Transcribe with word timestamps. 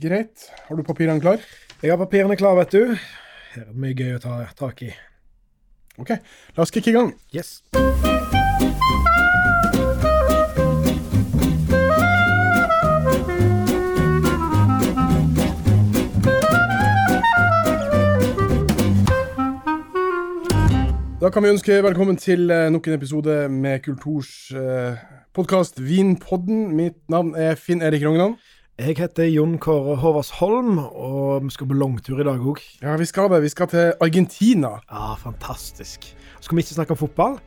Greit. 0.00 0.50
Har 0.68 0.76
du 0.76 0.82
papirene 0.82 1.20
klar? 1.20 1.40
Jeg 1.82 1.90
har 1.92 1.96
papirene 1.96 2.36
klar, 2.36 2.56
vet 2.58 2.72
du. 2.72 2.96
Her 3.54 3.62
er 3.62 3.70
det 3.70 3.80
mye 3.80 3.96
gøy 3.96 4.16
å 4.16 4.20
ta 4.20 4.38
tak 4.58 4.82
i. 4.84 4.90
OK, 5.96 6.10
la 6.56 6.64
oss 6.64 6.72
kicke 6.74 6.92
i 6.92 6.96
gang. 6.96 7.14
Yes. 7.32 7.62
Da 21.26 21.30
kan 21.32 21.42
vi 21.42 21.54
ønske 21.54 21.80
velkommen 21.82 22.20
til 22.20 22.50
eh, 22.52 22.68
nok 22.70 22.86
en 22.86 22.98
episode 22.98 23.38
med 23.48 23.80
Kulturs 23.82 24.52
eh, 24.52 25.00
podkast 25.34 25.80
Vinpodden. 25.80 26.68
Mitt 26.76 27.00
navn 27.08 27.32
er 27.34 27.56
Finn 27.56 27.80
Erik 27.82 28.04
Rognan. 28.04 28.36
Jeg 28.76 28.98
heter 28.98 29.24
Jon 29.32 29.54
Kåre 29.56 29.94
Håvardsholm, 29.96 30.76
og 30.76 31.46
vi 31.46 31.52
skal 31.54 31.68
på 31.70 31.76
langtur 31.80 32.18
i 32.20 32.24
dag 32.26 32.42
òg. 32.44 32.58
Ja, 32.82 32.98
vi 33.00 33.06
skal 33.08 33.30
det. 33.32 33.38
Vi 33.46 33.48
skal 33.48 33.70
til 33.72 33.94
Argentina. 34.04 34.74
Ja, 34.90 35.14
fantastisk. 35.16 36.04
Skal 36.44 36.58
vi 36.58 36.60
ikke 36.60 36.74
snakke 36.74 36.92
om 36.92 36.98
fotball? 37.00 37.38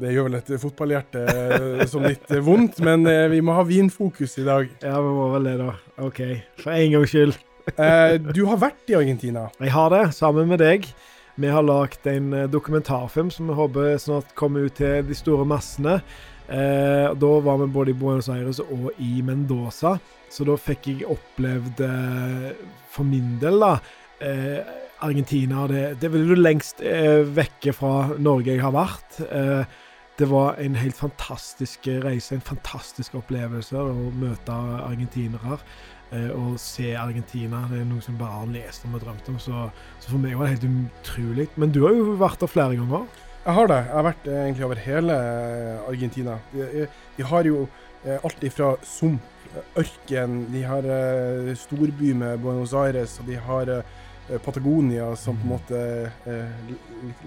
Det 0.00 0.14
gjør 0.14 0.30
vel 0.30 0.38
et 0.38 0.48
fotballhjerte 0.62 1.26
eh, 1.26 1.84
som 1.92 2.08
litt 2.08 2.24
eh, 2.32 2.40
vondt, 2.40 2.80
men 2.86 3.04
eh, 3.04 3.26
vi 3.28 3.42
må 3.44 3.52
ha 3.58 3.66
vinfokus 3.68 4.38
i 4.40 4.46
dag. 4.48 4.72
Ja, 4.80 4.96
vi 4.96 5.12
må 5.18 5.28
vel 5.34 5.50
det, 5.50 5.54
da. 5.60 5.76
OK. 6.08 6.22
For 6.64 6.72
en 6.78 6.96
gangs 6.96 7.12
skyld. 7.12 7.36
Du 8.32 8.42
har 8.48 8.64
vært 8.64 8.88
i 8.88 8.96
Argentina. 8.96 9.50
Jeg 9.60 9.76
har 9.76 9.92
det, 9.92 10.06
sammen 10.16 10.48
med 10.48 10.64
deg. 10.64 10.88
Vi 11.36 11.52
har 11.52 11.68
lagd 11.68 12.08
en 12.08 12.32
dokumentarfilm 12.48 13.28
som 13.28 13.52
vi 13.52 13.60
håper 13.60 14.00
snart 14.00 14.32
kommer 14.40 14.64
ut 14.64 14.80
til 14.80 15.04
de 15.04 15.20
store 15.20 15.44
massene. 15.44 16.00
Eh, 16.50 17.08
da 17.14 17.32
var 17.40 17.60
vi 17.60 17.66
både 17.70 17.92
i 17.92 17.98
Buenos 17.98 18.28
Aires 18.32 18.58
og 18.64 18.90
i 18.98 19.20
Mendoza, 19.22 19.94
så 20.30 20.46
da 20.46 20.56
fikk 20.58 20.88
jeg 20.90 21.06
opplevd, 21.10 21.82
eh, 21.86 22.48
for 22.90 23.06
min 23.06 23.36
del, 23.42 23.60
da 23.62 23.76
eh, 24.20 24.58
Argentina. 25.00 25.66
Det, 25.70 25.84
det 26.00 26.10
vel 26.12 26.26
det 26.32 26.40
lengst 26.40 26.82
eh, 26.82 27.22
vekke 27.22 27.74
fra 27.76 28.16
Norge 28.18 28.54
jeg 28.56 28.64
har 28.64 28.74
vært. 28.74 29.22
Eh, 29.30 29.78
det 30.20 30.28
var 30.28 30.58
en 30.60 30.74
helt 30.76 30.98
fantastisk 30.98 31.86
reise, 32.02 32.34
en 32.34 32.44
fantastisk 32.44 33.14
opplevelse 33.22 33.78
å 33.78 34.10
møte 34.20 34.58
argentinere. 34.84 35.62
Å 36.10 36.28
og 36.34 36.56
se 36.58 36.88
Argentina. 36.98 37.60
Det 37.70 37.78
er 37.78 37.84
noe 37.86 38.02
som 38.02 38.16
bare 38.18 38.40
har 38.40 38.48
lest 38.50 38.82
om 38.84 38.96
og 38.98 39.04
drømt 39.04 39.28
om. 39.30 39.36
Så, 39.38 39.68
så 40.02 40.10
for 40.10 40.18
meg 40.18 40.34
var 40.34 40.48
det 40.48 40.56
helt 40.56 40.88
utrolig. 40.98 41.46
Men 41.54 41.70
du 41.70 41.84
har 41.84 41.94
jo 41.94 42.16
vært 42.18 42.42
der 42.42 42.50
flere 42.50 42.74
ganger. 42.74 43.06
Jeg 43.40 43.56
har 43.56 43.70
det. 43.70 43.78
Jeg 43.86 43.96
har 43.96 44.04
vært 44.04 44.26
eh, 44.28 44.40
egentlig 44.44 44.64
over 44.66 44.80
hele 44.84 45.14
eh, 45.16 45.88
Argentina. 45.88 46.36
De, 46.52 46.66
eh, 46.82 46.98
de 47.16 47.28
har 47.30 47.48
jo 47.48 47.68
alt 48.24 48.44
ifra 48.48 48.70
sump, 48.80 49.20
ørken, 49.76 50.46
de 50.48 50.62
har 50.64 50.86
storby 51.60 52.14
med 52.16 52.38
Buenos 52.40 52.72
Aires, 52.72 53.18
og 53.20 53.26
de 53.28 53.36
har 53.36 53.72
Patagonia, 54.40 55.10
som 55.20 55.36
på 55.36 55.44
en 55.44 55.50
måte 55.50 55.80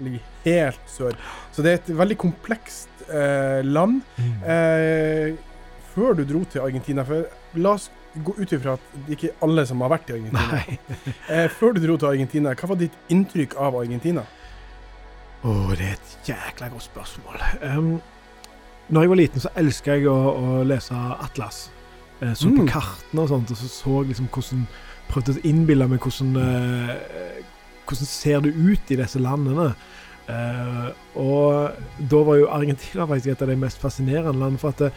ligger 0.02 0.24
helt 0.42 0.90
sør. 0.90 1.14
Så 1.54 1.62
det 1.62 1.70
er 1.70 1.78
et 1.78 1.92
veldig 1.94 2.16
komplekst 2.18 3.06
land. 3.62 4.00
Eh, 4.18 5.38
før 5.94 6.18
du 6.18 6.24
dro 6.26 6.42
til 6.50 6.64
Argentina 6.64 7.04
for 7.06 7.30
La 7.54 7.76
oss 7.78 7.86
gå 8.14 8.34
ut 8.38 8.52
ifra 8.54 8.74
at 8.74 8.94
det 9.06 9.14
ikke 9.16 9.30
er 9.30 9.42
alle 9.46 9.64
som 9.70 9.82
har 9.84 9.94
vært 9.94 10.10
i 10.10 10.16
Argentina. 10.18 10.62
Eh, 11.30 11.46
før 11.50 11.74
du 11.74 11.84
dro 11.86 11.96
til 11.98 12.10
Argentina, 12.16 12.50
hva 12.54 12.68
var 12.74 12.82
ditt 12.82 12.96
inntrykk 13.14 13.54
av 13.62 13.78
Argentina? 13.78 14.26
Åh, 15.44 15.70
det 15.76 15.86
er 15.86 15.96
et 15.98 16.18
jækla 16.28 16.68
godt 16.72 16.82
spørsmål. 16.86 17.40
Um, 17.62 18.00
når 18.88 19.00
jeg 19.00 19.10
var 19.10 19.16
liten, 19.20 19.40
så 19.40 19.50
elska 19.56 19.96
jeg 19.98 20.08
å, 20.08 20.16
å 20.32 20.62
lese 20.64 20.96
atlas. 21.20 21.70
Jeg 22.20 22.36
så 22.36 22.48
på 22.48 22.62
Mm. 22.62 22.68
kartene 22.70 23.20
og 23.22 23.28
sånt, 23.28 23.50
og 23.50 23.56
så 23.56 23.68
så 23.68 24.00
jeg 24.02 24.14
liksom 24.14 24.28
hvordan 24.32 24.66
Prøvde 25.04 25.34
å 25.36 25.42
innbille 25.44 25.84
meg 25.88 26.00
hvordan 26.00 26.36
uh, 26.40 26.94
Hvordan 27.84 28.08
ser 28.08 28.40
det 28.40 28.54
ut 28.56 28.90
i 28.90 28.96
disse 28.96 29.20
landene. 29.20 29.74
Uh, 30.24 30.88
og 31.20 31.74
da 32.08 32.20
var 32.24 32.38
jo 32.40 32.46
Argentina 32.48 33.04
faktisk 33.04 33.34
et 33.34 33.42
av 33.44 33.48
de 33.52 33.56
mest 33.60 33.78
fascinerende 33.82 34.38
landene. 34.40 34.58
For 34.62 34.72
at 34.72 34.80
uh, 34.80 34.90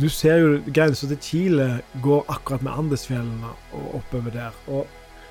du 0.00 0.08
ser 0.08 0.38
jo 0.40 0.62
grensa 0.72 1.06
til 1.10 1.20
Chile 1.20 1.68
går 2.00 2.24
akkurat 2.32 2.62
med 2.64 2.72
Andesfjellene 2.72 3.52
og 3.76 3.94
oppover 4.00 4.32
der. 4.32 4.56
Og 4.72 4.86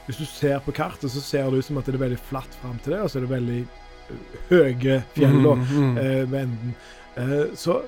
hvis 0.06 0.22
du 0.22 0.26
ser 0.30 0.60
på 0.60 0.72
kartet, 0.72 1.10
så 1.12 1.22
ser 1.22 1.50
det 1.50 1.58
ut 1.58 1.66
som 1.66 1.78
at 1.82 1.86
det 1.90 1.96
er 1.96 2.06
veldig 2.06 2.22
flatt 2.30 2.54
fram 2.62 2.78
til 2.84 2.94
det, 2.94 3.02
og 3.02 3.10
så 3.10 3.18
er 3.18 3.26
det 3.26 3.34
veldig 3.34 3.60
eh, 3.64 3.89
høye 4.50 5.02
fjell 5.16 5.40
da, 5.44 5.54
Mm, 5.56 5.70
mm. 5.70 5.98
eh, 5.98 6.24
ved 6.32 6.40
enden. 6.42 6.76
Eh, 7.18 7.46
så, 7.56 7.82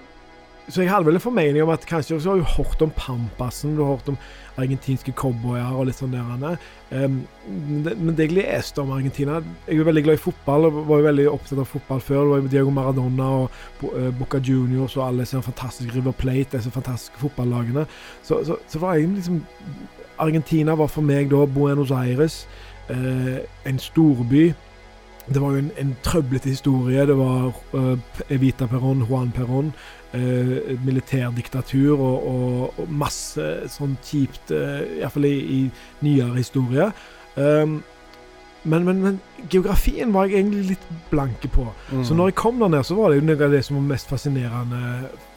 så 0.70 0.82
jeg 0.84 0.90
hadde 0.92 1.06
vel 1.08 1.16
en 1.18 1.24
formening 1.24 1.64
om 1.64 1.70
at 1.74 1.86
kanskje 1.90 2.20
så 2.22 2.30
har 2.36 2.38
du 2.42 2.44
hørt 2.58 2.82
om 2.86 2.92
Pampasen, 2.96 3.76
du 3.76 3.84
har 3.84 3.96
hørt 3.98 4.09
om 4.14 4.18
argentinske 4.62 5.14
cowboyer 5.16 5.72
og 5.74 5.86
litt 5.88 5.96
sånn 5.98 6.12
der. 6.12 6.58
Men 6.92 7.84
det- 7.84 7.98
men 7.98 8.16
det 8.16 8.28
jeg 8.30 8.36
leste 8.38 8.80
om 8.81 8.92
Argentina 8.92 9.42
Jeg 9.68 9.80
er 9.80 9.84
veldig 9.84 10.04
glad 10.04 10.14
i 10.20 10.22
fotball, 10.22 10.66
og 10.66 10.74
var 10.88 10.98
jo 11.00 11.08
veldig 11.08 11.28
opptatt 11.31 11.60
av 11.60 11.66
fotball 11.68 12.00
før. 12.00 12.20
Det 12.24 12.30
var 12.30 12.42
jo 12.42 12.48
Diego 12.48 12.70
Maradona 12.70 13.24
og 13.24 13.50
eh, 13.96 14.12
Boca 14.12 14.38
Juniors 14.40 14.98
og 14.98 15.08
alle 15.08 15.20
disse 15.24 15.42
fantastiske 15.42 15.96
River 15.96 16.12
Plate, 16.12 16.58
disse 16.58 16.70
fantastiske 16.72 17.18
fotballagene. 17.18 17.88
Så, 18.24 18.44
så, 18.46 18.58
så 18.68 18.80
var 18.80 18.96
jeg 18.96 19.08
liksom 19.16 19.42
Argentina 20.20 20.76
var 20.76 20.88
for 20.88 21.02
meg 21.02 21.30
da 21.31 21.46
Buenos 21.46 21.92
Aires, 21.92 22.46
eh, 22.90 23.40
en 23.66 23.80
storby. 23.80 24.54
Det 25.30 25.42
var 25.42 25.52
jo 25.54 25.58
en, 25.62 25.72
en 25.78 25.96
trøblete 26.04 26.50
historie. 26.50 27.06
Det 27.06 27.18
var 27.18 27.52
uh, 27.74 27.98
Evita 28.30 28.66
Perón, 28.68 29.04
Juan 29.08 29.32
Perón. 29.36 29.72
uh, 30.14 30.58
militærdiktatur 30.86 32.00
og, 32.00 32.28
og, 32.28 32.80
og 32.80 32.90
masse 32.92 33.46
sånn 33.72 33.94
kjipt, 34.04 34.52
uh, 34.52 34.81
iallfall 35.00 35.26
i, 35.30 35.38
i 35.40 35.60
nyere 36.04 36.36
historie. 36.42 36.90
Um, 37.38 37.78
men, 38.64 38.84
men, 38.86 39.00
men 39.02 39.20
geografien 39.50 40.12
var 40.14 40.28
jeg 40.28 40.42
egentlig 40.42 40.66
litt 40.76 40.84
blanke 41.10 41.48
på. 41.50 41.64
Mm. 41.94 42.04
Så 42.06 42.14
når 42.18 42.28
jeg 42.34 42.36
kom 42.42 42.60
der 42.60 42.74
ned, 42.76 42.84
så 42.86 42.98
var 43.00 43.10
det 43.14 43.22
jo 43.22 43.28
noe 43.30 43.46
av 43.48 43.56
det 43.56 43.64
som 43.66 43.80
var 43.80 43.88
mest 43.94 44.10
fascinerende, 44.12 44.81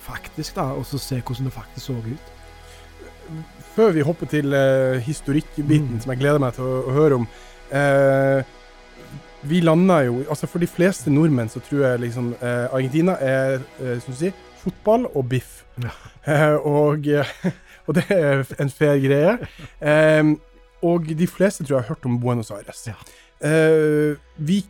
faktisk. 0.04 0.56
da, 0.58 0.66
Og 0.74 0.84
så 0.90 0.98
se 1.00 1.20
hvordan 1.22 1.44
det 1.48 1.54
faktisk 1.54 1.86
så 1.86 1.96
ut. 2.04 2.32
Før 3.74 3.94
vi 3.96 4.04
hopper 4.06 4.26
til 4.26 4.52
uh, 4.54 4.98
historikkbiten, 5.02 5.94
Mm. 5.94 6.00
som 6.00 6.12
jeg 6.12 6.20
gleder 6.20 6.38
meg 6.42 6.52
til 6.58 6.64
å, 6.66 6.82
å 6.88 6.92
høre 6.98 7.16
om 7.22 7.24
eh, 7.74 8.44
Vi 9.44 9.60
landa 9.60 9.98
jo 10.06 10.22
Altså 10.30 10.46
For 10.46 10.62
de 10.62 10.66
fleste 10.66 11.12
nordmenn 11.12 11.50
så 11.52 11.60
tror 11.60 11.86
jeg 11.86 12.00
liksom 12.06 12.32
eh, 12.40 12.66
Argentina 12.72 13.16
er 13.20 13.60
eh, 13.80 13.98
som 14.00 14.14
du 14.14 14.18
sier, 14.18 14.32
fotball 14.62 15.06
og 15.14 15.28
biff. 15.28 15.62
Ja. 15.82 15.94
Eh, 16.24 16.54
og, 16.54 17.04
eh, 17.04 17.28
og 17.86 17.98
det 17.98 18.04
er 18.08 18.46
en 18.56 18.70
fair 18.72 18.96
greie. 18.96 19.34
Og 20.80 21.10
de 21.18 21.26
fleste 21.28 21.64
tror 21.64 21.76
jeg 21.76 21.82
har 21.82 21.88
hørt 21.88 22.06
om 22.08 22.16
Buenos 22.20 22.50
Aires. 22.50 22.86
Ja. 22.86 22.94
Eh, 23.44 24.16
vi 24.36 24.62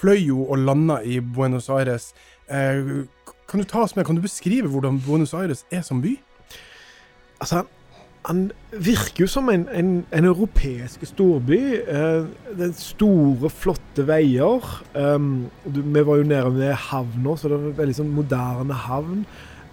fløy 0.00 0.18
jo 0.26 0.42
og 0.50 0.58
landa 0.58 0.98
i 1.06 1.20
Buenos 1.20 1.68
Aires. 1.70 2.12
Eh, 2.50 3.06
kan 3.48 3.60
du 3.60 3.64
ta 3.64 3.82
oss 3.82 3.96
med, 3.96 4.04
kan 4.04 4.16
du 4.18 4.22
beskrive 4.22 4.68
hvordan 4.68 5.00
Buenos 5.06 5.34
Aires 5.34 5.64
er 5.70 5.82
som 5.86 6.02
by? 6.02 6.16
Altså, 7.40 7.62
han 8.28 8.42
virker 8.70 9.24
jo 9.24 9.28
som 9.30 9.48
en, 9.50 9.64
en, 9.74 9.90
en 10.14 10.26
europeisk 10.28 11.02
storby. 11.10 11.58
Eh, 11.82 12.26
det 12.54 12.68
er 12.68 12.74
store, 12.78 13.50
flotte 13.50 14.04
veier. 14.06 14.68
Um, 14.94 15.48
du, 15.66 15.80
vi 15.82 16.04
var 16.06 16.20
jo 16.20 16.28
nede 16.30 16.52
ved 16.54 16.76
havna, 16.88 17.34
så 17.34 17.50
det 17.50 17.58
var 17.58 17.72
en 17.72 17.80
veldig 17.80 17.96
sånn 17.98 18.12
moderne 18.14 18.76
havn. 18.84 19.24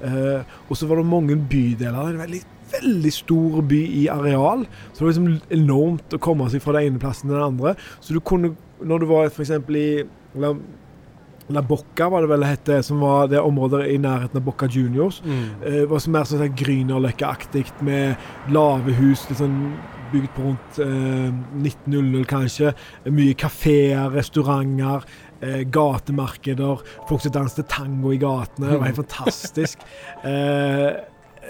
Eh, 0.02 0.56
og 0.66 0.80
så 0.80 0.90
var 0.90 0.98
det 0.98 1.12
mange 1.12 1.38
bydeler. 1.52 2.00
Er 2.00 2.16
en 2.16 2.24
veldig, 2.24 2.42
veldig 2.74 3.14
stor 3.14 3.62
by 3.70 3.84
i 4.02 4.08
areal. 4.16 4.66
Så 4.92 4.98
det 4.98 5.06
var 5.06 5.14
liksom 5.14 5.60
enormt 5.60 6.18
å 6.18 6.24
komme 6.24 6.50
seg 6.50 6.66
fra 6.66 6.80
den 6.80 6.90
ene 6.90 7.04
plassen 7.04 7.30
til 7.30 7.38
den 7.38 7.50
andre. 7.52 7.76
Så 8.02 8.18
du 8.18 8.22
kunne, 8.26 8.56
når 8.82 9.04
du 9.04 9.10
var 9.14 9.30
f.eks. 9.30 9.54
i 9.70 9.90
La, 10.40 10.56
La 11.50 11.62
Bocca, 11.66 12.10
var 12.10 12.22
det 12.22 12.30
vel 12.30 12.44
hette, 12.46 12.76
som 12.86 13.00
var 13.02 13.30
det 13.32 13.40
området 13.42 13.88
i 13.90 13.98
nærheten 14.02 14.38
av 14.38 14.44
Bocca 14.46 14.68
Juniors. 14.70 15.22
Eh, 15.66 15.86
var 15.90 16.02
så 16.04 16.12
mer 16.14 16.28
sånn 16.30 16.44
sånn 16.44 16.58
Grünerløkka-aktig, 16.60 17.66
med 17.82 18.54
lave 18.54 18.94
hus 19.00 19.24
litt 19.30 19.42
sånn 19.42 19.58
bygd 20.12 20.30
på 20.36 20.46
rundt 20.46 20.80
eh, 20.84 21.32
1900 21.64 22.28
kanskje. 22.30 22.74
Mye 23.10 23.34
kafeer, 23.38 24.12
restauranter, 24.14 25.06
eh, 25.42 25.62
gatemarkeder. 25.66 26.86
Folk 27.10 27.26
som 27.26 27.34
danset 27.36 27.70
tango 27.70 28.14
i 28.14 28.22
gatene. 28.22 28.70
Det 28.70 28.80
var 28.80 28.90
helt 28.92 29.02
fantastisk. 29.06 29.86
Eh, 30.24 30.88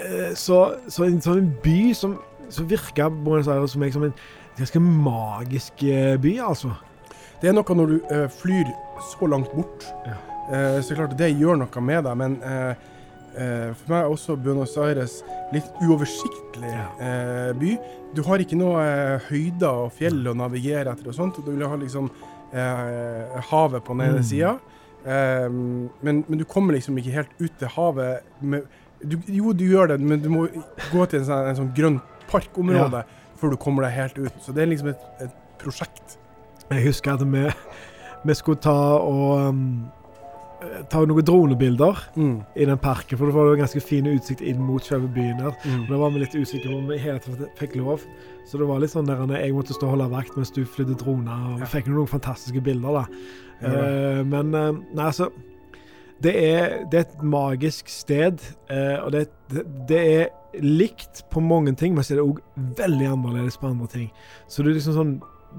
eh, 0.00 0.28
så, 0.36 0.62
så 0.88 1.08
en 1.08 1.20
sånn 1.24 1.54
by 1.64 1.80
som, 1.96 2.18
som 2.48 2.68
virka 2.70 3.10
Buenos 3.12 3.52
Aires 3.52 3.76
for 3.76 3.84
meg 3.84 3.96
som 3.96 4.08
en 4.08 4.16
ganske 4.58 4.80
magisk 4.80 5.84
eh, 5.88 6.16
by, 6.20 6.38
altså. 6.50 6.72
Det 7.40 7.48
er 7.48 7.54
noe 7.56 7.76
når 7.76 7.86
du 7.94 7.98
eh, 8.12 8.26
flyr 8.40 8.68
så 9.12 9.28
langt 9.30 9.52
bort. 9.56 9.86
Ja. 10.06 10.16
Eh, 10.52 10.80
så 10.84 10.96
klart 10.98 11.14
det 11.18 11.30
gjør 11.38 11.56
noe 11.62 11.82
med 11.86 12.04
deg, 12.04 12.16
men 12.20 12.34
eh, 12.44 12.72
eh, 13.40 13.70
for 13.78 13.92
meg 13.94 14.00
er 14.02 14.10
også 14.12 14.36
Buenos 14.44 14.74
Aires 14.82 15.20
litt 15.54 15.70
uoversiktlig 15.84 16.72
Ja. 16.74 16.88
eh, 17.00 17.52
by. 17.56 17.76
Du 18.16 18.22
har 18.26 18.42
ikke 18.42 18.58
noe 18.58 18.82
eh, 18.84 19.28
høyder 19.30 19.86
og 19.86 19.92
fjell 19.96 20.20
å 20.26 20.34
navigere 20.36 20.92
etter 20.92 21.08
og 21.12 21.16
sånt. 21.16 21.40
Du 21.44 21.52
vil 21.54 21.66
ha 21.68 21.76
liksom 21.80 22.10
havet 22.50 23.84
på 23.86 23.94
den 23.94 24.00
ene 24.08 24.18
Mm. 24.18 24.24
sida. 24.26 24.56
Men, 25.06 26.24
men 26.28 26.38
du 26.38 26.42
kommer 26.44 26.74
liksom 26.74 26.96
ikke 26.98 27.12
helt 27.14 27.30
ut 27.38 27.52
til 27.60 27.68
havet 27.76 28.24
med, 28.42 28.64
du, 29.00 29.14
Jo, 29.30 29.52
du 29.54 29.62
gjør 29.70 29.92
det, 29.92 30.00
men 30.00 30.18
du 30.20 30.28
må 30.28 30.48
gå 30.90 31.06
til 31.08 31.20
en 31.20 31.28
sånn, 31.28 31.46
en 31.48 31.56
sånn 31.60 31.70
grønn 31.76 32.00
nasjonalparkområde 32.00 33.04
før 33.40 33.50
du 33.54 33.56
kommer 33.56 33.86
deg 33.86 33.94
helt 33.96 34.18
ut. 34.18 34.42
Så 34.42 34.52
det 34.52 34.62
er 34.64 34.68
liksom 34.72 34.90
et, 34.90 35.06
et 35.22 35.38
prosjekt. 35.62 36.18
Jeg 36.70 36.84
husker 36.86 37.16
at 37.16 37.24
vi, 37.26 37.46
vi 38.28 38.34
skulle 38.38 38.60
ta 38.62 38.74
og 39.02 39.48
um, 39.50 39.64
ta 40.92 41.00
noen 41.08 41.24
dronebilder 41.26 42.02
Mm. 42.14 42.42
i 42.54 42.64
den 42.68 42.78
parken, 42.78 43.18
for 43.18 43.26
det 43.26 43.34
var 43.34 43.48
jo 43.48 43.56
ganske 43.58 43.80
fin 43.82 44.06
utsikt 44.06 44.42
inn 44.44 44.60
mot 44.62 44.84
selve 44.84 45.08
byen 45.14 45.40
her. 45.40 45.54
Mm. 45.64 45.82
Og 45.82 45.88
Da 45.88 46.00
var 46.02 46.10
vi 46.14 46.22
litt 46.22 46.36
usikre 46.36 46.70
på 46.70 46.78
om 46.78 46.88
vi 46.92 46.98
hele 47.00 47.18
tatt 47.18 47.58
fikk 47.58 47.74
lov. 47.80 48.04
Så 48.46 48.58
det 48.58 48.68
var 48.68 48.80
litt 48.82 48.92
sånn 48.92 49.08
der 49.08 49.22
jeg 49.40 49.54
måtte 49.56 49.74
stå 49.74 49.88
og 49.88 49.94
holde 49.96 50.10
vakt 50.12 50.36
mens 50.36 50.50
du 50.54 50.64
flydde 50.64 50.98
droner. 51.00 51.54
Og 51.54 51.62
vi 51.62 51.70
fikk 51.74 51.88
noen 51.90 52.10
fantastiske 52.10 52.62
bilder, 52.66 53.00
da. 53.00 53.04
Ja. 53.60 53.70
Eh, 53.70 54.20
men 54.24 54.54
uh, 54.54 54.70
nei, 54.94 55.06
altså 55.10 55.30
det 56.22 56.32
er, 56.36 56.84
det 56.92 56.98
er 56.98 57.04
et 57.06 57.22
magisk 57.24 57.88
sted, 57.88 58.42
uh, 58.70 59.06
og 59.06 59.12
det, 59.12 59.26
det, 59.50 59.64
det 59.88 60.00
er 60.20 60.28
likt 60.60 61.22
på 61.32 61.40
mange 61.40 61.72
ting, 61.78 61.94
men 61.94 62.04
så 62.04 62.14
er 62.14 62.20
det 62.20 62.26
òg 62.28 62.40
veldig 62.76 63.06
annerledes 63.14 63.56
på 63.56 63.70
andre 63.70 63.88
ting. 63.88 64.08
Så 64.46 64.62
det 64.62 64.74
er 64.74 64.78
liksom 64.80 64.96
sånn 64.98 65.14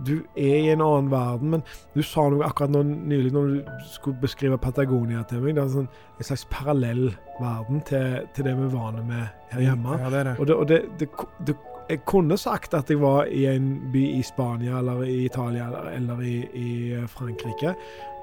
Du 0.05 0.13
er 0.39 0.57
i 0.57 0.69
en 0.71 0.83
annen 0.83 1.09
verden, 1.11 1.55
men 1.55 1.63
du 1.95 2.01
sa 2.05 2.27
noe 2.31 2.45
akkurat 2.47 2.71
nå 2.73 2.83
nylig 2.87 3.33
når 3.35 3.49
du 3.51 3.89
skulle 3.91 4.21
beskrive 4.21 4.59
Patagonia 4.61 5.23
til 5.29 5.43
meg. 5.43 5.57
Det 5.57 5.65
er 5.65 5.73
sånn, 5.73 5.89
en 6.17 6.29
slags 6.29 6.45
parallell 6.51 7.09
verden 7.41 7.83
til, 7.89 8.21
til 8.35 8.47
det 8.47 8.55
vi 8.57 8.67
er 8.67 8.73
vane 8.75 9.03
med 9.07 9.51
her 9.51 9.65
hjemme. 9.67 9.97
Ja, 9.99 10.13
det 10.13 10.23
det. 10.29 10.35
Og, 10.37 10.47
det, 10.47 10.57
og 10.57 10.71
det, 11.47 11.57
jeg 11.91 12.03
kunne 12.07 12.37
sagt 12.39 12.75
at 12.77 12.89
jeg 12.89 13.01
var 13.01 13.27
i 13.27 13.45
en 13.51 13.73
by 13.91 14.03
i 14.15 14.21
Spania 14.23 14.79
eller 14.79 15.03
i 15.03 15.25
Italia 15.25 15.67
eller, 15.67 15.89
eller 15.97 16.21
i, 16.23 16.37
i 16.55 16.69
Frankrike, 17.11 17.75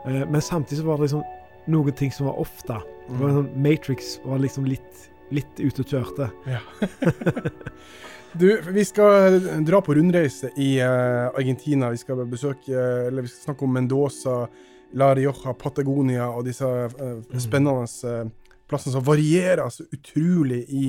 eh, 0.07 0.23
men 0.25 0.41
samtidig 0.41 0.83
så 0.83 0.89
var 0.89 1.01
det 1.01 1.09
liksom 1.09 1.27
noen 1.69 1.97
ting 1.99 2.15
som 2.15 2.31
var 2.31 2.41
off, 2.41 2.63
da. 2.69 2.81
Mm. 3.09 3.21
sånn, 3.21 3.51
Matrix 3.61 4.17
var 4.25 4.41
liksom 4.41 4.65
litt, 4.69 5.09
litt 5.35 5.61
ute 5.61 5.85
og 5.85 5.93
kjørte. 5.93 6.31
Du, 8.33 8.49
vi 8.71 8.85
skal 8.85 9.39
dra 9.65 9.81
på 9.85 9.95
rundreise 9.97 10.51
i 10.61 10.77
uh, 10.83 11.31
Argentina. 11.33 11.89
Vi 11.91 12.01
skal 12.01 12.27
besøke, 12.29 12.73
uh, 12.73 13.07
eller 13.09 13.25
vi 13.25 13.31
skal 13.33 13.51
snakke 13.51 13.65
om 13.65 13.73
Mendoza, 13.73 14.43
La 14.99 15.13
Rioja, 15.17 15.55
Patagonia 15.57 16.29
og 16.29 16.45
disse 16.49 16.67
uh, 16.67 17.41
spennende 17.41 17.89
plassene 18.69 18.93
som 18.99 19.05
varierer 19.05 19.69
så 19.73 19.87
utrolig 19.93 20.63
i, 20.69 20.85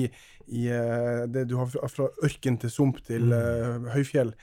i 0.52 0.66
det 1.32 1.46
du 1.48 1.56
har 1.56 1.70
fra, 1.72 1.88
fra 1.88 2.08
ørken 2.26 2.58
til 2.60 2.72
sump 2.72 3.00
til 3.06 3.32
eh, 3.32 3.90
høyfjell. 3.94 4.34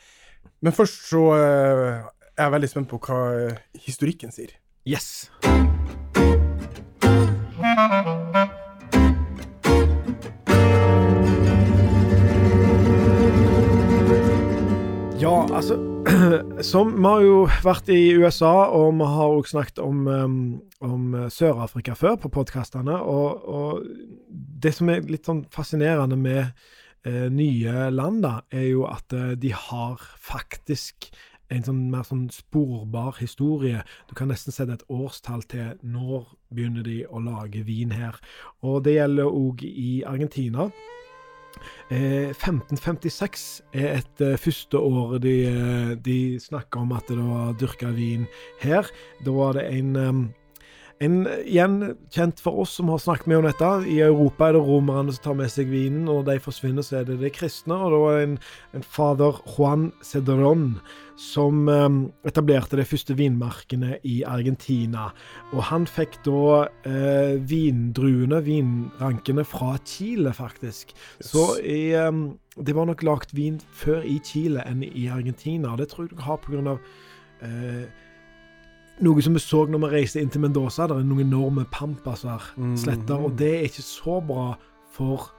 Men 0.66 0.74
først 0.74 1.10
så 1.12 1.24
eh, 1.38 1.98
er 2.34 2.48
jeg 2.48 2.56
veldig 2.58 2.72
spent 2.74 2.94
på 2.94 3.02
hva 3.06 3.20
historikken 3.86 4.34
sier. 4.34 4.58
Yes! 4.88 5.28
Altså 15.54 15.78
Som 16.72 16.96
Vi 16.98 17.04
har 17.06 17.22
jo 17.22 17.38
vært 17.64 17.90
i 17.94 18.16
USA, 18.18 18.70
og 18.74 18.96
vi 18.98 19.08
har 19.08 19.36
også 19.36 19.56
snakket 19.58 19.80
om, 19.84 20.08
um, 20.08 20.38
om 20.82 21.16
Sør-Afrika 21.30 21.96
før 21.96 22.16
på 22.22 22.32
podkastene. 22.34 22.96
Og, 22.98 23.48
og 23.48 23.86
det 24.64 24.74
som 24.76 24.90
er 24.90 25.08
litt 25.08 25.28
sånn 25.28 25.46
fascinerende 25.54 26.18
med 26.20 26.42
eh, 27.06 27.28
nye 27.34 27.90
land, 27.94 28.22
da, 28.26 28.40
er 28.52 28.70
jo 28.72 28.86
at 28.90 29.14
eh, 29.14 29.36
de 29.40 29.54
har 29.54 30.02
faktisk 30.18 31.12
en 31.54 31.64
sånn 31.64 31.84
mer 31.92 32.04
sånn 32.08 32.28
sporbar 32.34 33.20
historie. 33.22 33.84
Du 34.10 34.16
kan 34.18 34.32
nesten 34.32 34.56
sette 34.56 34.80
et 34.80 34.88
årstall 34.92 35.46
til 35.52 35.78
når 35.84 36.28
begynner 36.52 36.88
de 36.88 37.02
å 37.08 37.22
lage 37.24 37.64
vin 37.68 37.94
her. 37.96 38.18
Og 38.66 38.84
det 38.88 38.98
gjelder 38.98 39.32
òg 39.32 39.64
i 39.68 40.02
Argentina. 40.08 40.68
Eh, 41.92 42.34
1556 42.34 43.46
er 43.74 44.00
et 44.00 44.24
eh, 44.24 44.38
første 44.38 44.80
år 44.80 45.18
de, 45.24 45.36
eh, 45.50 45.94
de 46.06 46.18
snakker 46.42 46.84
om 46.84 46.92
at 46.98 47.08
det 47.10 47.20
var 47.20 47.56
dyrka 47.60 47.92
vin 47.96 48.28
her. 48.64 48.90
Da 49.26 49.36
var 49.36 49.58
det 49.58 49.68
en 49.78 49.96
em, 49.96 50.22
en 51.04 51.18
igjen 51.44 51.76
kjent 52.14 52.40
for 52.42 52.64
oss 52.64 52.72
som 52.80 52.90
har 52.90 53.02
snakket 53.02 53.30
med 53.30 53.40
om 53.42 53.48
dette. 53.48 53.72
I 53.86 54.00
Europa 54.02 54.48
er 54.48 54.56
det 54.58 54.64
romerne 54.66 55.14
som 55.14 55.28
tar 55.28 55.36
med 55.38 55.52
seg 55.54 55.70
vinen, 55.70 56.08
og 56.08 56.24
når 56.24 56.30
de 56.30 56.46
forsvinner, 56.48 56.86
så 56.86 57.00
er 57.00 57.10
det 57.10 57.20
de 57.22 57.30
kristne. 57.34 57.78
Og 57.78 57.94
det 57.94 58.00
var 58.02 58.22
en, 58.24 58.38
en 58.78 58.86
fader 58.96 59.42
Juan 59.54 59.92
Cedron 60.06 60.72
som 61.22 61.70
eh, 61.70 61.86
etablerte 62.30 62.80
de 62.80 62.86
første 62.86 63.14
vinmarkene 63.18 64.00
i 64.10 64.20
Argentina. 64.26 65.12
Og 65.54 65.62
han 65.70 65.86
fikk 65.90 66.20
da 66.26 66.66
eh, 66.90 67.38
vindruene, 67.50 68.42
vinrankene, 68.46 69.46
fra 69.46 69.76
Chile, 69.86 70.34
faktisk. 70.34 70.96
Så 71.22 71.52
i, 71.62 71.94
eh, 71.98 72.24
det 72.58 72.74
var 72.74 72.90
nok 72.90 73.06
lagd 73.06 73.38
vin 73.38 73.62
før 73.84 74.02
i 74.02 74.18
Chile 74.26 74.66
enn 74.66 74.82
i 74.88 75.08
Argentina. 75.14 75.78
Det 75.78 75.92
tror 75.94 76.08
jeg 76.08 76.18
du 76.18 76.26
har 76.26 76.42
av 76.74 76.82
eh, 77.46 77.86
noe 79.04 79.22
som 79.22 79.34
vi 79.38 79.40
så 79.44 79.66
når 79.70 79.84
vi 79.86 79.90
reiste 79.94 80.22
inn 80.22 80.30
til 80.34 80.42
Mendoza. 80.42 80.88
Det 80.90 80.98
er 80.98 81.04
noen 81.08 81.26
enorme 81.28 81.66
pampaser, 81.72 82.42
Mhm. 82.58 82.78
sletter, 82.78 83.18
og 83.26 83.36
det 83.38 83.54
er 83.56 83.64
ikke 83.70 83.86
så 83.86 84.20
bra 84.26 84.58
for 84.92 85.32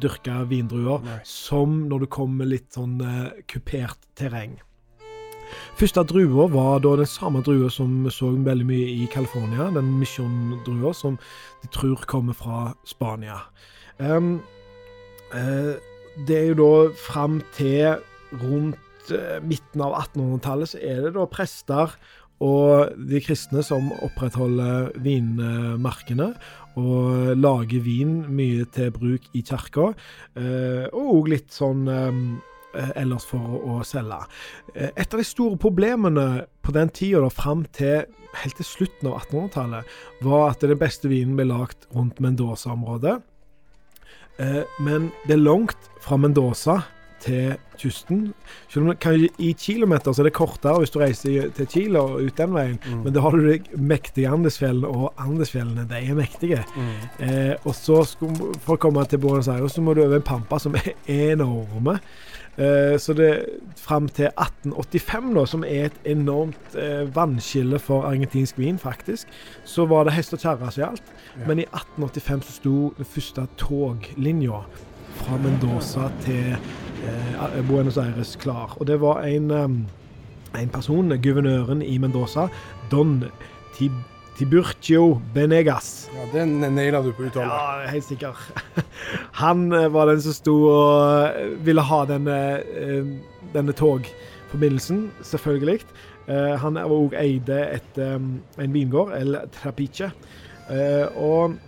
dyrka 0.00 0.48
vindruer 0.48 1.02
Nei. 1.04 1.20
som 1.24 1.88
når 1.88 2.00
det 2.00 2.10
kommer 2.10 2.46
litt 2.46 2.70
sånn 2.72 3.00
uh, 3.02 3.30
kupert 3.46 3.98
terreng. 4.16 4.58
Første 5.76 6.00
drua 6.08 6.46
var 6.48 6.78
da 6.80 6.96
den 6.96 7.06
samme 7.06 7.42
drua 7.44 7.68
som 7.70 8.04
vi 8.04 8.10
så 8.10 8.30
veldig 8.32 8.64
mye 8.64 9.02
i 9.02 9.06
California, 9.12 9.70
den 9.70 9.98
Mission-drua 10.00 10.94
som 10.94 11.18
de 11.62 11.68
tror 11.68 11.96
kommer 12.06 12.32
fra 12.32 12.72
Spania. 12.88 13.42
Um, 14.00 14.40
uh, 15.34 15.74
det 16.26 16.38
er 16.38 16.54
jo 16.54 16.54
da 16.54 16.94
fram 16.96 17.42
til 17.54 17.98
rundt 18.32 19.10
eh, 19.10 19.40
midten 19.44 19.80
av 19.84 19.92
1800-tallet 20.14 20.68
så 20.68 20.78
er 20.80 21.00
det 21.02 21.14
da 21.14 21.24
prester 21.26 21.94
og 22.42 22.96
de 23.08 23.20
kristne 23.22 23.62
som 23.64 23.92
opprettholder 24.02 24.90
vinmarkene 25.02 26.32
og 26.80 27.36
lager 27.38 27.82
vin 27.84 28.22
mye 28.32 28.64
til 28.72 28.90
bruk 28.94 29.28
i 29.36 29.42
kirka, 29.46 29.92
eh, 30.40 30.88
og 30.90 31.10
òg 31.16 31.30
litt 31.34 31.52
sånn 31.52 31.84
eh, 31.92 32.90
ellers 32.96 33.26
for 33.28 33.58
å, 33.60 33.82
selge. 33.86 34.22
Eh, 34.74 34.90
Et 34.96 35.14
av 35.14 35.20
de 35.20 35.26
store 35.26 35.60
problemene 35.60 36.46
på 36.64 36.72
den 36.74 36.88
tida, 36.88 37.28
fram 37.30 37.66
til 37.76 38.08
helt 38.40 38.56
til 38.56 38.64
slutten 38.64 39.10
av 39.10 39.20
1800-tallet, 39.20 39.84
var 40.24 40.50
at 40.50 40.64
den 40.64 40.80
beste 40.80 41.10
vinen 41.12 41.36
ble 41.36 41.46
lagd 41.50 41.86
rundt 41.92 42.20
Mendoza-området. 42.20 43.20
Men 44.80 45.10
det 45.28 45.34
er 45.36 45.42
langt 45.44 45.90
fra 46.00 46.16
Mendoza 46.16 46.78
til 47.22 47.54
kysten. 47.78 48.32
I 49.38 49.52
kilometer 49.58 50.12
så 50.12 50.22
er 50.22 50.28
det 50.28 50.34
kortere 50.36 50.78
hvis 50.82 50.90
du 50.94 50.98
reiser 51.02 51.48
til 51.56 51.68
Chile 51.70 52.00
og 52.02 52.20
ut 52.26 52.36
den 52.38 52.52
veien, 52.54 52.78
Mm. 52.82 53.02
men 53.04 53.12
da 53.14 53.20
har 53.20 53.30
du 53.30 53.46
de 53.46 53.58
mektige 53.78 54.28
Andesfjellene, 54.28 54.88
og 54.88 55.14
Andesfjellene 55.18 55.86
de 55.88 55.94
er 56.10 56.14
mektige. 56.18 56.64
Mm. 56.76 57.26
Eh, 57.28 57.54
og 57.64 57.74
så 57.74 58.02
skulle, 58.04 58.52
For 58.60 58.74
å 58.76 58.78
komme 58.82 59.04
til 59.06 59.18
Buenos 59.18 59.48
Aires 59.48 59.72
så 59.72 59.80
må 59.82 59.94
du 59.94 60.02
over 60.04 60.16
en 60.16 60.22
pampa 60.22 60.58
som 60.58 60.74
er 60.74 60.92
enorme. 61.08 61.98
Eh, 62.58 62.98
så 63.00 63.14
det 63.16 63.46
fram 63.80 64.08
til 64.12 64.28
1885, 64.36 65.34
da, 65.34 65.44
som 65.46 65.64
er 65.64 65.86
et 65.88 66.00
enormt 66.04 66.74
eh, 66.76 67.06
vannskille 67.16 67.78
for 67.80 68.04
argentinsk 68.04 68.58
vin, 68.58 68.78
faktisk, 68.78 69.26
så 69.64 69.86
var 69.88 70.04
det 70.04 70.12
hest 70.18 70.34
og 70.36 70.40
kjerre 70.42 70.70
som 70.70 70.82
gjaldt. 70.84 71.12
Ja. 71.38 71.46
Men 71.48 71.58
i 71.62 71.66
1885 71.72 72.42
så 72.44 72.52
sto 72.58 72.74
den 72.98 73.08
første 73.08 73.46
toglinja 73.56 74.62
fra 75.22 75.36
Mendoza 75.42 76.10
til 76.24 76.56
Buenos 77.68 77.98
Aires 77.98 78.36
klar. 78.36 78.76
Og 78.80 78.86
det 78.86 79.00
var 79.00 79.22
en, 79.26 79.50
em, 79.50 79.76
en 80.58 80.68
person, 80.68 81.08
guvernøren 81.22 81.82
i 81.82 81.98
Mendoza, 81.98 82.48
Don 82.90 83.24
Tib 83.76 83.92
Tiburcio 84.38 85.20
Benegas. 85.34 86.08
Ja, 86.14 86.24
den 86.32 86.54
naila 86.74 87.02
du 87.04 87.10
på 87.12 87.26
uttale. 87.28 87.52
Ja, 87.52 87.90
helt 87.92 88.04
sikker. 88.06 88.38
Han 89.42 89.66
eh, 89.76 89.88
var 89.92 90.08
den 90.08 90.22
som 90.24 90.32
sto 90.32 90.54
og 90.70 91.26
eh, 91.36 91.50
ville 91.66 91.84
ha 91.84 91.98
denne, 92.08 92.38
eh, 92.64 93.10
denne 93.52 93.74
togforbindelsen, 93.76 95.10
selvfølgelig. 95.22 95.82
Eh, 96.32 96.54
Han 96.64 96.80
òg 96.80 97.12
eide 97.20 97.60
et, 97.76 98.00
eh, 98.00 98.16
en 98.64 98.72
vingård, 98.74 99.12
El 99.20 99.36
Trapiche. 99.60 100.08
Eh, 100.70 101.06
Og 101.16 101.58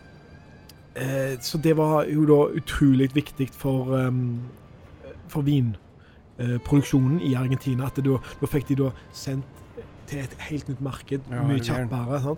eh, 0.97 1.37
Så 1.45 1.59
det 1.61 1.77
var 1.77 2.09
jo 2.09 2.25
da 2.33 2.41
utrolig 2.57 3.11
viktig 3.15 3.51
for, 3.53 3.93
eh, 4.01 4.11
for 5.35 5.47
vinproduksjonen 5.47 7.21
i 7.25 7.35
Argentina. 7.39 7.91
At 7.91 8.01
da, 8.05 8.21
da 8.41 8.51
fikk 8.51 8.71
de 8.71 8.81
da 8.85 8.95
sendt 9.15 9.63
til 10.09 10.21
et 10.21 10.35
helt 10.51 10.69
nytt 10.69 10.83
marked, 10.85 11.29
Ja, 11.31 11.43
mye 11.49 11.61
er 11.61 11.65
kjappere. 11.65 12.35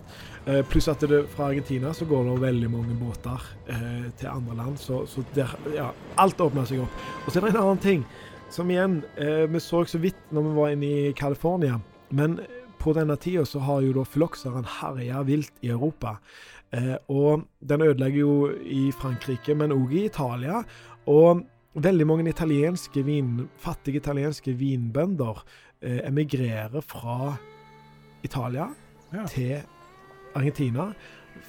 Eh, 0.47 0.61
pluss 0.71 0.87
at 0.91 1.03
det, 1.03 1.25
fra 1.33 1.49
Argentina 1.51 1.91
så 1.95 2.07
går 2.07 2.29
det 2.29 2.35
veldig 2.45 2.69
mange 2.71 2.95
båter 2.99 3.43
eh, 3.67 4.07
til 4.19 4.31
andre 4.31 4.55
land. 4.61 4.77
Så, 4.81 5.03
så 5.09 5.23
der, 5.35 5.51
ja, 5.75 5.89
alt 6.17 6.41
åpner 6.41 6.67
seg 6.69 6.85
opp. 6.85 7.01
Og 7.25 7.31
så 7.31 7.39
er 7.39 7.47
det 7.47 7.53
en 7.55 7.63
annen 7.63 7.83
ting 7.83 8.05
som 8.53 8.69
igjen 8.71 9.01
eh, 9.19 9.43
Vi 9.51 9.59
så 9.59 9.83
så 9.85 9.99
vidt 9.99 10.31
når 10.31 10.45
vi 10.45 10.55
var 10.55 10.75
inne 10.75 10.91
i 11.09 11.13
California. 11.17 11.81
Men 12.09 12.39
på 12.79 12.93
denne 12.95 13.17
tida 13.19 13.43
så 13.45 13.59
har 13.65 13.81
jo 13.83 13.97
da 13.97 14.05
fylokseren 14.07 14.67
herja 14.79 15.23
vilt 15.27 15.53
i 15.65 15.73
Europa. 15.73 16.17
Eh, 16.71 16.95
og 17.11 17.47
den 17.59 17.83
ødelegger 17.83 18.19
jo 18.19 18.51
i 18.63 18.91
Frankrike, 18.95 19.55
men 19.55 19.75
òg 19.75 19.91
i 19.91 20.05
Italia. 20.07 20.63
Og 21.07 21.43
veldig 21.77 22.07
mange 22.09 22.29
italienske 22.29 23.03
vin, 23.05 23.47
fattige 23.61 23.99
italienske 24.01 24.53
vinbønder 24.57 25.43
eh, 25.81 25.99
emigrerer 26.07 26.81
fra 26.81 27.35
Italia 28.23 28.69
Ja. 29.13 29.25
til 29.29 29.61
Argentina. 30.35 30.89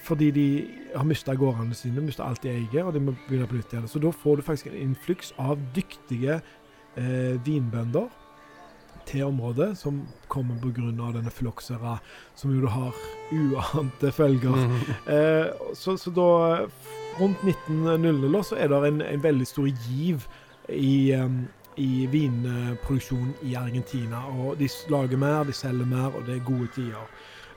Fordi 0.04 0.30
de 0.30 0.44
har 0.94 1.04
mista 1.04 1.32
gårdene 1.34 1.74
sine, 1.74 2.00
mista 2.04 2.22
alt 2.28 2.42
de 2.42 2.50
eier, 2.52 2.84
og 2.84 2.92
de 2.94 3.00
må 3.00 3.14
begynne 3.28 3.48
på 3.48 3.56
nytt 3.56 3.72
igjen. 3.72 3.88
Så 3.88 3.98
da 3.98 4.10
får 4.12 4.36
du 4.36 4.42
faktisk 4.42 4.66
en 4.68 4.76
influks 4.90 5.32
av 5.40 5.58
dyktige 5.74 6.40
eh, 6.96 7.38
vinbønder 7.44 8.08
til 9.08 9.24
området, 9.24 9.78
som 9.78 10.02
kommer 10.28 10.58
pga. 10.60 10.90
denne 11.12 11.30
phylloxera, 11.32 11.98
som 12.36 12.52
jo 12.52 12.68
har 12.68 12.92
uante 13.32 14.12
følger. 14.12 14.56
Mhm. 14.56 14.94
Eh, 15.08 15.46
så, 15.74 15.96
så 15.96 16.10
da 16.10 16.66
Rundt 17.20 17.44
1900 17.44 18.42
så 18.44 18.56
er 18.56 18.68
det 18.68 18.88
en, 18.88 19.00
en 19.02 19.22
veldig 19.22 19.46
stor 19.46 19.66
giv 19.66 20.26
i, 20.68 21.12
em, 21.12 21.48
i 21.76 22.06
vinproduksjonen 22.06 23.34
i 23.42 23.54
Argentina. 23.54 24.22
Og 24.38 24.58
de 24.58 24.68
lager 24.90 25.16
mer, 25.16 25.44
de 25.44 25.52
selger 25.52 25.86
mer, 25.86 26.14
og 26.14 26.26
det 26.26 26.36
er 26.36 26.44
gode 26.46 26.68
tider. 26.74 27.10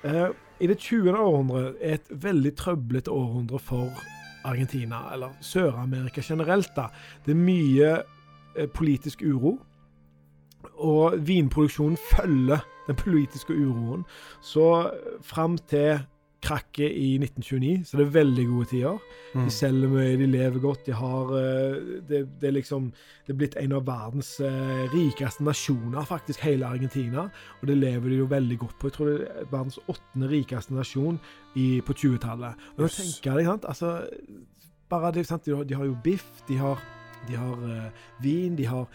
Eh, 0.03 0.29
I 0.59 0.67
det 0.67 0.77
20. 0.77 1.17
århundret 1.17 1.75
er 1.81 1.93
et 1.93 2.09
veldig 2.09 2.55
trøblete 2.57 3.11
århundre 3.11 3.59
for 3.59 3.89
Argentina, 4.43 5.13
eller 5.13 5.29
Sør-Amerika 5.41 6.21
generelt. 6.23 6.69
da. 6.75 6.87
Det 7.25 7.31
er 7.31 7.35
mye 7.35 7.91
eh, 8.55 8.69
politisk 8.69 9.21
uro. 9.21 9.59
Og 10.77 11.27
vinproduksjonen 11.27 11.97
følger 11.97 12.59
den 12.87 12.95
politiske 12.95 13.53
uroen. 13.53 14.05
Så 14.41 14.87
eh, 14.87 15.21
fram 15.21 15.57
til 15.57 15.99
krakket 16.41 16.91
i 16.97 17.15
1929 17.21 17.85
så 17.85 17.97
det 17.99 18.05
er 18.07 18.13
veldig 18.15 18.45
gode 18.49 18.69
tider. 18.71 18.97
Mm. 19.35 19.43
De 19.45 19.53
selger 19.53 19.91
mye, 19.91 20.15
de 20.17 20.27
lever 20.27 20.59
godt. 20.63 20.85
De 20.87 20.95
har 20.97 21.33
eh, 21.37 21.75
det, 22.09 22.21
det 22.41 22.49
er 22.49 22.55
liksom 22.57 22.87
Det 23.27 23.33
er 23.35 23.37
blitt 23.39 23.57
en 23.61 23.75
av 23.77 23.85
verdens 23.87 24.31
eh, 24.43 24.81
rikeste 24.91 25.45
nasjoner, 25.45 26.01
faktisk, 26.09 26.41
hele 26.43 26.65
Argentina. 26.67 27.27
Og 27.61 27.67
det 27.69 27.77
lever 27.77 28.09
de 28.09 28.21
jo 28.23 28.25
veldig 28.31 28.57
godt 28.65 28.79
på. 28.81 28.89
Jeg 28.89 28.97
tror 28.97 29.11
det 29.11 29.19
er 29.29 29.51
verdens 29.51 29.79
åttende 29.87 30.31
rikeste 30.31 30.73
nasjon 30.73 31.19
i, 31.55 31.67
på 31.85 31.93
20-tallet. 31.93 32.65
Og 32.77 32.87
Yes. 32.87 32.97
tenker 32.97 33.37
deg, 33.37 33.45
sant, 33.51 33.69
altså 33.69 33.93
bare 34.89 35.13
det, 35.15 35.27
sant? 35.29 35.45
De, 35.45 35.55
har, 35.55 35.63
de 35.63 35.77
har 35.77 35.85
jo 35.87 35.95
biff, 36.03 36.25
de 36.49 36.57
har, 36.59 36.81
de 37.29 37.37
har 37.39 37.61
uh, 37.63 38.07
vin, 38.23 38.57
de 38.57 38.65
har 38.67 38.89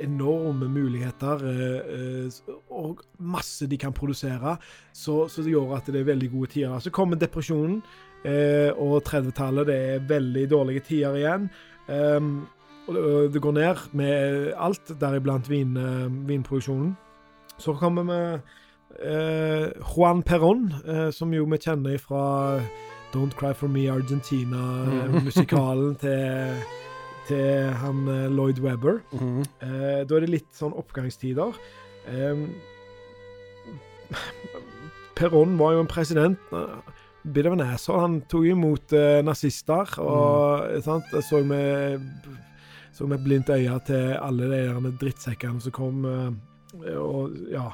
enorme 0.00 0.68
muligheter 0.68 1.44
eh, 1.44 1.80
eh, 1.94 2.32
og 2.70 3.00
masse 3.18 3.66
de 3.66 3.78
kan 3.78 3.92
produsere. 3.92 4.56
Så, 4.92 5.28
så 5.28 5.42
det 5.42 5.52
gjør 5.52 5.76
at 5.76 5.86
det 5.86 6.00
er 6.00 6.12
veldig 6.12 6.30
gode 6.32 6.50
tider. 6.54 6.78
Så 6.78 6.90
kommer 6.94 7.20
depresjonen 7.20 7.82
eh, 8.24 8.70
og 8.74 9.02
30-tallet. 9.08 9.66
Det 9.66 9.78
er 9.78 10.06
veldig 10.08 10.50
dårlige 10.50 10.80
tider 10.88 11.18
igjen. 11.18 11.50
Um, 11.88 12.46
og 12.88 13.32
det, 13.32 13.42
går 13.42 13.52
ned 13.52 13.76
med 13.92 14.52
alt, 14.56 15.00
deriblant 15.00 15.50
vin, 15.50 15.76
vinproduksjonen. 16.28 16.96
Så 17.58 17.74
kommer 17.76 18.02
vi 18.08 18.20
eh, 19.04 19.68
Juan 19.84 20.22
Perón, 20.22 20.72
som 21.12 21.34
jo 21.34 21.44
vi 21.44 21.58
kjenner 21.60 21.98
fra 22.00 22.60
Don't 23.12 23.36
Cry 23.36 23.52
For 23.52 23.68
Me 23.68 23.90
Argentina-musikalen 23.92 25.96
til, 26.00 26.64
til 27.28 27.68
han 27.82 28.02
eh, 28.08 28.26
Lloyd 28.32 28.58
Webber. 28.64 29.00
Mhm. 29.12 29.44
Eh, 29.62 30.00
da 30.08 30.16
er 30.18 30.24
det 30.26 30.32
litt 30.32 30.50
sånn 30.56 30.74
oppgangstider. 30.76 31.54
Eh, 32.08 32.44
Perón 35.18 35.56
var 35.58 35.74
jo 35.76 35.80
en 35.84 35.90
president. 35.90 36.38
eh, 36.52 36.94
Bit 37.28 37.46
of 37.46 37.52
an 37.52 37.60
asshole. 37.60 38.00
Han 38.00 38.20
tok 38.30 38.44
imot 38.46 38.92
eh, 38.96 39.20
nazister 39.26 39.98
og 40.00 40.82
sant? 40.84 41.04
Så 41.26 41.42
med, 41.44 42.00
så 42.94 43.08
med 43.10 43.24
blindt 43.26 43.50
øye 43.52 43.74
til 43.84 44.14
alle 44.16 44.48
de 44.48 44.92
drittsekkene 45.02 45.60
som 45.60 45.72
kom. 45.74 46.04
eh, 46.06 46.94
og 46.96 47.34
ja 47.50 47.70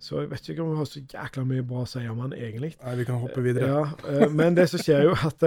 Så 0.00 0.20
jeg 0.22 0.30
vet 0.30 0.48
ikke 0.48 0.62
om 0.62 0.70
vi 0.70 0.76
har 0.78 0.86
så 0.86 1.00
jækla 1.10 1.42
mye 1.44 1.62
bra 1.66 1.80
å 1.82 1.88
si 1.90 2.04
om 2.06 2.20
han 2.22 2.32
egentlig. 2.36 2.76
Nei, 2.84 2.92
vi 3.00 3.04
kan 3.04 3.18
hoppe 3.18 3.42
videre. 3.42 3.66
Ja, 3.66 3.80
eh, 4.06 4.28
men 4.30 4.54
det 4.54 4.68
som 4.70 4.78
skjer 4.78 5.08
jo 5.08 5.14
at 5.26 5.42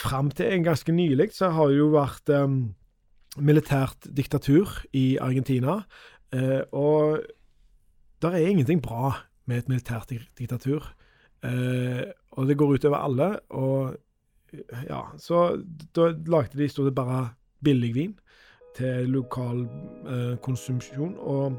fram 0.00 0.30
til 0.34 0.48
en 0.50 0.64
ganske 0.64 0.92
nylig 0.92 1.30
så 1.36 1.50
har 1.54 1.70
det 1.70 1.80
jo 1.80 1.90
vært 1.94 2.32
um, 2.32 2.60
militært 3.38 4.08
diktatur 4.16 4.72
i 4.96 5.18
Argentina. 5.20 5.80
Uh, 6.34 6.62
og 6.72 7.20
det 8.22 8.32
er 8.32 8.48
ingenting 8.48 8.82
bra 8.82 9.14
med 9.46 9.64
et 9.64 9.72
militært 9.72 10.12
diktatur. 10.38 10.86
Uh, 11.44 12.08
og 12.36 12.48
det 12.48 12.58
går 12.58 12.74
ut 12.74 12.84
over 12.84 12.96
alle. 12.96 13.30
Og 13.50 13.96
ja, 14.88 15.04
så 15.18 15.62
da 15.96 16.10
lagde 16.26 16.58
de 16.58 16.68
stort 16.68 16.90
sett 16.90 16.98
bare 16.98 17.28
billig 17.64 17.94
vin 17.94 18.14
til 18.76 19.10
lokal 19.10 19.66
uh, 20.06 20.36
konsumsjon. 20.42 21.16
Og 21.18 21.58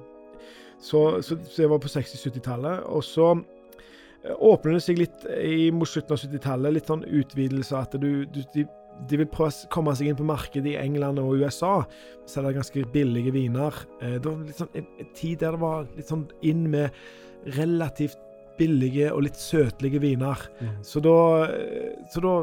så, 0.81 1.21
så, 1.21 1.38
så 1.38 1.62
det 1.62 1.69
var 1.69 1.81
på 1.81 1.91
60-70-tallet. 1.91 2.86
Og 2.89 3.03
så 3.03 3.33
eh, 3.36 3.61
åpner 4.37 4.77
det 4.77 4.83
seg 4.85 4.99
litt 5.01 5.25
i, 5.33 5.71
mot 5.73 5.89
slutten 5.89 6.15
av 6.15 6.21
70-tallet, 6.21 6.75
litt 6.75 6.91
sånn 6.91 7.05
utvidelse 7.07 7.77
at 7.79 7.95
du, 8.01 8.25
du 8.29 8.41
de, 8.53 8.65
de 9.09 9.21
vil 9.21 9.29
prøve 9.31 9.53
å 9.53 9.69
komme 9.73 9.93
seg 9.97 10.11
inn 10.11 10.19
på 10.19 10.27
markedet 10.27 10.73
i 10.73 10.79
England 10.79 11.21
og 11.21 11.41
USA. 11.41 11.79
Selge 12.29 12.53
ganske 12.59 12.85
billige 12.93 13.33
viner. 13.33 13.77
Eh, 14.01 14.17
det 14.19 14.27
var 14.27 14.43
litt 14.45 14.59
sånn 14.61 14.75
en, 14.77 14.89
en 15.01 15.13
tid 15.17 15.41
der 15.41 15.57
det 15.57 15.63
var 15.63 15.87
litt 15.97 16.11
sånn 16.11 16.27
inn 16.45 16.67
med 16.73 17.01
relativt 17.57 18.19
billige 18.59 19.09
og 19.13 19.25
litt 19.25 19.39
søtlige 19.39 20.01
viner. 20.03 20.45
Mm. 20.61 20.75
Så 20.85 21.01
da, 21.03 21.17
eh, 21.49 21.95
så 22.13 22.23
da 22.23 22.35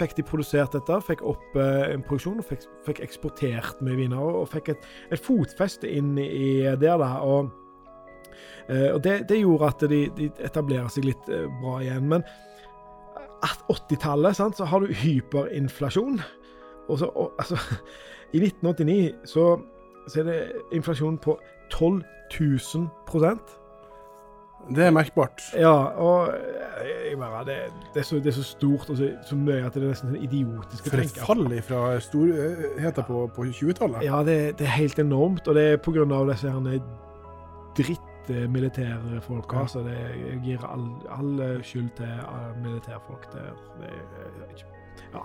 fikk 0.00 0.16
de 0.16 0.24
produsert 0.26 0.74
dette, 0.76 1.00
fikk 1.08 1.24
opp 1.28 1.56
eh, 1.58 1.90
en 1.94 2.04
produksjon 2.06 2.40
og 2.40 2.46
fikk, 2.48 2.68
fikk 2.86 3.02
eksportert 3.04 3.82
mye 3.84 3.98
viner. 3.98 4.20
Og, 4.20 4.44
og 4.44 4.52
fikk 4.52 4.72
et, 4.74 4.86
et 5.10 5.24
fotfeste 5.24 5.90
inn 5.90 6.14
i 6.22 6.52
der, 6.80 7.00
da. 7.02 7.16
Og, 7.26 7.50
eh, 7.50 7.59
og 8.94 9.02
det, 9.04 9.28
det 9.28 9.40
gjorde 9.40 9.72
at 9.72 9.84
de, 9.90 10.00
de 10.16 10.30
etablerer 10.46 10.88
seg 10.92 11.08
litt 11.08 11.30
eh, 11.32 11.46
bra 11.62 11.80
igjen. 11.84 12.08
Men 12.10 12.26
at 13.46 13.62
80-tallet, 13.72 14.36
sant, 14.36 14.58
så 14.58 14.68
har 14.68 14.84
du 14.84 14.92
hyperinflasjon. 14.92 16.20
Og 16.88 16.98
så, 16.98 17.10
og, 17.14 17.32
altså, 17.38 17.56
I 18.36 18.42
1989 18.44 19.14
så, 19.24 19.46
så 20.08 20.20
er 20.20 20.28
det 20.28 20.40
inflasjon 20.76 21.18
på 21.18 21.38
12 21.70 22.02
000 22.40 22.88
Det 24.76 24.84
er 24.84 24.90
merkbart. 24.90 25.40
Ja, 25.56 25.72
og 25.98 26.34
jeg, 26.84 27.10
jeg 27.10 27.18
bare, 27.18 27.44
det, 27.44 27.56
det, 27.94 28.00
er 28.00 28.06
så, 28.06 28.16
det 28.16 28.26
er 28.26 28.36
så 28.36 28.44
stort 28.44 28.90
og 28.90 28.96
så, 28.96 29.08
så 29.26 29.36
mye 29.36 29.64
at 29.66 29.74
det 29.74 29.82
er 29.82 29.94
nesten 29.94 30.12
sånn 30.12 30.22
idiotisk 30.28 30.86
å 30.86 30.92
For 30.92 31.02
et 31.02 31.10
tenke. 31.10 31.26
fall 31.26 31.56
fra 31.66 31.80
storheter 32.04 33.08
på, 33.08 33.24
på 33.34 33.48
20-tallet. 33.48 34.04
Ja, 34.06 34.20
det, 34.26 34.38
det 34.60 34.68
er 34.68 34.76
helt 34.76 35.00
enormt, 35.02 35.48
og 35.48 35.58
det 35.58 35.66
er 35.72 35.82
på 35.82 35.94
grunn 35.96 36.12
av 36.14 36.28
disse 36.30 36.52
herne 38.30 38.46
drittmilitære 38.46 39.20
folka. 39.20 39.60
Ja. 39.60 39.66
Så 39.66 39.84
det, 39.84 39.98
jeg 40.30 40.40
gir 40.44 40.64
all, 40.66 40.88
all 41.10 41.62
skyld 41.62 41.90
til 41.96 42.06
eh, 42.06 42.50
militærfolk. 42.64 43.28
Det, 43.32 43.46
det 43.80 44.50
ikke 44.56 44.66
Ja. 45.12 45.22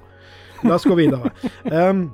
La 0.63 0.75
oss 0.75 0.85
gå 0.85 0.95
videre. 0.95 1.31
Um, 1.65 2.11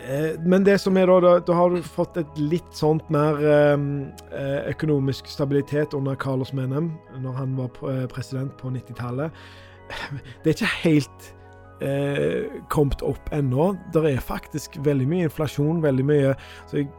eh, 0.00 0.38
men 0.46 0.64
det 0.64 0.80
som 0.80 0.96
er 0.96 1.06
da, 1.06 1.20
da, 1.20 1.32
da 1.40 1.52
har 1.56 1.70
du 1.70 1.82
fått 1.82 2.16
et 2.16 2.38
litt 2.38 2.70
sånt 2.76 3.08
mer 3.10 3.40
eh, 3.40 4.70
økonomisk 4.70 5.26
stabilitet 5.26 5.94
under 5.94 6.14
Carlos 6.14 6.52
Menem, 6.52 6.92
når 7.20 7.32
han 7.32 7.56
var 7.56 7.70
eh, 7.90 8.06
president 8.06 8.56
på 8.56 8.70
90-tallet. 8.70 9.30
Det 10.44 10.52
er 10.52 10.54
ikke 10.54 10.74
helt 10.84 11.30
eh, 11.82 12.60
kommet 12.68 13.02
opp 13.02 13.32
ennå. 13.32 13.74
Det 13.92 14.04
er 14.12 14.20
faktisk 14.20 14.78
veldig 14.84 15.08
mye 15.08 15.28
inflasjon, 15.28 15.82
veldig 15.82 16.06
mye 16.06 16.34
Så 16.70 16.82
jeg 16.82 16.90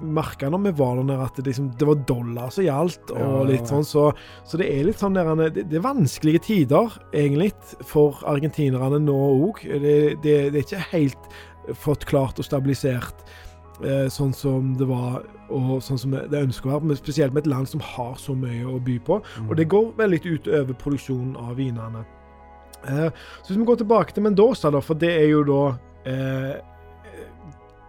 merka 0.00 0.48
når 0.50 0.62
vi 0.68 0.72
var 0.78 0.96
der 0.98 1.08
nede 1.10 1.26
at 1.26 1.36
det, 1.36 1.46
liksom, 1.50 1.68
det 1.78 1.88
var 1.88 2.00
dollar 2.08 2.54
som 2.54 2.64
gjaldt, 2.64 3.12
og 3.12 3.20
Ja, 3.20 3.42
litt 3.50 3.68
sånn, 3.70 3.84
så, 3.86 4.06
så 4.48 4.60
det 4.60 4.70
er 4.72 4.86
litt 4.88 5.00
sånn 5.02 5.16
der, 5.16 5.30
det, 5.50 5.66
det 5.70 5.78
er 5.80 5.84
vanskelige 5.84 6.44
tider, 6.48 6.96
egentlig, 7.12 7.52
for 7.86 8.22
argentinerne 8.30 9.02
nå 9.04 9.18
òg. 9.46 9.62
Det, 9.64 9.94
det, 10.24 10.36
det 10.54 10.62
er 10.62 10.66
ikke 10.66 10.88
helt 10.94 11.30
fått 11.76 12.06
klart 12.08 12.40
og 12.40 12.46
stabilisert 12.46 13.24
eh, 13.84 14.06
sånn 14.12 14.32
som 14.36 14.72
det 14.80 14.88
var, 14.88 15.20
og 15.52 15.80
sånn 15.84 16.00
som 16.00 16.14
det 16.14 16.44
ønsker 16.44 16.68
å 16.68 16.76
være, 16.76 16.90
men 16.92 17.00
spesielt 17.00 17.36
med 17.36 17.44
et 17.44 17.52
land 17.52 17.68
som 17.70 17.82
har 17.84 18.16
så 18.20 18.36
mye 18.38 18.64
å 18.68 18.78
by 18.84 18.96
på. 19.06 19.20
Mm. 19.20 19.50
Og 19.50 19.60
det 19.60 19.68
går 19.72 19.92
veldig 20.00 20.22
ut 20.26 20.50
over 20.60 20.80
produksjonen 20.80 21.36
av 21.40 21.54
vinene. 21.60 22.04
Eh, 22.88 23.08
så 23.12 23.52
hvis 23.52 23.60
vi 23.60 23.68
går 23.68 23.82
tilbake 23.82 24.16
til 24.16 24.24
Mendoza, 24.24 24.72
da, 24.72 24.82
for 24.84 25.00
det 25.00 25.12
er 25.12 25.28
jo 25.32 25.44
da 25.48 25.62
eh, 26.08 26.52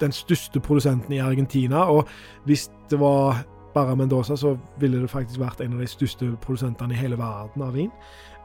den 0.01 0.11
største 0.11 0.59
produsenten 0.59 1.13
i 1.13 1.21
Argentina. 1.23 1.85
Og 1.91 2.09
hvis 2.45 2.69
det 2.89 2.99
var 2.99 3.43
bare 3.73 3.95
Mendoza, 3.95 4.35
så 4.35 4.57
ville 4.79 5.01
det 5.01 5.09
faktisk 5.09 5.39
vært 5.39 5.61
en 5.61 5.77
av 5.77 5.79
de 5.79 5.87
største 5.87 6.33
produsentene 6.41 6.93
i 6.93 6.99
hele 6.99 7.19
verden 7.19 7.63
av 7.63 7.73
vin. 7.77 7.91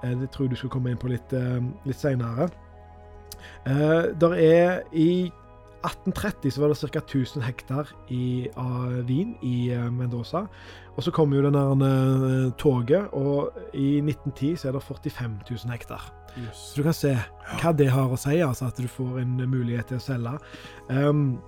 Eh, 0.05 0.15
det 0.21 0.31
tror 0.31 0.47
jeg 0.47 0.55
du 0.55 0.61
skal 0.63 0.73
komme 0.77 0.93
inn 0.93 1.01
på 1.03 1.11
litt, 1.11 1.33
eh, 1.33 1.61
litt 1.87 2.01
seinere. 2.01 2.49
det 3.67 4.21
der 4.21 4.33
er 4.35 4.83
i 4.93 5.31
1830 5.87 6.53
så 6.53 6.63
var 6.63 6.73
det 6.73 6.91
ca. 6.91 6.99
1000 6.99 7.43
hektar 7.47 7.91
i, 8.11 8.49
av 8.59 9.07
vin 9.09 9.35
i 9.43 9.71
eh, 9.75 9.89
Mendoza. 9.93 10.47
Og 10.97 11.05
så 11.05 11.13
kom 11.15 11.35
jo 11.35 11.43
det 11.45 11.53
der 11.55 11.85
eh, 11.87 12.53
toget, 12.59 13.13
og 13.13 13.53
i 13.75 13.99
1910 14.03 14.57
så 14.57 14.69
er 14.69 14.79
det 14.79 14.83
45 14.83 15.37
000 15.51 15.73
hektar. 15.73 16.09
Yes. 16.37 16.57
Så 16.57 16.81
du 16.81 16.87
kan 16.87 16.97
se 16.97 17.13
hva 17.61 17.73
det 17.77 17.91
har 17.93 18.13
å 18.13 18.19
si, 18.21 18.41
altså 18.45 18.71
at 18.71 18.81
du 18.81 18.89
får 18.91 19.21
en 19.23 19.39
mulighet 19.49 19.93
til 19.93 20.01
å 20.01 20.05
selge. 20.05 20.35
Um, 20.91 21.39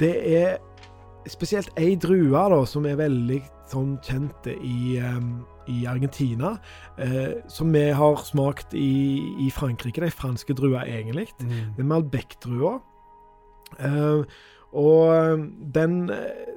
det 0.00 0.14
er 0.36 0.56
spesielt 1.30 1.72
ei 1.80 1.94
drue 2.00 2.30
da, 2.32 2.62
som 2.68 2.86
er 2.88 3.00
veldig 3.00 3.40
sånn 3.70 3.96
kjent 4.04 4.48
i, 4.54 5.00
um, 5.00 5.44
i 5.72 5.84
Argentina, 5.88 6.54
eh, 7.00 7.40
som 7.48 7.72
vi 7.72 7.86
har 7.96 8.24
smakt 8.24 8.74
i, 8.76 9.20
i 9.40 9.50
Frankrike. 9.52 10.04
Er 10.04 10.12
franske 10.14 10.56
druer, 10.56 10.84
egentlig. 10.84 11.30
Mm. 11.40 11.72
Det 11.76 11.84
er 11.84 11.88
Malbec-drua. 11.92 12.74
Eh, 13.80 14.24
og 14.74 15.46
den 15.74 16.10
eh, 16.10 16.50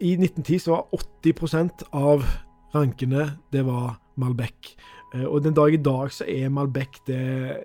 I 0.00 0.16
1910 0.18 0.58
så 0.58 0.74
var 0.74 0.88
80% 1.24 1.86
av 1.96 2.26
rankene 2.74 3.30
det 3.52 3.64
var 3.66 3.96
Malbec. 4.16 4.74
Eh, 5.14 5.24
og 5.24 5.44
den 5.44 5.54
dag 5.54 5.74
i 5.74 5.80
dag 5.80 6.12
så 6.12 6.24
er 6.28 6.48
Malbec 6.52 7.00
det, 7.06 7.20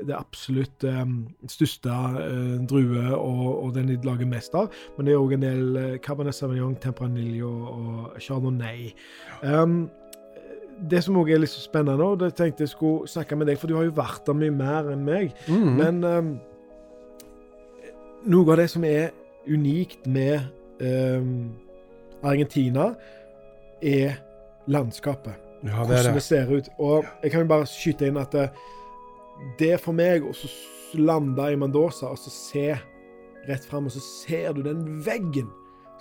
det 0.08 0.16
absolutt 0.16 0.84
um, 0.84 1.26
største 1.50 1.90
uh, 1.90 2.60
drue, 2.70 3.16
og, 3.16 3.64
og, 3.64 3.74
den 3.76 3.90
de 3.90 3.98
lager 4.06 4.30
mest 4.30 4.56
av. 4.56 4.70
Men 4.98 5.08
det 5.08 5.16
er 5.16 5.24
òg 5.24 5.34
en 5.36 5.46
del 5.46 5.64
uh, 5.78 5.98
Cabernet 6.04 6.38
Sauvignon, 6.38 6.78
Tempranillo 6.82 7.52
og 7.72 8.22
Chardonnay. 8.22 8.92
Um, 9.42 9.90
det 10.92 11.04
som 11.06 11.18
òg 11.22 11.30
er 11.34 11.42
litt 11.42 11.54
så 11.54 11.62
spennende, 11.64 12.06
og 12.06 12.22
det 12.22 12.34
tenkte 12.38 12.66
jeg 12.66 12.74
skulle 12.74 13.10
snakke 13.10 13.38
med 13.38 13.52
deg, 13.52 13.60
for 13.62 13.70
du 13.70 13.78
har 13.78 13.86
jo 13.90 13.98
vært 13.98 14.26
der 14.28 14.38
mye 14.38 14.54
mer 14.54 14.90
enn 14.94 15.04
meg. 15.06 15.36
Mm. 15.50 15.68
Men 15.78 16.04
um, 16.06 16.32
noe 18.26 18.52
av 18.54 18.58
det 18.62 18.70
som 18.70 18.84
er 18.86 19.12
unikt 19.50 20.06
med 20.08 20.42
eh, 20.82 21.24
Argentina, 22.24 22.92
er 23.82 24.20
landskapet. 24.70 25.34
Ja, 25.64 25.84
det 25.86 25.88
Hvordan 25.88 26.06
det 26.06 26.14
det. 26.14 26.24
ser 26.24 26.52
ut. 26.54 26.70
Og 26.80 27.06
jeg 27.24 27.32
kan 27.32 27.42
jo 27.44 27.48
bare 27.52 27.66
skyte 27.70 28.08
inn 28.10 28.18
at 28.22 28.32
det, 28.34 28.48
det 29.60 29.76
for 29.82 29.94
meg 29.98 30.26
å 30.26 30.34
lande 30.98 31.52
i 31.54 31.58
Mendoza 31.58 32.10
og 32.12 32.18
så 32.20 32.30
se 32.34 32.66
rett 33.48 33.66
fram, 33.66 33.86
og 33.90 33.94
så 33.96 34.02
ser 34.04 34.54
du 34.58 34.64
den 34.66 34.84
veggen 35.06 35.50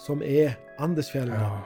som 0.00 0.22
er 0.24 0.56
Andesfjellene, 0.80 1.36
Ja. 1.40 1.60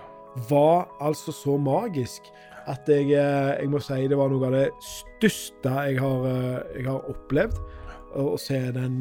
var 0.50 0.88
altså 1.00 1.30
så 1.34 1.56
magisk 1.58 2.22
at 2.66 2.86
jeg, 2.88 3.12
eh, 3.12 3.60
jeg 3.60 3.68
må 3.70 3.78
si 3.82 4.06
det 4.08 4.16
var 4.18 4.28
noe 4.32 4.46
av 4.46 4.52
det 4.52 4.70
største 4.82 5.70
jeg 5.90 5.98
har, 6.00 6.26
eh, 6.26 6.62
jeg 6.78 6.86
har 6.86 7.10
opplevd. 7.10 7.58
Å 8.14 8.36
se 8.38 8.60
den, 8.74 9.00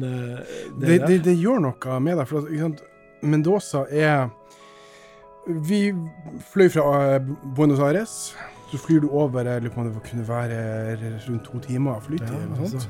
det 0.80 0.88
Det, 0.88 0.98
det, 1.06 1.20
det 1.28 1.36
gjør 1.38 1.62
noe 1.68 2.00
med 2.02 2.18
deg. 2.18 2.26
For 2.30 2.48
at, 2.68 2.82
Mendoza 3.24 3.86
er 3.88 4.26
Vi 5.46 5.86
fløy 6.52 6.68
fra 6.72 6.90
eh, 7.14 7.30
Buenos 7.56 7.80
Aires. 7.84 8.34
Så 8.72 8.78
flyr 8.80 9.04
du 9.04 9.10
over 9.14 9.44
det 9.44 9.70
kunne 9.70 10.24
være 10.26 10.96
rundt 11.28 11.44
to 11.44 11.58
timer 11.62 12.00
flytid. 12.02 12.26
Ja, 12.26 12.62
altså, 12.62 12.80
Så 12.80 12.88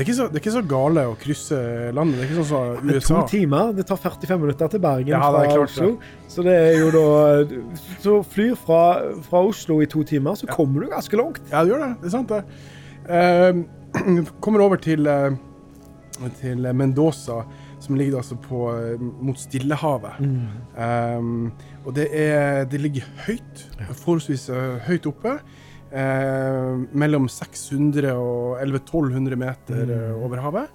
det 0.00 0.08
er, 0.08 0.14
så, 0.14 0.28
det 0.30 0.38
er 0.38 0.44
ikke 0.44 0.54
så 0.54 0.62
gale 0.70 1.02
å 1.10 1.16
krysse 1.20 1.58
landet. 1.92 2.16
Det 2.16 2.22
er 2.22 2.30
ikke 2.30 2.38
sånn 2.38 2.48
som 2.48 2.88
USA. 2.88 3.18
To 3.18 3.26
timer. 3.34 3.74
Det 3.76 3.84
tar 3.90 4.00
45 4.00 4.40
minutter 4.40 4.70
til 4.72 4.82
Bergen 4.86 5.12
Ja, 5.12 5.20
er 5.26 5.34
fra 5.34 5.42
klart 5.50 5.74
Oslo. 5.74 5.90
Så 6.32 6.46
det 6.46 6.54
er 6.56 6.78
jo 6.78 6.88
da 6.94 7.10
Så 8.04 8.16
flyr 8.32 8.54
fra, 8.56 8.80
fra 9.26 9.42
Oslo 9.50 9.82
i 9.84 9.90
to 9.90 10.06
timer, 10.08 10.38
så 10.40 10.48
kommer 10.48 10.86
du 10.86 10.94
ganske 10.94 11.20
langt. 11.20 11.42
Ja, 11.52 11.66
du 11.66 11.74
gjør 11.74 11.84
det. 11.84 11.92
Det 12.00 12.08
er 12.08 12.16
sant, 12.16 12.32
det. 12.32 12.42
Uh, 13.10 14.24
kommer 14.44 14.64
over 14.64 14.80
til, 14.80 15.06
eh, 15.06 15.36
til 16.40 16.66
Mendoza, 16.74 17.42
som 17.80 17.98
ligger 17.98 18.18
altså 18.18 18.36
på, 18.40 18.60
eh, 18.74 19.00
mot 19.00 19.38
Stillehavet. 19.38 20.20
Um, 20.20 21.52
og 21.84 21.94
det, 21.96 22.08
er, 22.12 22.64
det 22.64 22.80
ligger 22.80 23.06
høyt, 23.26 23.66
forholdsvis 23.92 24.48
eh, 24.48 24.76
høyt 24.88 25.06
oppe. 25.06 25.38
Uh, 25.86 26.82
mellom 26.98 27.28
600 27.30 28.10
og 28.18 28.58
1100-1200 28.60 29.36
meter 29.38 29.84
mm. 29.86 30.24
over 30.26 30.42
havet. 30.42 30.72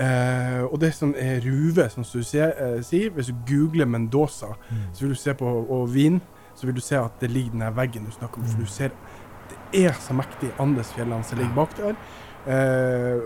Uh, 0.00 0.64
og 0.70 0.78
det 0.80 0.94
som 0.96 1.10
er 1.18 1.42
ruve, 1.44 1.88
som 1.92 2.06
du 2.06 2.22
sier, 2.24 2.54
eh, 2.56 3.08
hvis 3.12 3.26
du 3.28 3.34
googler 3.48 3.88
Mendoza, 3.90 4.54
så 4.92 5.04
vil 5.04 5.12
du 5.12 5.18
se 5.18 5.34
på 5.34 5.44
og 5.44 5.90
vin, 5.94 6.20
så 6.54 6.66
vil 6.66 6.78
du 6.78 6.80
se 6.80 6.96
at 6.96 7.20
det 7.20 7.30
ligger 7.30 7.58
den 7.58 7.76
veggen 7.76 8.06
du 8.06 8.14
snakker 8.14 8.40
om. 8.40 8.46
For 8.46 8.62
du 8.62 8.70
ser 8.70 8.94
det 9.50 9.84
er 9.86 9.92
så 10.00 10.14
mektig 10.14 10.50
Andesfjellene 10.62 11.26
som 11.26 11.38
ligger 11.38 11.54
bak 11.54 11.76
der. 11.76 11.98
Eh, 12.46 13.20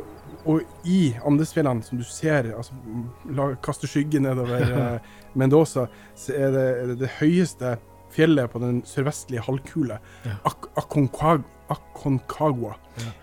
og 0.44 0.60
i 0.88 1.14
Andesfjellene, 1.26 1.82
som 1.86 1.98
du 2.00 2.04
ser 2.08 2.42
altså, 2.56 2.72
la, 3.36 3.44
kaster 3.64 3.88
skygge 3.90 4.18
nedover 4.22 4.60
eh, 4.76 4.98
Mendoza, 5.38 5.84
så 6.18 6.28
er 6.36 6.48
det, 6.54 6.68
er 6.76 6.84
det 6.92 6.98
det 7.02 7.10
høyeste 7.18 7.68
fjellet 8.14 8.46
på 8.52 8.58
den 8.62 8.76
sørvestlige 8.86 9.42
halvkule. 9.42 9.96
Ja. 10.26 10.32
Ak 10.46 10.60
Aconcagua. 10.78 11.44
Aconcagua. 11.72 12.74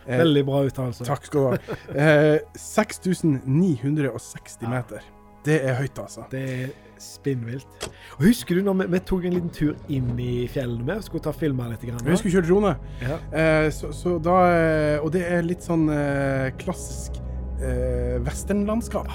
Eh, 0.07 0.17
Veldig 0.17 0.43
bra 0.47 0.63
uttalelse. 0.67 1.03
Takk 1.07 1.23
skal 1.29 1.39
du 1.39 1.45
ha. 1.47 1.51
Eh, 2.01 2.37
6960 2.57 4.69
meter. 4.71 5.01
Det 5.45 5.57
er 5.65 5.73
høyt, 5.79 5.97
altså. 6.01 6.21
Det 6.31 6.41
er 6.41 6.67
spinnvilt. 7.01 7.87
Og 8.19 8.25
Husker 8.27 8.55
du 8.59 8.63
når 8.67 8.77
vi, 8.83 8.87
vi 8.95 8.99
tok 9.09 9.25
en 9.27 9.35
liten 9.37 9.51
tur 9.55 9.75
inn 9.91 10.11
i 10.21 10.47
fjellene 10.51 10.85
med? 10.87 11.03
Skulle 11.05 11.23
ta 11.25 11.33
filma 11.35 11.67
litt? 11.71 11.81
Grann, 11.87 12.01
Vi 12.05 12.17
skulle 12.21 12.37
kjøre 12.39 12.47
drone. 12.49 12.73
ja. 13.01 13.17
Eh, 13.33 13.69
så, 13.73 13.89
så 13.95 14.17
da 14.23 14.37
eh, 14.53 14.97
Og 15.03 15.11
det 15.15 15.23
er 15.27 15.41
litt 15.47 15.63
sånn 15.65 15.87
eh, 15.93 16.51
klassisk 16.61 17.17
eh, 17.61 18.19
westernlandskap. 18.25 19.09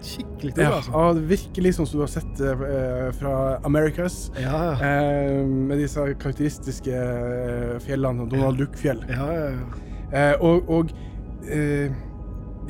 Skikkelig 0.00 0.54
tur, 0.56 0.62
Ja, 0.64 0.70
altså. 0.78 0.96
litt 1.60 1.76
sånn 1.76 1.86
som 1.90 2.00
du 2.00 2.04
har 2.06 2.12
sett 2.12 2.40
eh, 2.40 3.10
fra 3.18 3.34
Americas. 3.68 4.30
Ja, 4.40 4.56
ja. 4.70 4.74
Eh, 4.80 5.42
med 5.44 5.76
disse 5.82 6.06
karakteristiske 6.22 6.94
eh, 6.96 7.74
fjellene, 7.84 8.24
som 8.24 8.30
Donald 8.32 8.58
Duck-fjell. 8.62 9.02
ja, 9.12 9.26
ja, 9.36 9.50
ja. 9.58 9.86
Eh, 10.10 10.40
og 10.42 10.70
og 10.74 10.88
eh, 11.46 11.92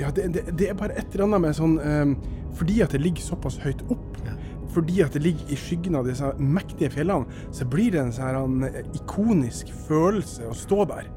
ja, 0.01 0.11
det, 0.13 0.27
det, 0.35 0.43
det 0.59 0.67
er 0.69 0.75
bare 0.77 0.93
et 0.99 1.15
eller 1.15 1.25
annet 1.31 1.41
med 1.47 1.57
sånn 1.57 1.79
eh, 1.81 2.11
Fordi 2.59 2.81
at 2.85 2.93
det 2.93 3.01
ligger 3.01 3.23
såpass 3.25 3.57
høyt 3.63 3.81
opp, 3.95 4.19
Ja. 4.27 4.35
Fordi 4.75 5.01
at 5.05 5.17
det 5.17 5.25
ligger 5.25 5.51
i 5.51 5.59
skyggen 5.59 5.99
av 5.99 6.07
disse 6.09 6.33
mektige 6.39 6.93
fjellene, 6.95 7.41
så 7.55 7.67
blir 7.69 7.95
det 7.95 8.05
en 8.05 8.15
sånn 8.15 8.65
ikonisk 8.95 9.73
følelse 9.89 10.49
å 10.51 10.57
stå 10.57 10.87
der. 10.93 11.11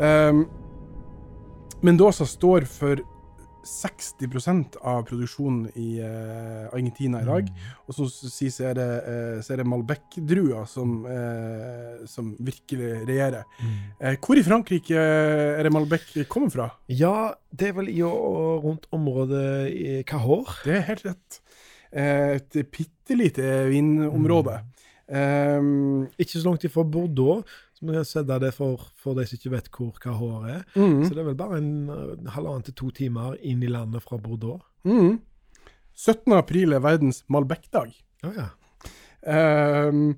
Um, 0.00 0.44
Mendoza 1.84 2.26
står 2.28 2.66
for 2.68 3.00
60% 3.66 4.78
av 4.88 5.02
produksjonen 5.08 5.66
i 5.78 6.00
uh, 6.00 6.68
Argentina 6.72 7.20
i 7.20 7.28
dag. 7.28 7.50
Og 7.86 7.96
som 7.96 8.08
sies, 8.08 8.56
så 8.56 8.70
er 8.70 8.78
det, 8.78 8.88
uh, 9.04 9.56
det 9.60 9.66
Malbec-drua 9.68 10.64
som, 10.70 10.94
uh, 11.04 12.00
som 12.08 12.32
virkelig 12.40 12.92
regjerer. 13.08 13.44
Eh, 14.00 14.16
hvor 14.16 14.38
i 14.40 14.44
Frankrike 14.44 14.96
er 14.96 15.66
det 15.66 15.72
Malbec 15.74 16.06
kommer 16.28 16.52
fra? 16.52 16.70
ja, 16.88 17.32
det 17.52 17.70
er 17.70 17.76
vel 17.76 17.90
i 17.92 18.00
og, 18.06 18.64
rundt 18.64 18.88
området 18.96 19.50
i 19.72 20.02
Cahors. 20.08 20.62
Det 20.64 20.78
er 20.78 20.88
helt 20.88 21.04
rett. 21.10 21.40
Eh, 21.92 22.36
et 22.38 22.60
bitte 22.70 23.16
lite 23.18 23.46
vinområde. 23.70 24.60
Um, 25.10 26.06
Ikke 26.22 26.38
så 26.38 26.44
langt 26.46 26.64
ifra 26.64 26.84
Bordeaux, 26.86 27.42
som 27.74 27.88
kan 27.88 27.96
har 27.98 28.04
sett 28.06 28.28
det 28.28 28.52
for, 28.54 28.78
for 29.00 29.18
de 29.18 29.24
som 29.26 29.38
ikke 29.40 29.50
vet 29.56 29.70
hvor 29.74 29.96
Cahors 29.98 30.46
er. 30.52 30.60
mm, 30.76 31.00
Så 31.04 31.14
det 31.14 31.18
er 31.24 31.30
vel 31.32 31.38
bare 31.40 31.58
en 31.58 31.88
eh, 31.90 32.30
halvannen 32.30 32.62
til 32.62 32.76
to 32.78 32.90
timer 32.94 33.34
inn 33.42 33.62
i 33.62 33.70
landet 33.72 34.04
fra 34.04 34.18
Bordeaux. 34.18 34.60
mm. 34.84 35.18
17. 36.00 36.32
april 36.32 36.72
er 36.72 36.80
verdens 36.80 37.24
Malbec-dag. 37.28 37.90
Oh, 38.24 38.32
ja. 38.32 38.46
Um, 39.20 40.14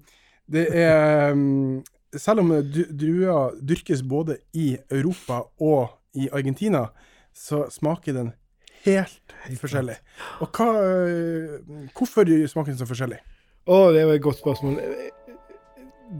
det 0.46 0.68
er 0.70 1.32
um, 1.32 1.82
Selv 2.14 2.40
om 2.44 2.52
druer 2.62 3.56
dyrkes 3.58 4.02
både 4.06 4.36
i 4.54 4.76
Europa 4.92 5.40
og 5.58 5.88
i 6.14 6.28
Argentina, 6.30 6.90
så 7.34 7.64
smaker 7.72 8.12
den 8.12 8.32
helt, 8.86 9.34
Helt 9.42 9.60
forskjellig. 9.60 9.96
Og 10.44 10.54
hva, 10.54 10.68
øh, 10.86 11.88
hvorfor 11.96 12.28
smaker 12.50 12.72
den 12.72 12.78
så 12.78 12.86
forskjellig? 12.86 13.18
Å, 13.66 13.78
det 13.94 14.02
er 14.02 14.12
et 14.14 14.22
godt 14.22 14.40
spørsmål. 14.42 14.78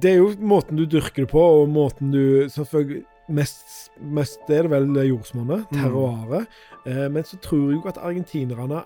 Det 0.03 0.12
er 0.12 0.20
jo 0.20 0.33
måten 0.38 0.79
du 0.79 0.87
dyrker 0.87 1.27
det 1.27 1.31
på, 1.33 1.42
og 1.42 1.68
måten 1.70 2.12
du 2.14 2.48
Selvfølgelig 2.51 3.05
mest, 3.33 3.90
mest 4.01 4.51
er 4.51 4.66
det 4.66 4.72
vel 4.72 4.88
jordsmonnet, 5.09 5.66
Mm. 5.72 6.46
Eh, 6.87 7.09
men 7.09 7.25
så 7.25 7.38
tror 7.38 7.70
jeg 7.70 7.79
jo 7.79 7.88
at 7.88 7.98
argentinerne 7.98 8.83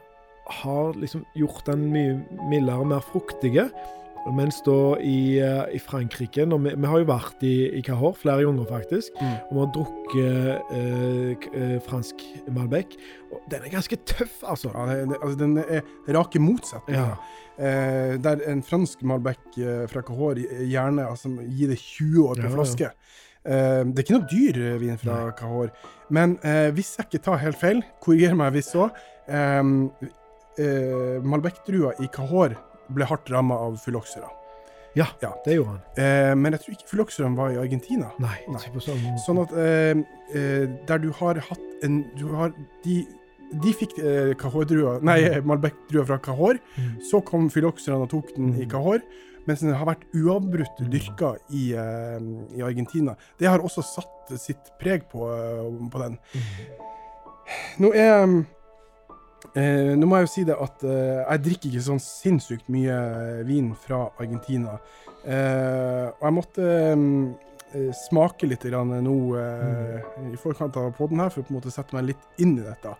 har 0.46 0.92
liksom 0.94 1.24
gjort 1.34 1.66
den 1.66 1.90
mye 1.92 2.20
mildere, 2.50 2.84
mer 2.84 3.00
fruktige. 3.00 3.70
Mens 4.34 4.58
da 4.66 4.96
i, 4.98 5.38
eh, 5.38 5.76
i 5.76 5.78
Frankrike 5.78 6.46
når 6.48 6.58
vi, 6.64 6.74
vi 6.74 6.90
har 6.90 7.02
jo 7.02 7.08
vært 7.08 7.44
i, 7.46 7.54
i 7.78 7.82
Cahors 7.86 8.18
flere 8.18 8.42
ganger, 8.42 8.66
faktisk. 8.70 9.14
Mm. 9.20 9.34
Og 9.46 9.52
vi 9.52 9.62
har 9.62 9.72
drukket 9.76 10.76
eh, 10.80 11.48
eh, 11.62 11.76
fransk 11.86 12.26
Malbec. 12.50 12.96
Og 13.30 13.44
den 13.52 13.66
er 13.66 13.74
ganske 13.76 13.98
tøff, 14.08 14.40
altså. 14.42 14.72
Ja, 14.74 14.86
det, 14.90 15.08
det, 15.12 15.20
altså, 15.22 15.38
den 15.44 15.58
er 15.62 16.16
rake 16.16 16.42
motsetninger. 16.42 17.14
Ja. 17.14 17.44
Eh, 17.58 18.22
der 18.24 18.42
en 18.50 18.62
fransk 18.62 19.02
Malbec 19.02 19.38
eh, 19.58 19.86
fra 19.88 20.02
Cahors 20.04 20.42
gjerne 20.68 21.06
altså, 21.08 21.30
gir 21.48 21.70
det 21.72 21.78
20 21.78 22.28
år 22.28 22.34
på 22.34 22.42
Ja, 22.42 22.52
flaske. 22.52 22.90
Eh, 23.46 23.82
det 23.86 23.96
er 23.96 24.04
ikke 24.04 24.18
noe 24.18 24.28
dyr 24.32 24.78
vin 24.82 24.98
fra 25.00 25.30
Cahors. 25.38 25.70
Men 26.10 26.36
hvis 26.74 26.96
jeg 26.98 27.08
ikke 27.08 27.24
tar 27.24 27.40
helt 27.42 27.58
feil, 27.58 27.82
korriger 28.00 28.36
meg 28.38 28.52
hvis 28.54 28.68
så, 28.70 28.90
Malbec-drua 31.26 31.96
i 31.98 32.06
Cahors 32.14 32.54
ble 32.88 33.04
hardt 33.04 33.30
ramma 33.30 33.54
av 33.54 33.76
fyloksera. 33.82 34.28
Ja, 34.96 35.06
Ja. 35.20 35.34
det 35.44 35.56
gjorde 35.58 35.68
han. 35.74 35.80
Eh, 35.96 36.34
men 36.34 36.52
jeg 36.52 36.60
tror 36.62 36.72
ikke 36.76 36.88
fylokseraen 36.88 37.36
var 37.36 37.50
i 37.52 37.58
Argentina. 37.60 38.10
Nei, 38.18 38.38
Nei. 38.48 38.56
ikke 38.62 38.72
på 38.78 38.80
sånn 38.86 39.02
måte. 39.04 39.20
Sånn 39.26 39.42
at 39.42 39.52
eh, 39.52 39.94
eh, 40.32 40.66
der 40.88 40.98
du 40.98 41.10
har 41.12 41.34
hatt 41.34 41.84
en 41.84 41.98
Du 42.16 42.28
har 42.34 42.52
De, 42.84 43.06
de 43.60 43.72
fikk 43.76 43.98
eh, 43.98 44.32
Nei, 45.02 45.40
Malbec-drua 45.44 46.06
fra 46.06 46.18
Cahor. 46.18 46.58
Mm. 46.78 46.96
Så 47.10 47.20
kom 47.24 47.50
fylokseraen 47.50 48.02
og 48.02 48.08
tok 48.10 48.34
den 48.36 48.54
i 48.60 48.64
Cahor. 48.66 49.00
Mens 49.46 49.60
den 49.60 49.74
har 49.74 49.86
vært 49.86 50.02
uavbrutt 50.14 50.80
Mm. 50.80 50.90
dyrka 50.90 51.36
i, 51.52 51.72
eh, 51.74 52.56
i 52.58 52.62
Argentina. 52.62 53.14
Det 53.38 53.46
har 53.46 53.58
også 53.60 53.82
satt 53.84 54.40
sitt 54.40 54.72
preg 54.80 55.04
på, 55.12 55.28
eh, 55.28 55.88
på 55.90 55.98
den. 56.02 56.18
Nå 57.78 57.92
er 57.94 58.26
eh, 59.54 59.92
Nå 59.96 60.06
må 60.08 60.16
jeg 60.20 60.26
jo 60.28 60.32
si 60.34 60.44
det 60.48 60.56
at 60.60 60.84
eh, 60.84 61.22
jeg 61.24 61.42
drikker 61.48 61.68
ikke 61.72 61.86
sånn 61.88 62.02
sinnssykt 62.02 62.68
mye 62.72 62.96
vin 63.48 63.72
fra 63.86 64.06
Argentina. 64.18 64.78
Eh, 65.26 66.06
og 66.14 66.22
jeg 66.28 66.36
måtte 66.36 66.66
eh, 66.94 67.92
smake 68.06 68.46
litt 68.48 68.64
nå 68.70 69.16
eh, 69.40 70.00
i 70.32 70.36
forkant 70.40 70.76
av 70.76 70.92
podden 70.96 71.20
her, 71.20 71.30
for 71.30 71.42
å 71.42 71.46
på 71.48 71.54
en 71.54 71.58
måte 71.60 71.74
sette 71.74 71.96
meg 71.96 72.12
litt 72.12 72.28
inn 72.42 72.56
i 72.58 72.64
dette. 72.66 72.94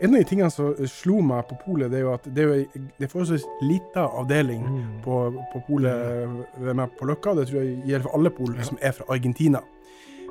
En 0.00 0.12
av 0.14 0.20
de 0.20 0.26
tingene 0.30 0.50
som 0.54 0.76
slo 0.86 1.16
meg 1.26 1.48
på 1.48 1.56
polet, 1.64 1.90
det 1.90 1.98
er 1.98 2.04
jo 2.04 2.12
at 2.14 2.26
det 2.30 2.42
er 2.44 2.50
jo 2.52 2.82
det 3.00 3.06
er 3.08 3.10
forholdsvis 3.10 3.46
lita 3.66 4.04
avdeling 4.20 4.62
Mm. 4.68 5.00
på, 5.02 5.16
på 5.52 5.62
polet 5.66 6.28
ved 6.58 6.76
meg 6.78 6.92
på 6.98 7.08
Løkka. 7.08 7.34
Det 7.34 7.48
tror 7.48 7.62
jeg 7.64 7.80
gjelder 7.88 8.06
for 8.06 8.14
alle 8.18 8.30
pol 8.30 8.54
som 8.62 8.78
er 8.80 8.92
fra 8.94 9.08
Argentina. 9.10 9.60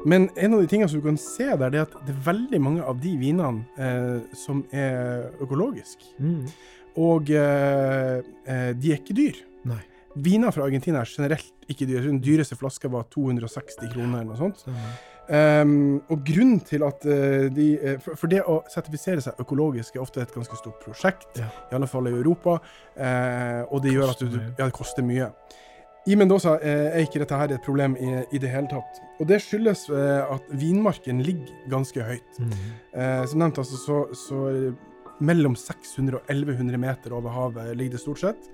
Men 0.05 0.29
en 0.35 0.53
av 0.53 0.61
de 0.61 0.69
tingene 0.69 0.89
som 0.89 1.01
du 1.01 1.07
kan 1.07 1.17
se 1.17 1.47
der, 1.49 1.69
det 1.73 1.79
er 1.81 1.85
at 1.87 1.95
det 2.05 2.13
er 2.13 2.23
veldig 2.27 2.61
mange 2.61 2.85
av 2.85 2.99
de 3.01 3.13
vinene 3.17 3.65
eh, 3.81 4.19
som 4.37 4.63
er 4.71 5.31
økologiske. 5.43 6.13
Mm. 6.21 6.47
Og 7.01 7.29
eh, 7.33 8.17
eh, 8.47 8.71
de 8.77 8.93
er 8.93 9.01
ikke 9.01 9.17
dyr. 9.17 9.41
Nei. 9.67 9.81
Viner 10.17 10.53
fra 10.53 10.65
Argentina 10.65 11.01
er 11.03 11.09
generelt 11.11 11.67
ikke 11.69 11.85
dyr. 11.89 12.07
Den 12.07 12.21
dyreste 12.23 12.57
flaska 12.57 12.89
var 12.89 13.05
260 13.13 13.91
kroner 13.93 14.23
eller 14.23 14.33
noe 14.33 14.39
sånt. 14.39 14.63
Um, 15.27 15.97
og 16.07 16.21
grunnen 16.23 16.61
til 16.63 16.85
at 16.87 17.03
eh, 17.03 17.49
de 17.51 17.65
eh, 17.75 17.97
for, 17.99 18.15
for 18.15 18.31
det 18.31 18.39
å 18.47 18.61
sertifisere 18.71 19.19
seg 19.25 19.41
økologisk 19.43 19.97
er 19.97 20.05
ofte 20.05 20.21
et 20.23 20.31
ganske 20.31 20.55
stort 20.55 20.79
prosjekt, 20.85 21.27
Ja. 21.35 21.49
i 21.67 21.75
alle 21.75 21.89
fall 21.91 22.07
i 22.07 22.15
Europa. 22.15 22.61
uh, 22.95 23.63
og 23.67 23.83
det 23.83 23.91
gjør 23.91 24.13
at 24.13 24.23
du, 24.23 24.37
ja, 24.39 24.63
det 24.63 24.71
koster 24.73 25.03
mye. 25.03 25.27
I 26.07 26.15
Mendoza 26.15 26.55
eh, 26.63 26.87
er 26.95 27.03
ikke 27.03 27.19
dette 27.19 27.35
her 27.35 27.51
et 27.51 27.65
problem 27.65 27.97
i, 27.99 28.11
i 28.31 28.39
det 28.39 28.51
hele 28.51 28.69
tatt. 28.71 29.01
Og 29.19 29.27
det 29.27 29.41
skyldes 29.43 29.87
eh, 29.91 30.21
at 30.23 30.45
vinmarken 30.55 31.19
ligger 31.25 31.51
ganske 31.71 32.05
høyt. 32.07 32.39
Mm. 32.39 32.53
Eh, 32.95 33.23
som 33.27 33.41
nevnt, 33.43 33.59
altså, 33.59 33.79
så, 33.81 33.97
så 34.15 34.43
mellom 35.19 35.57
600 35.59 36.19
og 36.19 36.31
1100 36.31 36.79
meter 36.79 37.15
over 37.17 37.35
havet 37.35 37.73
ligger 37.75 37.97
det 37.97 38.03
stort 38.05 38.23
sett. 38.23 38.47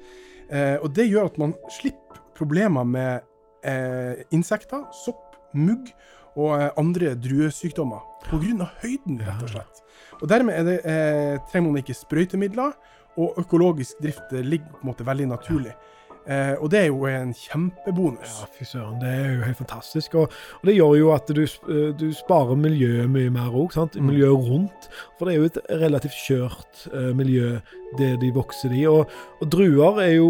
Eh, 0.49 0.79
og 0.79 0.95
det 0.97 1.05
gjør 1.11 1.29
at 1.29 1.37
man 1.41 1.53
slipper 1.77 2.23
problemer 2.37 2.87
med 2.89 3.21
eh, 3.69 4.25
insekter, 4.33 4.87
sopp, 5.03 5.37
mugg 5.53 5.91
og 6.33 6.57
eh, 6.57 6.69
andre 6.81 7.13
druesykdommer 7.21 8.01
pga. 8.25 8.69
høyden, 8.81 9.21
rett 9.21 9.45
og 9.45 9.53
slett. 9.53 9.83
Og 10.21 10.29
dermed 10.31 10.57
er 10.57 10.67
det, 10.67 10.79
eh, 10.89 11.37
trenger 11.51 11.69
man 11.69 11.83
ikke 11.83 12.01
sprøytemidler, 12.01 12.73
og 13.21 13.37
økologisk 13.37 13.99
drift 14.01 14.31
ligger 14.41 14.71
på 14.73 14.81
en 14.81 14.89
måte 14.89 15.05
veldig 15.05 15.27
naturlig. 15.35 15.75
Eh, 16.23 16.55
og 16.59 16.71
det 16.71 16.79
er 16.79 16.89
jo 16.89 17.03
en 17.09 17.33
kjempebonus. 17.35 18.39
Ja, 18.39 18.47
fy 18.55 18.67
søren. 18.67 18.99
Det 19.01 19.11
er 19.11 19.29
jo 19.35 19.43
helt 19.43 19.59
fantastisk. 19.59 20.15
Og, 20.21 20.33
og 20.61 20.69
det 20.69 20.77
gjør 20.77 20.95
jo 20.99 21.11
at 21.15 21.29
du, 21.35 21.43
eh, 21.43 21.91
du 21.99 22.07
sparer 22.15 22.59
miljøet 22.59 23.11
mye 23.11 23.33
mer 23.33 23.51
òg. 23.51 23.75
Mm. 23.75 24.07
Miljøet 24.07 24.49
rundt. 24.49 24.89
For 25.17 25.27
det 25.27 25.35
er 25.35 25.41
jo 25.41 25.51
et 25.51 25.61
relativt 25.83 26.17
skjørt 26.17 26.87
eh, 26.93 27.13
miljø, 27.17 27.57
det 27.99 28.15
de 28.23 28.33
vokser 28.35 28.73
i. 28.75 28.85
Og, 28.89 29.11
og 29.41 29.49
druer 29.51 30.03
er 30.05 30.13
jo 30.15 30.29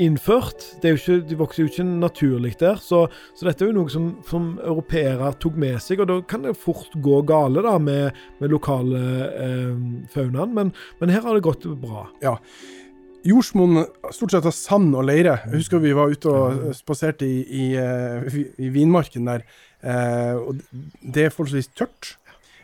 innført. 0.00 0.64
Det 0.80 0.88
er 0.88 0.94
jo 0.94 1.00
ikke, 1.00 1.28
de 1.28 1.38
vokser 1.38 1.62
jo 1.62 1.70
ikke 1.70 1.86
naturlig 1.88 2.54
der. 2.60 2.80
Så, 2.82 3.04
så 3.36 3.48
dette 3.48 3.64
er 3.64 3.70
jo 3.70 3.78
noe 3.80 3.92
som, 3.92 4.10
som 4.28 4.52
europeere 4.62 5.32
tok 5.42 5.58
med 5.60 5.80
seg, 5.82 6.02
og 6.02 6.10
da 6.10 6.18
kan 6.30 6.46
det 6.46 6.56
fort 6.58 6.94
gå 7.02 7.20
gale 7.28 7.64
da 7.66 7.76
med, 7.82 8.16
med 8.40 8.54
lokale 8.54 9.02
eh, 9.28 9.74
faunaen. 10.12 10.54
Men, 10.56 10.72
men 11.00 11.14
her 11.14 11.26
har 11.26 11.36
det 11.36 11.46
gått 11.46 11.68
bra. 11.82 12.06
Jordsmonn 13.26 13.84
stort 14.14 14.32
sett 14.32 14.46
av 14.48 14.54
sand 14.56 14.94
og 14.96 15.04
leire. 15.08 15.36
Jeg 15.44 15.60
husker 15.60 15.82
vi 15.82 15.92
var 15.96 16.12
ute 16.12 16.30
og 16.30 16.70
spaserte 16.76 17.26
i, 17.28 17.40
i, 17.44 17.66
eh, 17.76 18.38
i 18.58 18.70
vinmarken 18.72 19.28
der. 19.28 19.44
Eh, 19.82 20.36
og 20.38 20.62
det 21.02 21.26
er 21.26 21.34
forholdsvis 21.34 21.70
tørt. 21.76 22.14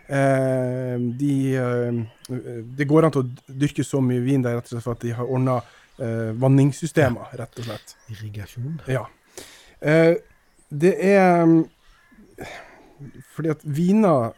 Eh, 0.09 0.97
de, 1.21 1.33
eh, 1.61 2.01
det 2.79 2.89
går 2.89 3.07
an 3.09 3.15
til 3.17 3.25
å 3.25 3.59
dyrke 3.65 3.85
så 3.85 4.01
mye 4.05 4.23
vin 4.25 4.45
der 4.45 4.57
rett 4.59 4.71
og 4.71 4.77
slett 4.77 4.87
for 4.87 4.97
at 4.97 5.05
de 5.05 5.13
har 5.19 5.29
ordna 5.29 5.59
eh, 5.99 6.33
vanningssystemer, 6.41 7.37
rett 7.41 7.61
og 7.61 7.69
slett. 7.69 7.97
Irrigasjon. 8.15 8.81
Ja. 8.93 9.07
Eh, 9.81 10.17
det 10.71 10.97
er 11.05 11.45
Fordi 13.37 13.51
at 13.53 13.61
viner 13.63 14.33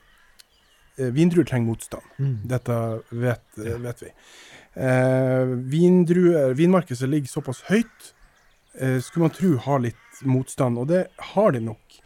Vindruer 0.99 1.47
trenger 1.47 1.71
motstand. 1.71 2.03
Mm. 2.19 2.39
Dette 2.51 2.75
vet, 3.15 3.45
vet 3.55 4.01
vi. 4.03 4.09
Eh, 4.79 5.45
vindruer, 5.45 6.55
vinmarkedet 6.55 6.99
som 6.99 7.11
ligger 7.11 7.29
såpass 7.29 7.65
høyt, 7.67 8.13
eh, 8.79 9.01
skulle 9.03 9.27
man 9.27 9.35
tro 9.35 9.57
har 9.65 9.81
litt 9.83 10.21
motstand, 10.23 10.79
og 10.79 10.87
det 10.93 11.07
har 11.33 11.53
de 11.53 11.63
nok 11.67 11.97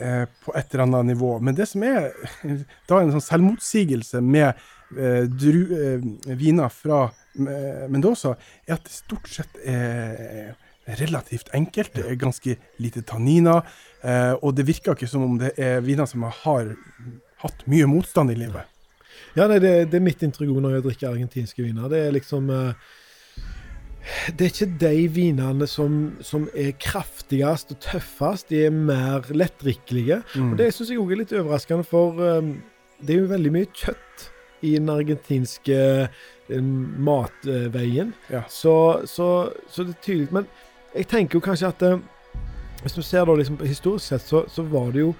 eh, 0.00 0.24
på 0.44 0.54
et 0.56 0.72
eller 0.72 0.86
annet 0.86 1.10
nivå. 1.12 1.34
Men 1.44 1.58
det 1.58 1.68
som 1.68 1.84
er 1.84 2.14
da 2.88 3.00
en 3.00 3.12
sånn 3.12 3.26
selvmotsigelse 3.26 4.22
med 4.24 4.48
eh, 4.96 5.26
dru, 5.28 5.60
eh, 5.76 6.06
viner 6.40 6.72
fra 6.72 7.02
eh, 7.10 7.84
Mendoza, 7.92 8.36
er 8.64 8.78
at 8.78 8.88
det 8.88 8.96
stort 8.96 9.28
sett 9.28 9.60
er 9.66 10.56
relativt 10.96 11.50
enkelt. 11.52 11.98
Det 11.98 12.06
er 12.06 12.20
ganske 12.20 12.56
lite 12.80 13.04
tanniner, 13.04 13.60
eh, 14.00 14.32
og 14.40 14.56
det 14.56 14.64
virker 14.70 14.96
ikke 14.96 15.10
som 15.10 15.26
om 15.26 15.36
det 15.42 15.52
er 15.60 15.84
viner 15.84 16.08
som 16.08 16.24
har 16.24 16.72
hatt 17.44 17.68
mye 17.68 17.90
motstand 17.90 18.32
i 18.32 18.38
livet. 18.40 18.64
Ja, 19.36 19.46
nei, 19.50 19.58
det, 19.60 19.72
det 19.92 19.98
er 19.98 20.04
mitt 20.04 20.22
inntrykk 20.24 20.54
òg 20.54 20.62
når 20.64 20.78
jeg 20.78 20.86
drikker 20.86 21.10
argentinske 21.10 21.64
viner. 21.64 21.90
Det 21.92 21.98
er 22.06 22.14
liksom 22.16 22.48
eh, 22.52 22.94
Det 24.30 24.46
er 24.46 24.52
ikke 24.52 24.70
de 24.80 25.02
vinene 25.12 25.68
som, 25.68 25.98
som 26.24 26.46
er 26.56 26.72
kraftigst 26.80 27.74
og 27.74 27.82
tøffest. 27.84 28.48
De 28.48 28.64
er 28.68 28.72
mer 28.72 29.28
lettdrikkelige. 29.28 30.22
Mm. 30.36 30.54
Og 30.54 30.56
Det 30.62 30.70
syns 30.72 30.94
jeg 30.94 31.02
òg 31.02 31.12
er 31.12 31.22
litt 31.22 31.36
overraskende, 31.36 31.84
for 31.84 32.22
eh, 32.24 32.54
det 33.04 33.12
er 33.12 33.22
jo 33.22 33.34
veldig 33.34 33.52
mye 33.58 33.70
kjøtt 33.76 34.30
i 34.64 34.72
den 34.78 34.88
argentinske 34.88 35.78
eh, 36.08 36.72
matveien. 37.10 38.14
Ja. 38.32 38.46
Så, 38.48 38.76
så, 39.04 39.30
så 39.68 39.84
det 39.84 39.98
er 39.98 40.04
tydelig. 40.08 40.32
Men 40.32 40.48
jeg 40.96 41.10
tenker 41.12 41.36
jo 41.36 41.44
kanskje 41.44 41.74
at 41.74 41.88
hvis 42.86 42.96
du 42.96 43.02
ser 43.02 43.28
da 43.28 43.34
liksom 43.36 43.60
historisk 43.66 44.06
sett, 44.06 44.24
så, 44.24 44.46
så 44.48 44.64
var 44.70 44.92
det 44.94 45.04
jo 45.04 45.14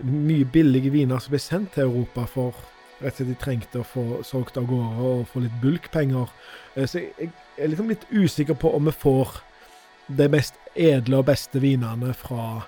mye 0.00 0.46
billige 0.48 0.92
viner 0.94 1.20
som 1.20 1.34
ble 1.34 1.40
sendt 1.42 1.74
til 1.74 1.90
Europa 1.90 2.24
for 2.30 2.56
rett 3.00 3.12
og 3.14 3.16
slett 3.20 3.30
de 3.32 3.36
trengte 3.40 3.80
å 3.80 3.86
få 3.86 4.04
solgt 4.26 4.58
av 4.60 4.66
gårde 4.68 5.06
og 5.12 5.28
få 5.30 5.44
litt 5.44 5.56
bulkpenger. 5.62 6.32
Eh, 6.76 6.86
Så 6.86 7.02
jeg, 7.04 7.30
er 7.58 7.68
liksom 7.72 7.88
litt 7.92 8.04
usikker 8.10 8.54
på 8.54 8.72
om 8.76 8.88
vi 8.88 8.92
får 8.92 9.40
de 10.10 10.26
mest 10.32 10.56
edle 10.74 11.20
og 11.20 11.28
beste 11.28 11.60
vinene 11.62 12.12
fra 12.18 12.64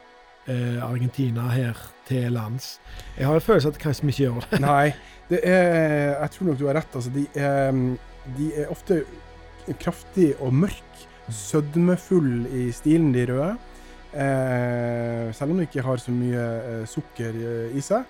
eh, 0.47 0.79
Argentina 0.85 1.49
her 1.51 1.79
til 2.09 2.33
lands. 2.37 2.79
Jeg 3.17 3.27
har 3.27 3.35
en 3.39 3.45
følelse 3.45 3.73
at 3.73 3.81
kanskje 3.83 4.07
vi 4.07 4.15
ikke 4.15 4.25
gjør 4.29 4.47
det. 4.51 4.61
Nei, 4.63 4.93
det 5.33 5.43
er, 5.49 6.17
jeg 6.21 6.31
tror 6.37 6.51
nok 6.51 6.61
du 6.61 6.67
har 6.69 6.79
rett. 6.81 6.97
Altså, 6.97 7.11
de, 7.15 7.27
er, 7.35 7.83
de 8.39 8.49
er 8.63 8.73
ofte 8.73 9.03
kraftig 9.83 10.33
og 10.41 10.55
mørk, 10.55 10.89
sødmefull 11.33 12.47
i 12.51 12.71
stilen, 12.75 13.13
de 13.15 13.27
røde. 13.31 13.53
Eh, 14.13 15.31
selv 15.33 15.55
om 15.55 15.61
de 15.61 15.65
ikke 15.65 15.85
har 15.87 16.01
så 16.03 16.13
mye 16.13 16.43
eh, 16.43 16.83
sukker 16.91 17.39
i 17.73 17.81
seg, 17.85 18.05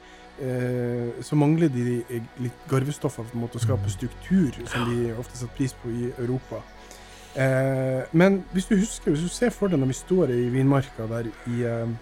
så 1.22 1.37
mangler 1.38 1.70
de 1.70 2.00
litt 2.42 2.64
garvestoffer 2.70 3.28
måte 3.38 3.61
å 3.61 3.62
skape 3.62 3.90
struktur, 3.92 4.57
som 4.66 4.88
de 4.88 5.12
ofte 5.14 5.38
setter 5.38 5.55
pris 5.55 5.74
på 5.78 5.92
i 5.92 6.09
Europa. 6.16 6.59
Eh, 7.35 8.05
men 8.11 8.42
hvis 8.52 8.66
du 8.68 8.76
husker, 8.76 9.11
hvis 9.11 9.24
du 9.24 9.33
ser 9.33 9.52
for 9.55 9.72
deg 9.72 9.81
når 9.81 9.92
vi 9.94 9.96
står 9.96 10.33
i 10.35 10.48
vinmarka 10.52 11.07
der 11.09 11.31
i, 11.48 11.62
eh, 11.64 11.94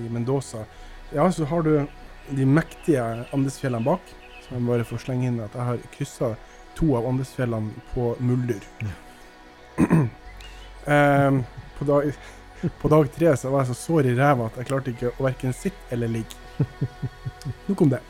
i 0.00 0.08
Mendoza, 0.08 0.64
ja, 1.12 1.28
så 1.30 1.44
har 1.44 1.62
du 1.62 1.86
de 2.30 2.46
mektige 2.46 3.04
Andesfjellene 3.32 3.84
bak. 3.84 4.00
Så 4.44 4.54
jeg 4.54 4.64
bare 4.64 4.88
få 4.88 5.00
slenge 5.00 5.28
inn 5.28 5.40
at 5.44 5.52
jeg 5.52 5.64
har 5.64 5.84
kryssa 5.92 6.32
to 6.76 6.94
av 6.96 7.06
Andesfjellene 7.08 7.84
på 7.94 8.14
muldyr. 8.20 8.64
Ehm, 10.88 11.42
på, 11.76 11.84
dag, 11.84 12.14
på 12.80 12.88
dag 12.88 13.10
tre 13.12 13.34
så 13.36 13.50
var 13.52 13.66
jeg 13.66 13.74
så 13.74 13.74
sår 13.76 14.06
i 14.08 14.14
ræva 14.16 14.46
at 14.48 14.54
jeg 14.56 14.68
klarte 14.70 14.94
ikke 14.94 15.10
å 15.10 15.26
verken 15.26 15.52
sitte 15.52 15.92
eller 15.92 16.08
ligge. 16.08 16.47
Nok 17.68 17.82
om 17.86 17.92
det. 17.92 18.00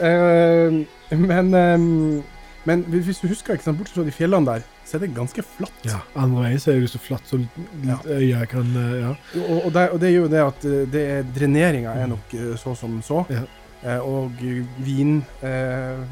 Uh, 0.00 0.82
men, 1.12 1.54
um, 1.54 2.22
men 2.64 2.84
hvis 2.88 3.20
du 3.20 3.28
husker, 3.28 3.56
ikke 3.56 3.66
sant, 3.66 3.78
bortsett 3.78 3.98
fra 4.00 4.06
de 4.06 4.14
fjellene 4.14 4.48
der, 4.48 4.66
så 4.86 4.96
er 4.98 5.04
det 5.04 5.12
ganske 5.16 5.42
flatt. 5.46 5.84
Ja, 5.86 6.00
andre 6.18 6.46
veier 6.46 6.60
så 6.62 6.72
er 6.72 6.82
det 6.82 6.90
så 6.92 7.00
flatt 7.02 7.26
så 7.30 7.40
Ja. 7.86 7.98
øya 8.06 8.44
kan 8.50 8.70
eh, 8.76 9.00
Ja. 9.00 9.12
Og, 9.42 9.66
og, 9.66 9.70
det, 9.74 9.84
og 9.90 10.00
det 10.02 10.10
gjør 10.12 10.26
jo 10.26 10.32
det 10.32 10.42
at 10.44 10.64
eh, 10.68 10.82
det 10.92 11.02
er, 11.16 11.22
dreneringa 11.38 11.94
er 12.02 12.10
nok 12.10 12.34
eh, 12.38 12.52
så 12.60 12.74
som 12.78 13.00
så. 13.02 13.24
Ja. 13.30 13.44
Eh, 13.82 13.98
og 13.98 14.42
vin 14.84 15.22
eh, 15.42 16.02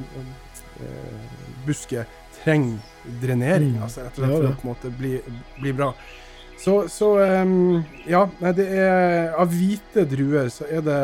eh, 0.80 1.20
buske 1.66 2.06
trenger 2.40 2.78
drenering. 3.22 3.76
Mm. 3.76 3.84
Altså, 3.84 4.06
rett 4.06 4.18
og 4.18 4.24
slett 4.24 4.30
Ja, 4.30 4.40
for 4.40 4.48
å 4.48 4.56
på 4.56 4.66
en 4.66 4.72
måte 4.72 4.94
bli, 4.96 5.12
bli 5.60 5.74
bra. 5.76 5.92
Så, 6.60 6.74
så 6.92 7.14
um, 7.20 7.84
Ja, 8.04 8.26
det 8.52 8.66
er 8.68 9.30
Av 9.40 9.48
hvite 9.48 10.02
druer 10.04 10.50
så 10.52 10.66
er 10.68 10.82
det 10.84 10.98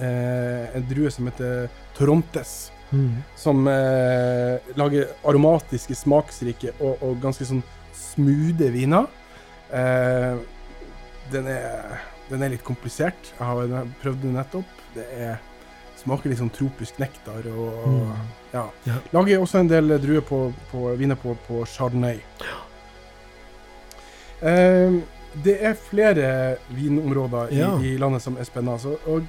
en 0.00 0.86
drue 0.88 1.10
som 1.10 1.26
heter 1.28 1.68
Torontes. 1.96 2.70
Mm. 2.92 3.22
Som 3.36 3.66
eh, 3.68 4.58
lager 4.76 5.06
aromatiske, 5.24 5.94
smaksrike 5.96 6.74
og, 6.80 6.98
og 7.02 7.20
ganske 7.22 7.44
sånn 7.48 7.62
smoothe 7.96 8.68
viner. 8.74 9.06
Eh, 9.72 10.34
den, 11.32 11.46
er, 11.48 12.02
den 12.28 12.42
er 12.44 12.52
litt 12.52 12.64
komplisert. 12.66 13.32
Jeg 13.38 13.46
har 13.48 13.88
prøvd 14.02 14.22
den 14.26 14.36
nettopp. 14.36 14.68
Det 14.92 15.06
er, 15.16 15.38
smaker 16.02 16.28
litt 16.32 16.40
sånn 16.42 16.52
tropisk 16.52 16.98
nektar. 17.00 17.46
Og, 17.54 17.68
og 17.86 17.98
Mm. 18.02 18.28
ja. 18.52 18.66
Ja. 18.84 18.98
Lager 19.14 19.40
også 19.40 19.62
en 19.62 19.68
del 19.70 19.94
druer 20.02 20.20
på, 20.28 20.42
på 20.72 20.90
viner 21.00 21.16
på, 21.16 21.32
på 21.46 21.62
chardonnay. 21.64 22.18
Eh, 24.42 24.98
det 25.44 25.54
er 25.64 25.74
flere 25.78 26.56
vinområder 26.76 27.52
i, 27.54 27.58
Ja. 27.62 27.70
i 27.80 27.94
landet 27.98 28.22
som 28.22 28.36
er 28.36 28.44
spennende. 28.44 28.74
Altså, 28.76 28.96
og 29.06 29.22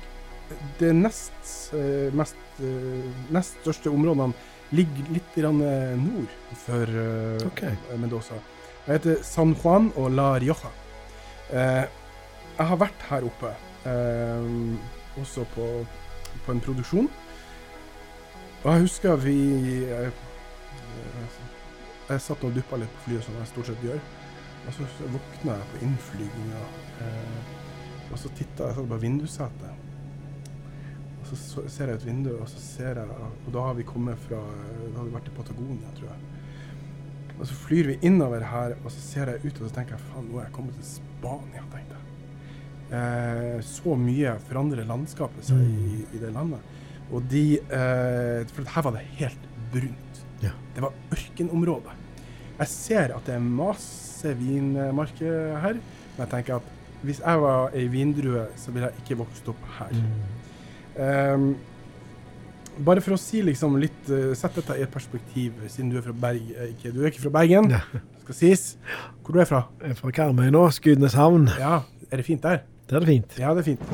det 0.80 0.94
nest, 0.96 1.74
eh, 1.74 2.14
mest, 2.16 2.40
eh, 2.60 3.06
nest 3.34 3.60
største 3.62 3.92
områdene 3.92 4.34
ligger 4.74 5.10
litt 5.14 5.38
eh, 5.38 5.52
nord 6.00 6.32
for 6.66 6.84
eh, 7.04 7.48
Ok. 7.48 7.64
Mendoza. 7.98 8.40
Jeg 8.88 9.00
heter 9.00 9.22
San 9.24 9.54
Juan 9.56 9.92
og 9.96 10.12
La 10.12 10.34
Rioja. 10.42 10.72
Jeg 11.54 12.68
har 12.68 12.80
vært 12.82 13.06
her 13.10 13.24
oppe, 13.28 13.52
også 15.22 15.46
på, 15.54 15.68
på 16.46 16.52
en 16.52 16.62
produksjon. 16.64 17.08
Og 18.64 18.68
jeg 18.72 18.84
husker 18.86 19.16
vi 19.22 19.38
eh, 19.86 20.10
Jeg 22.10 22.26
satt 22.26 22.44
og 22.44 22.56
duppa 22.56 22.82
litt 22.82 22.92
på 22.98 23.06
flyet, 23.08 23.24
som 23.24 23.38
jeg 23.40 23.52
stort 23.54 23.72
sett 23.72 23.88
gjør. 23.88 24.04
Og 24.68 24.76
så 24.76 25.08
våkna 25.14 25.58
jeg 25.60 25.70
på 25.72 25.82
innflyginga, 25.86 26.62
og 28.12 28.20
så 28.20 28.30
titta 28.38 28.70
jeg 28.70 28.78
satt 28.78 28.92
på 28.92 29.00
vindussetet. 29.02 29.93
Så, 31.34 31.64
så 31.64 31.64
ser 31.72 31.92
jeg 31.92 32.02
ut 32.02 32.08
vinduet, 32.08 32.40
og 32.42 32.50
så 32.52 32.62
ser 32.62 33.02
jeg 33.02 33.28
Og 33.46 33.50
da 33.56 33.66
har 33.68 33.76
vi 33.78 33.86
kommet 33.88 34.20
fra 34.28 34.40
Da 34.40 34.96
har 35.00 35.08
vi 35.08 35.16
vært 35.16 35.30
i 35.32 35.36
Patagonia, 35.38 35.92
tror 35.98 36.12
jeg. 36.12 36.30
Og 37.40 37.48
så 37.50 37.56
flyr 37.64 37.90
vi 37.90 37.98
innover 38.06 38.46
her, 38.46 38.76
og 38.84 38.92
så 38.94 39.02
ser 39.02 39.32
jeg 39.34 39.42
ut 39.48 39.58
og 39.60 39.68
så 39.68 39.76
tenker 39.76 39.98
jeg, 39.98 40.06
faen, 40.12 40.28
nå 40.30 40.38
er 40.38 40.46
jeg 40.46 40.54
kommet 40.56 40.76
til 40.78 40.86
Spania, 40.86 41.64
tenkte 41.74 41.98
jeg. 41.98 42.04
Eh, 42.94 43.58
så 43.66 43.96
mye 43.98 44.36
forandrer 44.46 44.86
landskapet 44.86 45.48
seg 45.48 45.64
i, 45.66 46.04
i 46.14 46.22
det 46.22 46.30
landet. 46.36 46.62
Og 47.14 47.26
de 47.30 47.58
eh, 47.58 48.46
For 48.54 48.70
her 48.76 48.86
var 48.86 48.96
det 48.96 49.04
helt 49.18 49.50
brunt. 49.74 50.22
Ja. 50.44 50.54
Det 50.76 50.86
var 50.86 50.94
ørkenområde. 51.16 51.98
Jeg 52.60 52.70
ser 52.70 53.16
at 53.16 53.26
det 53.26 53.36
er 53.36 53.44
masse 53.44 54.36
vinmarker 54.38 55.58
her, 55.64 55.80
men 55.82 56.22
jeg 56.22 56.32
tenker 56.36 56.62
at 56.62 56.72
hvis 57.04 57.20
jeg 57.20 57.40
var 57.44 57.74
ei 57.76 57.88
vindrue, 57.92 58.46
så 58.56 58.72
ville 58.72 58.88
jeg 58.88 59.04
ikke 59.04 59.18
vokst 59.20 59.50
opp 59.52 59.64
her. 59.80 59.92
Mm. 59.92 60.43
Ehm, 60.98 61.56
bare 62.86 63.02
for 63.02 63.14
å 63.16 63.20
si 63.22 63.42
liksom 63.46 63.76
litt 63.82 64.10
uh, 64.10 64.34
Sett 64.38 64.56
dette 64.58 64.76
i 64.80 64.84
et 64.86 64.92
perspektiv, 64.94 65.54
siden 65.70 65.90
du 65.94 65.98
er 65.98 66.06
fra 66.06 66.14
Berg... 66.14 66.42
eh, 66.58 66.72
Ikke, 66.74 66.92
du 66.94 67.02
er 67.04 67.12
ikke 67.12 67.22
fra 67.28 67.34
Bergen, 67.40 67.70
Ja. 67.74 67.80
skal 68.24 68.36
sies. 68.38 68.64
Hvor 69.24 69.34
du 69.34 69.40
er 69.42 69.46
fra? 69.50 69.64
Jeg 69.82 69.92
er 69.96 70.00
fra 70.00 70.12
Karmøy 70.12 70.50
nå. 70.54 70.64
Skudeneshavn. 70.74 71.48
Ja, 71.60 71.80
er 72.12 72.18
det 72.22 72.26
fint 72.26 72.42
der? 72.46 72.62
Det 72.90 72.96
er 72.98 73.00
det 73.06 73.08
fint. 73.10 73.38
Ja, 73.40 73.54
det 73.54 73.64
er 73.64 73.70
fint. 73.72 73.86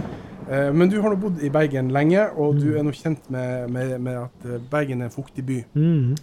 Eh, 0.50 0.72
men 0.74 0.90
du 0.90 0.98
har 1.02 1.10
nå 1.14 1.20
bodd 1.22 1.44
i 1.46 1.50
Bergen 1.54 1.92
lenge, 1.94 2.24
og 2.36 2.56
du 2.60 2.68
Mm. 2.72 2.78
er 2.80 2.84
nå 2.88 2.92
kjent 2.96 3.30
med, 3.30 3.70
med, 3.70 3.96
med 4.02 4.16
at 4.24 4.46
eh, 4.50 4.60
Bergen 4.72 5.02
er 5.02 5.06
en 5.12 5.12
fuktig 5.16 5.46
by. 5.46 5.60
Mm. 5.76 6.16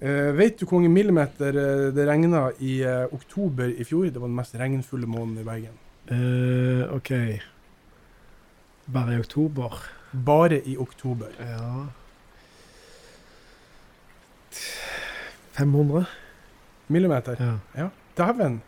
Uh, 0.00 0.30
vet 0.32 0.56
du 0.56 0.64
hvor 0.64 0.78
mange 0.80 0.88
millimeter 0.88 1.52
det 1.92 2.06
regna 2.08 2.46
i 2.64 2.78
oktober 3.12 3.68
i 3.68 3.84
fjor? 3.84 4.06
Det 4.08 4.16
var 4.16 4.28
den 4.30 4.36
mest 4.38 4.54
regnfulle 4.56 5.04
måneden 5.06 5.42
i 5.42 5.44
Bergen. 5.44 5.76
OK. 6.96 7.10
Bare 8.90 9.14
i 9.14 9.20
oktober. 9.20 9.76
Bare 10.12 10.60
i 10.64 10.76
oktober. 10.76 11.34
Ja 11.38 11.86
500? 15.60 16.04
Millimeter. 16.86 17.58
Ja. 17.76 17.88
Dæven! 18.16 18.60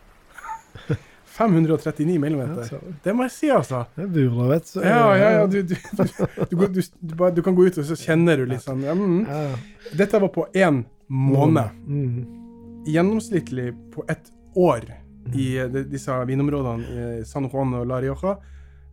539 1.33 2.19
millimeter. 2.19 2.69
ja 2.73 2.79
Det 3.05 3.15
må 3.17 3.25
jeg 3.25 3.31
si, 3.33 3.49
altså. 3.51 3.85
det 3.97 4.09
burde, 4.13 4.37
der, 4.37 4.49
vet 4.49 4.75
du. 4.75 4.81
Ja, 4.81 5.15
ja, 5.17 5.31
ja. 5.31 5.47
Du, 5.47 5.63
du, 5.63 6.83
du, 7.01 7.31
du, 7.37 7.43
kan 7.43 7.55
gå 7.55 7.65
ut, 7.65 7.79
og 7.79 7.87
så 7.89 7.97
kjenner 7.97 8.37
du 8.37 8.45
litt 8.51 8.65
sånn 8.65 8.85
ja, 8.85 8.93
mm. 8.95 9.23
Ja, 9.25 9.39
ja. 9.49 9.57
Dette 9.97 10.21
var 10.21 10.29
på 10.35 10.45
én 10.53 10.83
måned. 11.09 11.73
Mm. 11.89 12.85
Gjennomsnittlig 12.93 13.71
på 13.95 14.05
ett 14.13 14.29
år 14.55 14.85
i 15.33 15.55
eh, 15.63 15.73
disse 15.89 16.19
vinområdene 16.29 17.09
i 17.23 17.25
San 17.25 17.49
Juan 17.49 17.73
og 17.81 17.89
La 17.89 18.03
Rioja 18.03 18.37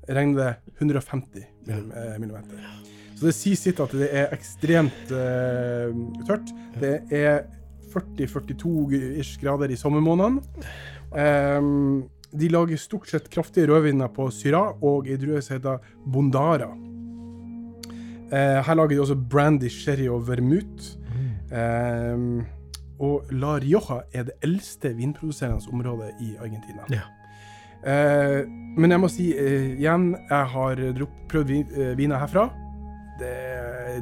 regner 0.08 0.40
det 0.40 0.80
150 0.80 1.44
millim- 1.44 1.44
eh, 1.44 1.59
millimeter. 2.20 2.62
Så 3.20 3.28
det 3.28 3.36
sier 3.36 3.60
sitt 3.60 3.80
at 3.84 3.94
det 4.00 4.08
er 4.16 4.32
ekstremt 4.36 5.10
uh, 5.12 5.90
tørt. 6.28 6.54
Det 6.80 6.94
er 7.12 7.42
40-42 7.92 9.42
grader 9.42 9.74
i 9.74 9.80
sommermånedene. 9.80 10.40
Um, 11.12 12.06
de 12.30 12.48
lager 12.54 12.80
stort 12.80 13.10
sett 13.10 13.28
kraftige 13.34 13.68
rødviner 13.68 14.12
på 14.14 14.30
Syra 14.32 14.70
og 14.86 15.10
ei 15.10 15.18
drue 15.20 15.42
som 15.44 15.58
heter 15.58 15.84
Bondara. 16.06 16.70
Uh, 18.30 18.62
her 18.64 18.78
lager 18.78 18.96
de 18.96 19.04
også 19.04 19.20
brandy, 19.20 19.68
sherry 19.74 20.08
og 20.08 20.24
vermut. 20.30 20.94
Um, 21.52 22.46
og 23.04 23.32
La 23.36 23.58
Rioja 23.60 24.04
er 24.14 24.28
det 24.28 24.40
eldste 24.46 24.94
vinproduserende 24.96 25.74
området 25.74 26.14
i 26.24 26.36
Argentina. 26.40 26.88
Ja. 26.94 27.08
Eh, 27.86 28.42
men 28.80 28.92
jeg 28.92 29.00
må 29.02 29.10
si 29.12 29.30
eh, 29.38 29.76
igjen, 29.80 30.12
jeg 30.30 30.50
har 30.54 30.82
prøvd 31.32 31.48
vin, 31.48 31.68
eh, 31.76 31.94
viner 32.00 32.20
herfra. 32.22 32.50
Det, 33.20 33.32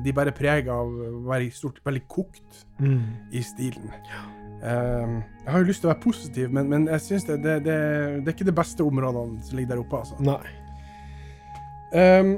de 0.06 0.12
bærer 0.14 0.34
preg 0.38 0.68
av 0.70 0.86
å 0.90 1.22
være 1.30 1.52
stort, 1.54 1.80
veldig 1.86 2.04
kokt 2.08 2.64
Mm. 2.80 3.02
i 3.34 3.42
stilen. 3.42 3.90
Eh, 4.62 5.14
jeg 5.46 5.50
har 5.50 5.60
jo 5.64 5.66
lyst 5.70 5.82
til 5.82 5.90
å 5.90 5.94
være 5.96 6.04
positiv, 6.04 6.52
men, 6.54 6.68
men 6.70 6.86
jeg 6.92 7.02
synes 7.02 7.24
det, 7.26 7.40
det, 7.42 7.56
det, 7.66 7.78
er 8.28 8.34
ikke 8.36 8.46
det 8.46 8.54
beste 8.58 8.86
områdene 8.86 9.42
som 9.42 9.58
ligger 9.58 9.72
der 9.76 9.82
oppe. 9.82 10.04
Altså. 10.04 10.20
Nei. 10.22 10.38
Ehm, 11.98 12.38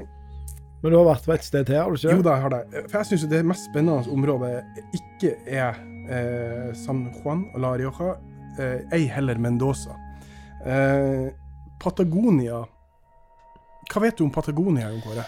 Men 0.82 0.92
du 0.94 0.96
har 0.96 1.04
vært 1.10 1.26
på 1.28 1.34
et 1.34 1.44
sted 1.44 1.66
til, 1.68 1.76
har 1.76 1.90
du 1.92 1.98
ikke? 1.98 2.14
Jo 2.16 2.22
da, 2.24 2.34
jeg 2.38 2.42
har 2.46 2.52
det. 2.54 2.84
For 2.88 2.98
jeg 3.02 3.08
syns 3.10 3.24
det 3.28 3.40
mest 3.44 3.66
spennende 3.68 4.08
området 4.14 4.52
ikke 4.96 5.34
er 5.44 5.76
eh, 6.08 6.70
San 6.72 7.02
Juan 7.18 7.42
og 7.52 7.60
La 7.60 7.74
Rioja, 7.76 8.14
eh, 8.56 8.78
ei 8.96 9.02
heller 9.12 9.36
Mendoza. 9.36 9.92
Eh, 10.66 11.30
Patagonia 11.80 12.64
Hva 13.90 14.02
vet 14.04 14.18
du 14.18 14.24
om 14.26 14.32
Patagonia, 14.34 14.90
Jon 14.92 15.00
Kåre? 15.04 15.24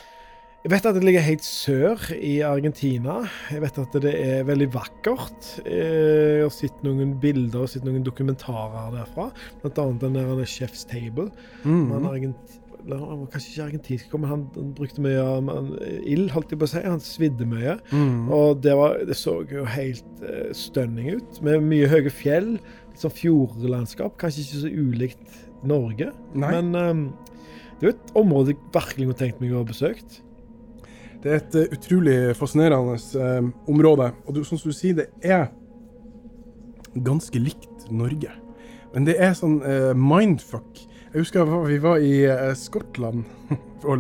Jeg 0.63 0.71
vet 0.71 0.85
at 0.87 0.95
det 0.95 1.03
ligger 1.03 1.25
helt 1.27 1.43
sør 1.43 2.05
i 2.15 2.37
Argentina. 2.47 3.17
Jeg 3.51 3.65
vet 3.65 3.79
at 3.83 3.97
det 4.05 4.13
er 4.15 4.45
veldig 4.47 4.69
vakkert. 4.71 5.49
Eh, 5.67 6.37
Jeg 6.39 6.45
har 6.45 6.53
sett 6.55 6.85
noen 6.87 7.17
bilder 7.19 7.65
og 7.65 7.73
sett 7.73 7.83
noen 7.83 8.05
dokumentarer 8.07 8.93
derfra. 8.95 9.33
Blant 9.65 9.81
annet 9.83 10.05
den 10.05 10.21
der 10.21 10.45
Chef's 10.47 10.85
Table. 10.87 11.33
Mm. 11.65 11.89
Han 11.97 12.07
argent... 12.13 12.59
Han 12.83 12.99
var 12.99 13.27
kanskje 13.31 13.51
ikke 13.53 13.65
argentinsk, 13.69 14.15
men 14.19 14.27
han, 14.31 14.41
han 14.57 14.71
brukte 14.75 15.03
mye 15.05 15.21
han- 15.23 15.69
ild, 16.03 16.33
holdt 16.35 16.51
jeg 16.51 16.59
på 16.59 16.67
å 16.67 16.71
si. 16.73 16.81
Han 16.83 17.03
svidde 17.03 17.47
mye. 17.47 17.77
Mm. 17.95 18.25
Og 18.35 18.63
det, 18.63 18.73
var, 18.79 18.97
det 19.07 19.15
så 19.19 19.37
jo 19.51 19.63
helt 19.71 20.23
uh, 20.23 20.49
stønning 20.55 21.13
ut, 21.15 21.39
med 21.47 21.63
mye 21.63 21.87
høye 21.91 22.11
fjell. 22.11 22.57
Sånn 22.99 23.15
fjordlandskap. 23.15 24.17
Kanskje 24.21 24.45
ikke 24.45 24.63
så 24.65 24.73
ulikt 24.73 25.41
Norge, 25.67 26.11
Nei. 26.35 26.51
men 26.51 26.75
um, 26.75 27.03
det 27.79 27.87
er 27.87 27.91
jo 27.91 27.95
et 27.97 28.13
område 28.19 28.53
jeg 28.53 28.61
virkelig 28.75 29.09
kunne 29.09 29.19
tenkt 29.19 29.43
meg 29.43 29.55
å 29.55 29.63
ha 29.63 29.67
besøkt. 29.67 30.21
Det 31.23 31.31
er 31.31 31.39
et 31.39 31.57
eh, 31.59 31.75
utrolig 31.75 32.17
fascinerende 32.35 32.97
eh, 32.99 33.51
område. 33.71 34.09
Og 34.27 34.37
du, 34.37 34.41
som 34.47 34.59
du 34.59 34.75
sier, 34.75 34.97
det 34.99 35.09
er 35.23 35.49
ganske 36.95 37.39
likt 37.39 37.87
Norge. 37.95 38.33
Men 38.93 39.07
det 39.07 39.17
er 39.23 39.33
sånn 39.39 39.61
uh, 39.65 39.93
mindfuck. 39.97 40.83
Jeg 41.13 41.25
husker 41.25 41.49
vi 41.67 41.79
var 41.81 42.03
i 42.05 42.23
eh, 42.29 42.51
Skottland 42.59 43.25
for, 43.83 43.99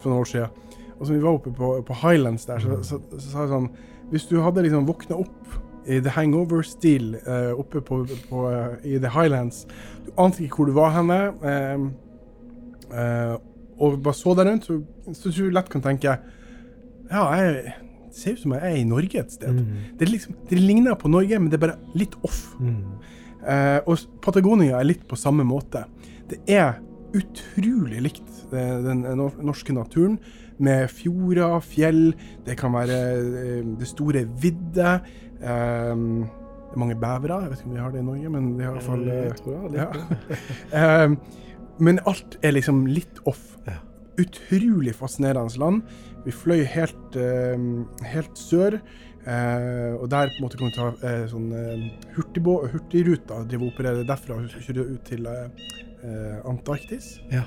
for 0.00 0.08
noen 0.08 0.20
år 0.20 0.30
siden. 0.30 0.60
Og 0.98 1.06
så 1.06 1.14
vi 1.14 1.22
var 1.22 1.36
oppe 1.36 1.52
på, 1.54 1.74
på 1.86 1.98
Highlands 2.02 2.46
der, 2.46 2.62
så, 2.62 3.00
sa 3.18 3.42
jeg 3.42 3.50
sånn 3.50 3.70
Hvis 4.12 4.28
du 4.30 4.36
hadde 4.44 4.62
liksom 4.62 4.84
våkna 4.86 5.18
opp 5.24 5.56
i 5.86 5.98
The 6.02 6.12
Hangover-stil 6.14 7.16
uh, 7.26 7.52
oppe 7.58 7.82
på, 7.82 8.02
på, 8.28 8.42
uh, 8.48 8.76
i 8.86 8.98
The 9.02 9.10
Highlands 9.10 9.64
Du 10.06 10.12
ante 10.20 10.44
ikke 10.44 10.62
hvor 10.62 10.70
du 10.70 10.76
var 10.76 10.92
henne. 10.94 11.20
Uh, 11.42 11.88
eh, 12.92 13.34
og 13.82 13.96
bare 14.04 14.14
så 14.14 14.34
deg 14.38 14.46
rundt, 14.46 14.68
så, 14.68 14.76
så 15.16 15.32
du 15.32 15.48
lett 15.50 15.70
kan 15.72 15.82
tenke 15.82 16.18
Ja, 17.10 17.24
jeg 17.34 17.72
det 18.12 18.20
ser 18.20 18.34
ut 18.36 18.42
som 18.42 18.52
jeg 18.52 18.68
er 18.68 18.76
i 18.76 18.84
Norge 18.84 19.20
et 19.22 19.32
sted. 19.32 19.60
Det, 19.96 20.04
er 20.04 20.10
liksom, 20.10 20.34
det 20.50 20.58
ligner 20.60 20.98
på 21.00 21.08
Norge, 21.08 21.38
men 21.40 21.48
det 21.48 21.56
er 21.56 21.62
bare 21.62 21.96
litt 21.96 22.12
off. 22.28 22.42
Eh, 23.40 23.78
og 23.88 24.02
Patagonia 24.20 24.76
er 24.78 24.84
litt 24.90 25.06
på 25.08 25.16
samme 25.16 25.46
måte. 25.48 25.86
Det 26.28 26.42
er 26.44 26.76
utrolig 27.16 28.02
likt 28.04 28.28
eh, 28.52 28.76
den 28.84 29.00
norske 29.16 29.72
naturen, 29.72 30.18
med 30.62 30.90
fjorder, 30.92 31.56
fjell, 31.64 32.12
det 32.46 32.58
kan 32.60 32.74
være 32.76 32.98
eh, 33.40 33.64
det 33.80 33.88
store 33.88 34.26
vidde. 34.44 34.98
Um, 35.42 36.24
det 36.72 36.76
er 36.76 36.80
mange 36.80 36.96
bevere. 36.96 37.38
Jeg 37.42 37.50
vet 37.50 37.60
ikke 37.60 37.68
om 37.68 37.76
vi 37.76 37.82
har 37.82 37.92
det 37.92 38.00
i 38.00 38.06
Norge, 38.06 38.32
men 38.32 38.50
vi 38.56 38.64
har 38.64 38.72
i 38.72 38.78
hvert 38.78 38.88
fall 38.88 39.02
Jeg 39.04 39.26
eh, 39.26 39.34
tror 39.40 39.54
er 39.58 39.74
ja. 39.76 41.04
um, 41.04 41.16
Men 41.82 42.00
alt 42.08 42.38
er 42.42 42.54
liksom 42.56 42.84
litt 42.88 43.20
off. 43.28 43.44
Ja. 43.66 43.78
Utrolig 44.22 44.94
fascinerende 44.96 45.60
land. 45.60 45.82
Vi 46.24 46.32
fløy 46.32 46.62
helt, 46.64 47.16
um, 47.16 47.86
helt 48.06 48.38
sør. 48.38 48.78
Uh, 49.22 50.00
og 50.00 50.08
der 50.10 50.32
på 50.32 50.40
en 50.40 50.46
måte 50.46 50.58
kan 50.58 50.70
vi 50.70 50.74
ta 50.74 50.88
uh, 50.96 51.26
sånn 51.30 51.52
uh, 51.54 52.42
og 52.42 52.66
hurtigruta. 52.72 53.44
Drive 53.46 53.66
og 53.66 53.74
operere 53.74 54.06
derfra 54.08 54.40
og 54.40 54.50
kjøre 54.64 54.88
ut 54.94 55.04
til 55.06 55.28
eh, 55.30 55.70
eh, 56.02 56.38
Antarktis. 56.48 57.20
Ja. 57.30 57.44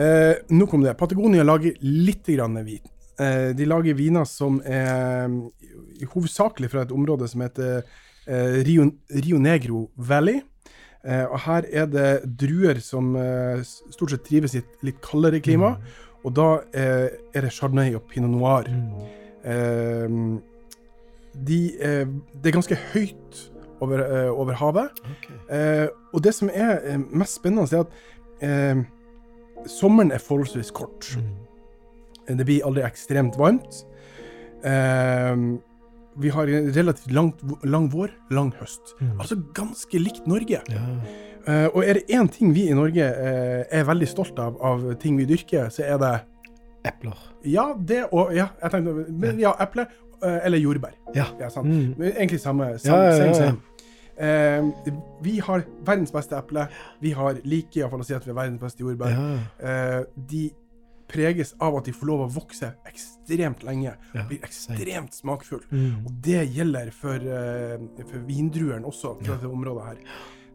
Eh, 0.00 0.34
nok 0.48 0.74
om 0.74 0.84
det. 0.84 0.94
Patagonia 0.94 1.44
lager 1.44 1.74
litt 1.80 2.26
grann 2.26 2.64
vin. 2.64 2.84
Eh, 3.20 3.50
de 3.56 3.66
lager 3.68 3.96
viner 3.98 4.24
som 4.28 4.60
er 4.64 5.26
eh, 5.28 6.06
hovedsakelig 6.14 6.70
fra 6.72 6.86
et 6.86 6.94
område 6.94 7.28
som 7.28 7.42
heter 7.44 7.82
eh, 8.26 8.60
Rio, 8.64 8.86
Rio 9.12 9.40
Negro 9.42 9.88
Valley. 9.96 10.40
Eh, 11.04 11.24
og 11.26 11.38
her 11.44 11.68
er 11.68 11.88
det 11.90 12.10
druer 12.40 12.80
som 12.84 13.12
stort 13.92 14.14
sett 14.14 14.24
trives 14.28 14.56
i 14.56 14.62
et 14.62 14.86
litt 14.86 15.00
kaldere 15.04 15.42
klima. 15.44 15.76
Og 16.24 16.34
da 16.36 16.48
er 16.76 17.40
det 17.46 17.52
chardonnay 17.56 17.94
og 17.96 18.04
pinot 18.10 18.32
noir. 18.34 18.66
Mm. 18.68 20.34
De, 21.32 21.60
det 21.80 22.50
er 22.50 22.52
ganske 22.52 22.76
høyt 22.90 23.38
over, 23.80 24.02
over 24.28 24.58
havet. 24.60 25.00
Okay. 25.14 25.38
Eh, 25.56 25.86
og 26.12 26.20
det 26.24 26.34
som 26.36 26.52
er 26.52 27.00
mest 27.08 27.40
spennende, 27.40 27.64
er 27.72 27.86
at 27.86 28.44
eh, 28.44 28.82
sommeren 29.64 30.12
er 30.12 30.20
forholdsvis 30.20 30.74
kort. 30.76 31.08
Mm. 31.16 31.39
Det 32.38 32.46
blir 32.46 32.66
aldri 32.66 32.84
ekstremt 32.86 33.38
varmt. 33.40 33.82
Eh, 34.64 35.34
vi 36.20 36.28
har 36.34 36.46
en 36.46 36.72
relativt 36.74 37.12
langt, 37.14 37.42
lang 37.64 37.88
vår, 37.92 38.10
lang 38.30 38.52
høst. 38.60 38.94
Mm. 39.00 39.18
Altså 39.18 39.38
ganske 39.56 39.98
likt 39.98 40.26
Norge. 40.28 40.60
Ja. 40.68 40.86
Eh, 41.46 41.68
og 41.72 41.84
er 41.84 42.00
det 42.00 42.10
én 42.12 42.28
ting 42.28 42.52
vi 42.54 42.66
i 42.68 42.76
Norge 42.76 43.06
eh, 43.06 43.62
er 43.70 43.86
veldig 43.88 44.08
stolt 44.08 44.38
av, 44.42 44.58
av 44.60 44.84
ting 45.00 45.16
vi 45.16 45.28
dyrker, 45.28 45.70
så 45.72 45.86
er 45.86 46.02
det 46.02 46.18
Epler. 46.84 47.16
Ja, 47.44 47.74
det 47.76 48.06
og 48.12 48.34
Ja, 48.34 48.46
jeg 48.62 48.72
tenkte 48.72 49.04
men, 49.08 49.40
Ja, 49.40 49.52
eple 49.60 49.86
eh, 50.22 50.38
eller 50.46 50.58
jordbær. 50.58 50.94
Ja. 51.14 51.26
Ja, 51.40 51.48
sant. 51.52 51.68
Mm. 51.68 51.94
Men 51.98 52.12
Egentlig 52.12 52.40
samme. 52.40 52.78
Samme, 52.78 53.04
ja, 53.04 53.16
same, 53.16 53.34
same. 53.34 53.58
Eh, 54.20 54.64
vi 55.22 55.38
har 55.40 55.64
verdens 55.84 56.12
beste 56.12 56.36
eple. 56.36 56.66
Vi 57.00 57.12
har 57.16 57.40
like 57.44 57.80
iallfall 57.80 58.00
å 58.04 58.08
si 58.08 58.16
at 58.16 58.24
vi 58.24 58.32
har 58.32 58.40
verdens 58.42 58.60
beste 58.60 58.84
jordbær. 58.84 59.16
Eh, 59.60 60.00
de 60.30 60.50
preges 61.10 61.52
av 61.60 61.76
at 61.80 61.88
de 61.90 61.92
får 61.96 62.06
lov 62.08 62.24
å 62.24 62.32
vokse 62.38 62.72
ekstremt 62.88 63.64
lenge. 63.66 63.96
Ja, 64.14 64.24
Blir 64.30 64.42
ekstremt 64.46 65.14
smakfull. 65.18 65.62
Mm. 65.70 66.04
Og 66.06 66.12
det 66.24 66.44
gjelder 66.54 66.90
for, 66.94 67.18
uh, 67.18 68.04
for 68.06 68.26
vindrueren 68.30 68.86
også, 68.88 69.16
Ja. 69.24 69.34
dette 69.34 69.50
området 69.50 69.86
her. 69.90 70.04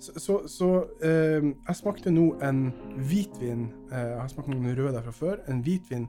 Så, 0.05 0.11
så, 0.19 0.33
så 0.51 0.67
eh, 1.01 1.41
jeg 1.65 1.75
smakte 1.79 2.11
nå 2.13 2.25
en 2.43 2.67
hvitvin 3.07 3.61
eh, 3.89 4.01
Jeg 4.11 4.19
har 4.19 4.27
smakt 4.29 4.49
noen 4.51 4.75
røde 4.77 5.01
fra 5.01 5.13
før. 5.15 5.39
En 5.49 5.61
hvitvin 5.65 6.03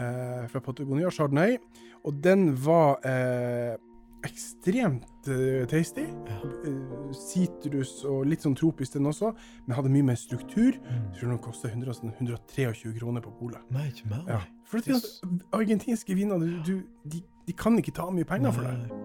eh, 0.00 0.46
fra 0.50 0.60
Patagonia, 0.64 1.10
Chardonnay. 1.14 1.58
Og 2.04 2.16
den 2.24 2.48
var 2.64 2.98
eh, 3.06 3.76
ekstremt 4.24 5.28
uh, 5.28 5.64
tasty. 5.70 6.04
Ja. 6.08 6.38
uh, 6.66 7.10
Sitrus 7.14 7.96
og 8.08 8.24
litt 8.30 8.44
sånn 8.44 8.56
tropisk 8.58 8.96
den 8.96 9.06
også, 9.10 9.32
men 9.66 9.76
hadde 9.76 9.92
mye 9.92 10.06
mer 10.10 10.18
struktur. 10.20 10.78
Mm. 10.80 11.02
Jeg 11.12 11.20
tror 11.20 11.34
den 11.34 11.42
koster 11.44 11.72
100, 11.74 11.98
sånn 12.00 12.14
123 12.16 12.94
kroner 12.98 13.24
på 13.24 13.34
polet. 13.38 13.62
Nei, 13.74 13.88
ikke. 13.92 14.22
Ja. 14.28 14.40
For 14.70 14.80
at, 14.80 14.88
Yes. 14.88 15.20
argentinske 15.54 16.16
viner, 16.16 16.38
du, 16.40 16.56
du, 16.64 16.80
de, 17.12 17.20
de 17.46 17.52
kan 17.58 17.76
ikke 17.78 17.92
ta 17.94 18.08
mye 18.10 18.24
penger 18.28 18.54
for 18.56 18.64
det. 18.64 19.02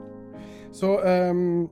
Så 0.72 0.94
um, 1.04 1.68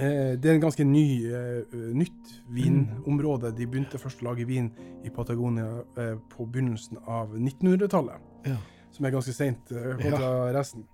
uh, 0.00 0.32
det 0.36 0.48
er 0.50 0.54
en 0.56 0.62
ganske 0.64 0.84
ny, 0.88 1.04
eh, 1.28 1.76
nytt 1.94 2.30
vinområde. 2.50 3.52
De 3.56 3.66
begynte 3.68 4.00
først 4.00 4.22
å 4.24 4.30
lage 4.30 4.46
vin 4.48 4.70
i 5.04 5.10
Patagonia 5.12 5.82
eh, 6.00 6.14
på 6.32 6.46
begynnelsen 6.48 6.98
av 7.06 7.34
1900-tallet, 7.36 8.28
Ja. 8.48 8.56
som 8.92 9.06
er 9.06 9.14
ganske 9.14 9.32
seint 9.36 9.68
kontra 10.02 10.52
resten. 10.56 10.84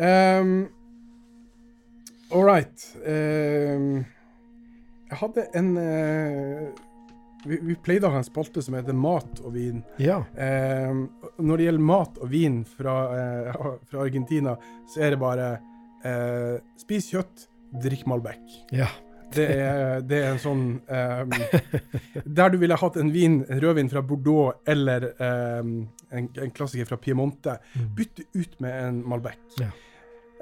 Um, 0.00 0.68
All 2.32 2.44
right. 2.46 2.84
Um, 3.04 4.04
jeg 5.10 5.18
hadde 5.18 5.44
en 5.58 5.70
uh, 5.76 6.68
vi, 7.42 7.56
vi 7.66 7.74
pleide 7.82 8.06
å 8.06 8.12
ha 8.14 8.20
en 8.20 8.26
spalte 8.26 8.62
som 8.62 8.76
heter 8.78 8.94
Mat 8.94 9.40
og 9.42 9.54
vin. 9.56 9.80
ja. 9.98 10.20
Um, 10.38 11.08
når 11.40 11.56
det 11.58 11.66
gjelder 11.66 11.86
mat 11.88 12.18
og 12.20 12.30
vin 12.30 12.60
fra, 12.68 12.94
uh, 13.10 13.70
fra 13.90 14.02
Argentina, 14.04 14.54
så 14.92 15.02
er 15.06 15.14
det 15.16 15.20
bare 15.22 15.46
uh, 16.04 16.58
Spis 16.78 17.08
kjøtt, 17.10 17.48
drikk 17.82 18.06
Malbec. 18.10 18.60
Ja. 18.76 18.86
Det 19.30 19.44
er, 19.46 20.00
det 20.02 20.18
er 20.24 20.32
en 20.32 20.40
sånn 20.42 20.62
um, 20.90 21.34
Der 22.40 22.50
du 22.50 22.56
ville 22.58 22.74
hatt 22.78 22.96
en 22.98 23.12
vin, 23.14 23.36
en 23.46 23.60
rødvin 23.62 23.90
fra 23.92 24.02
Bordeaux 24.02 24.56
eller 24.66 25.06
um, 25.22 25.76
en, 26.10 26.26
en 26.34 26.50
klassiker 26.54 26.88
fra 26.90 26.98
Piemonte, 26.98 27.58
Mm. 27.78 27.92
bytte 27.98 28.24
ut 28.34 28.56
med 28.62 28.74
en 28.88 28.98
Malbec. 29.06 29.38
Ja. 29.62 29.68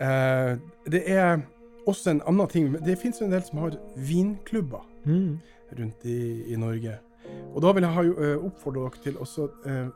Eh, 0.01 0.57
det 0.91 1.03
er 1.11 1.41
også 1.89 2.11
en 2.13 2.21
annen 2.29 2.47
ting 2.53 2.69
Det 2.85 2.95
finnes 3.01 3.19
en 3.25 3.31
del 3.33 3.43
som 3.43 3.59
har 3.65 3.79
vinklubber 3.97 4.85
Mm. 5.09 5.39
rundt 5.79 6.05
i, 6.05 6.53
i 6.53 6.57
Norge. 6.57 6.99
Og 7.55 7.63
da 7.63 7.71
vil 7.73 7.83
jeg 7.87 7.93
ha 7.95 8.03
eh, 8.05 8.45
oppfordre 8.45 8.83
dere 8.91 9.03
til 9.05 9.17
også 9.23 9.47
eh, 9.67 9.89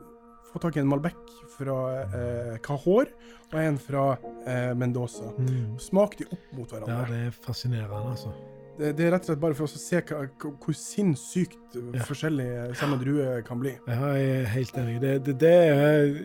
få 0.51 0.59
tak 0.63 0.75
i 0.77 0.81
en 0.81 0.87
Malbec 0.89 1.15
fra 1.57 1.75
eh, 2.03 2.55
Cahor 2.65 3.05
og 3.53 3.59
en 3.61 3.77
fra 3.81 4.05
eh, 4.47 4.73
Mendoza. 4.77 5.29
Mm. 5.37 5.77
Smak 5.79 6.17
de 6.17 6.25
opp 6.31 6.49
mot 6.57 6.71
Ja, 6.71 6.79
hverandre. 6.79 7.07
det 7.13 7.27
er 7.27 7.37
fascinerende, 7.45 8.11
altså. 8.15 8.33
det, 8.79 8.95
det 8.97 9.05
er 9.05 9.11
rett 9.13 9.27
og 9.27 9.31
slett 9.33 9.41
bare 9.43 9.57
for 9.59 9.67
oss 9.67 9.75
å 9.77 9.81
se 9.83 10.01
hva, 10.01 10.23
hvor- 10.41 10.73
sinnssykt 10.77 11.77
Ja. 11.93 12.01
forskjellig 12.07 12.49
samme 12.79 12.97
drue 13.01 13.41
kan 13.45 13.59
bli. 13.61 13.75
Ja, 13.87 14.13
jeg 14.17 14.29
er 14.41 14.45
helt 14.55 14.77
enig. 14.81 14.99
Det, 15.01 15.13
det, 15.25 15.37
det 15.41 15.53
er 15.53 16.17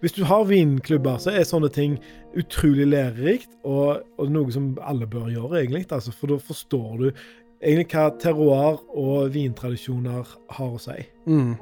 Hvis 0.00 0.12
du 0.12 0.24
har 0.28 0.44
vinklubber, 0.44 1.16
så 1.22 1.32
er 1.32 1.46
sånne 1.48 1.70
ting 1.72 1.96
utrolig 2.36 2.86
lærerikt, 2.90 3.50
og, 3.64 4.04
og 4.20 4.30
noe 4.32 4.52
som 4.52 4.74
alle 4.84 5.08
bør 5.08 5.30
gjøre, 5.32 5.62
egentlig. 5.62 5.86
Altså, 5.90 6.12
for 6.12 6.34
da 6.34 6.38
forstår 6.42 6.90
du 7.00 7.08
egentlig 7.62 7.88
hva 7.94 8.10
terroir 8.20 8.80
og 8.92 9.32
vintradisjoner 9.34 10.36
har 10.58 10.74
å 10.76 10.80
si. 10.82 10.98
Mm. 11.26 11.56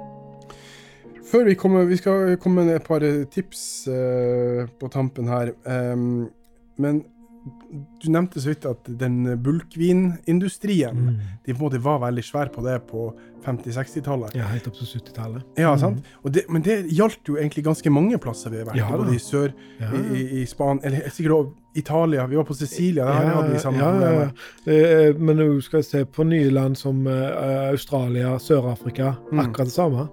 Før 1.25 1.47
vi 1.49 1.55
kommer 1.57 1.87
Vi 1.89 1.97
skal 1.97 2.37
komme 2.43 2.67
med 2.67 2.77
et 2.77 2.87
par 2.87 3.05
tips 3.33 3.63
uh, 3.89 4.67
på 4.81 4.91
tampen 4.93 5.31
her. 5.31 5.55
Um, 5.65 6.29
men 6.77 7.05
du 7.45 8.07
nevnte 8.09 8.41
så 8.41 8.49
vidt 8.53 8.65
at 8.65 8.87
den 8.99 9.25
bulkvinindustrien 9.43 10.95
Mm. 10.97 11.17
De 11.45 11.53
på 11.55 11.59
en 11.59 11.65
måte 11.67 11.81
var 11.83 11.99
veldig 12.01 12.23
svær 12.25 12.49
på 12.53 12.63
det 12.65 12.79
på 12.89 13.13
50-60-tallet. 13.45 14.35
Ja, 14.35 14.45
helt 14.49 14.67
opp 14.71 14.75
til 14.79 14.87
70-tallet. 14.87 15.43
Ja, 15.59 15.75
Mm. 15.75 15.79
sant? 15.81 16.05
Og 16.25 16.33
det, 16.33 16.45
men 16.49 16.63
det 16.63 16.87
gjaldt 16.89 17.29
jo 17.29 17.37
egentlig 17.37 17.65
ganske 17.65 17.91
mange 17.91 18.17
plasser 18.19 18.51
vi 18.51 18.57
har 18.59 18.65
vært. 18.71 18.77
Ja, 18.77 18.89
både 18.97 19.15
i 19.15 19.19
sør, 19.19 19.53
Ja. 19.81 19.91
i, 20.15 20.41
i, 20.41 20.47
Span, 20.47 20.81
eller 20.83 21.09
sikkert 21.11 21.33
også 21.33 21.53
Italia. 21.75 22.27
Vi 22.27 22.37
var 22.37 22.45
på 22.45 22.55
Sicilia, 22.55 23.05
der 23.05 23.35
hadde 23.35 23.53
de 23.53 23.59
samme 23.61 23.79
ja, 23.79 23.93
ja, 24.01 24.13
ja. 24.23 24.31
Eh, 24.73 25.15
Men 25.19 25.37
nå 25.37 25.61
skal 25.61 25.79
jeg 25.79 25.85
se 25.85 26.05
på 26.05 26.25
nye 26.25 26.51
land 26.51 26.77
som 26.77 27.07
eh, 27.07 27.69
Australia, 27.71 28.39
Sør-Afrika. 28.39 29.15
Mm. 29.33 29.41
Akkurat 29.41 29.67
det 29.67 29.73
samme. 29.75 30.09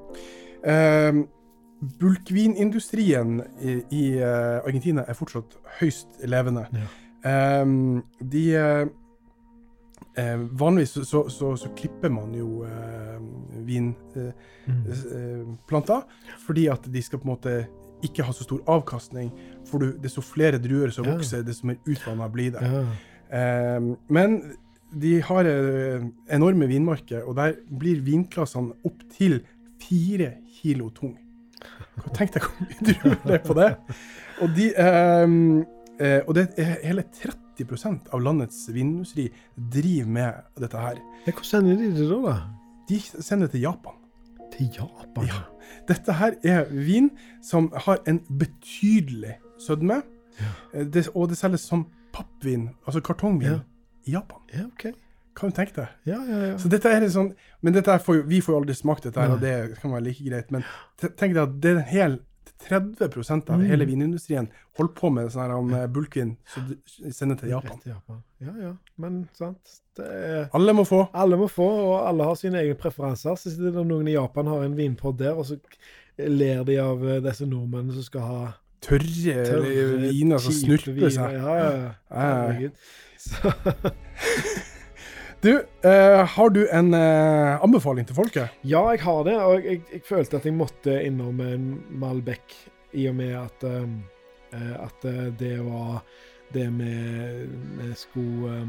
Um, 0.68 1.28
Bulkvinindustrien 2.00 3.42
i, 3.62 3.82
i 3.90 4.04
eh, 4.20 4.60
Argentina 4.66 5.04
er 5.08 5.14
fortsatt 5.18 5.56
høyst 5.80 6.20
levende. 6.30 6.66
Um, 7.24 8.02
de 8.32 8.44
eh, 8.58 8.88
eh, 10.18 10.40
Vanligvis 10.58 10.90
så, 10.96 11.04
så, 11.06 11.20
så, 11.30 11.52
så 11.56 11.70
klipper 11.78 12.10
man 12.10 12.34
jo 12.34 12.66
vinplanter, 13.66 14.34
Mm. 14.68 16.04
fordi 16.46 16.68
at 16.72 16.88
de 16.94 17.02
skal 17.02 17.20
på 17.20 17.26
en 17.28 17.34
måte 17.36 17.54
ikke 18.04 18.24
ha 18.26 18.34
så 18.34 18.44
stor 18.46 18.62
avkastning. 18.70 19.32
For 19.70 19.78
du, 19.82 19.92
desto 20.02 20.22
flere 20.26 20.58
druer 20.62 20.90
som 20.94 21.06
Ja. 21.06 21.14
vokser, 21.16 21.44
desto 21.46 21.68
mer 21.68 21.78
utvanna 21.86 22.28
blir 22.30 22.52
det. 22.52 22.62
Ja. 22.62 23.78
Um, 23.78 23.98
men 24.10 24.42
de 25.02 25.22
har 25.22 25.46
eh, 25.48 26.02
enorme 26.30 26.68
vinmarker, 26.68 27.24
og 27.24 27.36
der 27.38 27.54
blir 27.80 28.02
vinklassene 28.04 28.74
opp 28.86 29.04
til 29.18 29.42
fire 29.80 30.34
kilo 30.62 30.90
tung. 30.90 31.18
Tenk 32.18 32.34
deg 32.34 32.42
hvor 32.44 32.66
mye 32.66 32.82
druer 32.90 33.18
det 33.26 33.34
er 33.38 33.46
på 33.46 33.54
det. 33.56 33.70
Og, 34.42 34.50
de, 34.58 34.72
ehm, 34.76 35.64
eh, 36.02 36.22
og 36.28 36.36
det 36.36 36.48
er 36.58 36.78
hele 36.84 37.04
30% 37.14 38.10
av 38.14 38.22
landets 38.26 38.64
vinindustri 38.74 39.28
driver 39.56 40.08
med 40.18 40.34
dette 40.60 40.78
her. 40.82 41.00
Hvor 41.28 41.46
sender 41.48 41.78
de 41.78 41.92
det 41.96 42.08
da? 42.10 42.20
da? 42.26 42.36
De 42.90 43.00
sender 43.00 43.48
det 43.48 43.52
til 43.56 43.62
Japan. 43.68 43.98
Til 44.52 44.70
Japan? 44.80 45.28
Ja. 45.30 45.44
Dette 45.88 46.14
her 46.20 46.36
er 46.44 46.66
vin 46.74 47.12
som 47.46 47.70
har 47.86 48.02
en 48.08 48.20
betydelig 48.40 49.38
sødme, 49.62 50.02
Ja. 50.40 50.84
det, 50.84 51.08
og 51.16 51.30
det 51.30 51.38
selges 51.38 51.62
som 51.68 51.86
pappvin, 52.14 52.70
altså 52.88 53.02
kartongvin, 53.02 53.52
Ja. 53.52 53.60
i 54.08 54.12
Japan. 54.12 54.40
Ja, 54.54 54.66
OK. 54.66 54.94
Kan 55.36 55.50
du 55.50 55.56
tenke 55.56 55.74
deg? 55.76 55.88
Ja, 56.06 56.18
ja, 56.28 56.38
ja. 56.52 56.58
Så 56.58 56.68
dette 56.70 56.90
er 56.90 57.06
sånn, 57.10 57.34
men 57.62 57.74
dette 57.74 58.00
får 58.04 58.16
jo, 58.18 58.24
vi 58.28 58.42
får 58.42 58.54
jo 58.54 58.60
aldri 58.60 58.74
smakt 58.76 59.04
dette 59.04 59.22
her, 59.22 59.32
og 59.32 59.40
det 59.40 59.78
kan 59.80 59.92
være 59.92 60.04
like 60.04 60.24
greit. 60.30 60.52
Men 60.52 60.64
tenk 61.00 61.34
deg 61.34 61.38
at 61.38 61.62
det 61.62 61.72
er 61.72 61.78
en 61.78 61.84
hel 61.88 62.20
30% 62.68 63.50
av 63.50 63.60
Mm. 63.60 63.66
hele 63.70 63.86
vinindustrien 63.86 64.48
holder 64.78 64.94
på 64.94 65.10
med 65.14 65.32
sånn 65.34 65.52
um, 65.52 65.74
bulkvin 65.94 66.36
som 66.46 66.68
de 66.70 67.12
sender 67.14 67.36
til 67.40 67.50
Japan. 67.50 67.80
Japan. 67.86 68.22
Ja, 68.40 68.54
ja. 68.62 68.72
Men 68.98 69.28
sant. 69.34 69.80
Det 69.98 70.06
er, 70.08 70.50
Alle 70.54 70.74
må 70.74 70.86
få. 70.88 71.08
alle 71.14 71.38
må 71.38 71.48
få, 71.52 71.68
og 71.68 72.08
alle 72.08 72.24
har 72.24 72.36
sine 72.40 72.62
egne 72.62 72.76
preferanser. 72.80 73.36
Så 73.36 73.50
sitter 73.52 73.72
det 73.76 73.86
noen 73.88 74.08
i 74.08 74.14
Japan 74.16 74.48
har 74.48 74.64
en 74.64 74.76
vinpod 74.78 75.18
der, 75.20 75.34
og 75.36 75.46
så 75.46 75.58
ler 76.18 76.64
de 76.64 76.78
av 76.80 77.04
eh, 77.08 77.20
disse 77.22 77.46
nordmennene 77.46 77.94
som 77.94 78.04
skal 78.04 78.22
ha 78.22 78.42
Tørre, 78.82 79.44
tørre, 79.46 79.98
viner 80.10 80.40
som 80.42 80.52
snurper 80.58 81.12
seg. 81.14 81.36
Ja, 81.38 81.56
ja, 81.60 81.72
ja. 82.10 82.60
Ja. 82.62 82.70
Så, 83.22 83.52
Du, 85.42 85.66
eh, 85.82 86.26
har 86.26 86.50
du 86.50 86.68
en 86.70 86.94
eh, 86.94 87.64
anbefaling 87.64 88.06
til 88.06 88.16
folket? 88.16 88.50
ja, 88.62 88.82
jeg 88.94 89.02
har 89.02 89.24
det, 89.26 89.38
og 89.42 89.64
jeg, 89.66 89.82
jeg 89.90 90.02
følte 90.06 90.38
at 90.38 90.46
jeg 90.46 90.54
måtte 90.54 91.00
innom 91.02 91.42
en 91.42 91.64
Malbec, 91.90 92.54
i 92.94 93.08
og 93.10 93.16
med 93.16 93.34
at, 93.40 93.64
um, 93.66 94.04
eh, 94.54 94.76
at 94.84 95.08
eh, 95.10 95.32
det 95.40 95.56
var 95.66 96.04
det 96.54 96.68
vi, 96.78 96.94
vi 97.80 97.90
skulle 97.96 98.60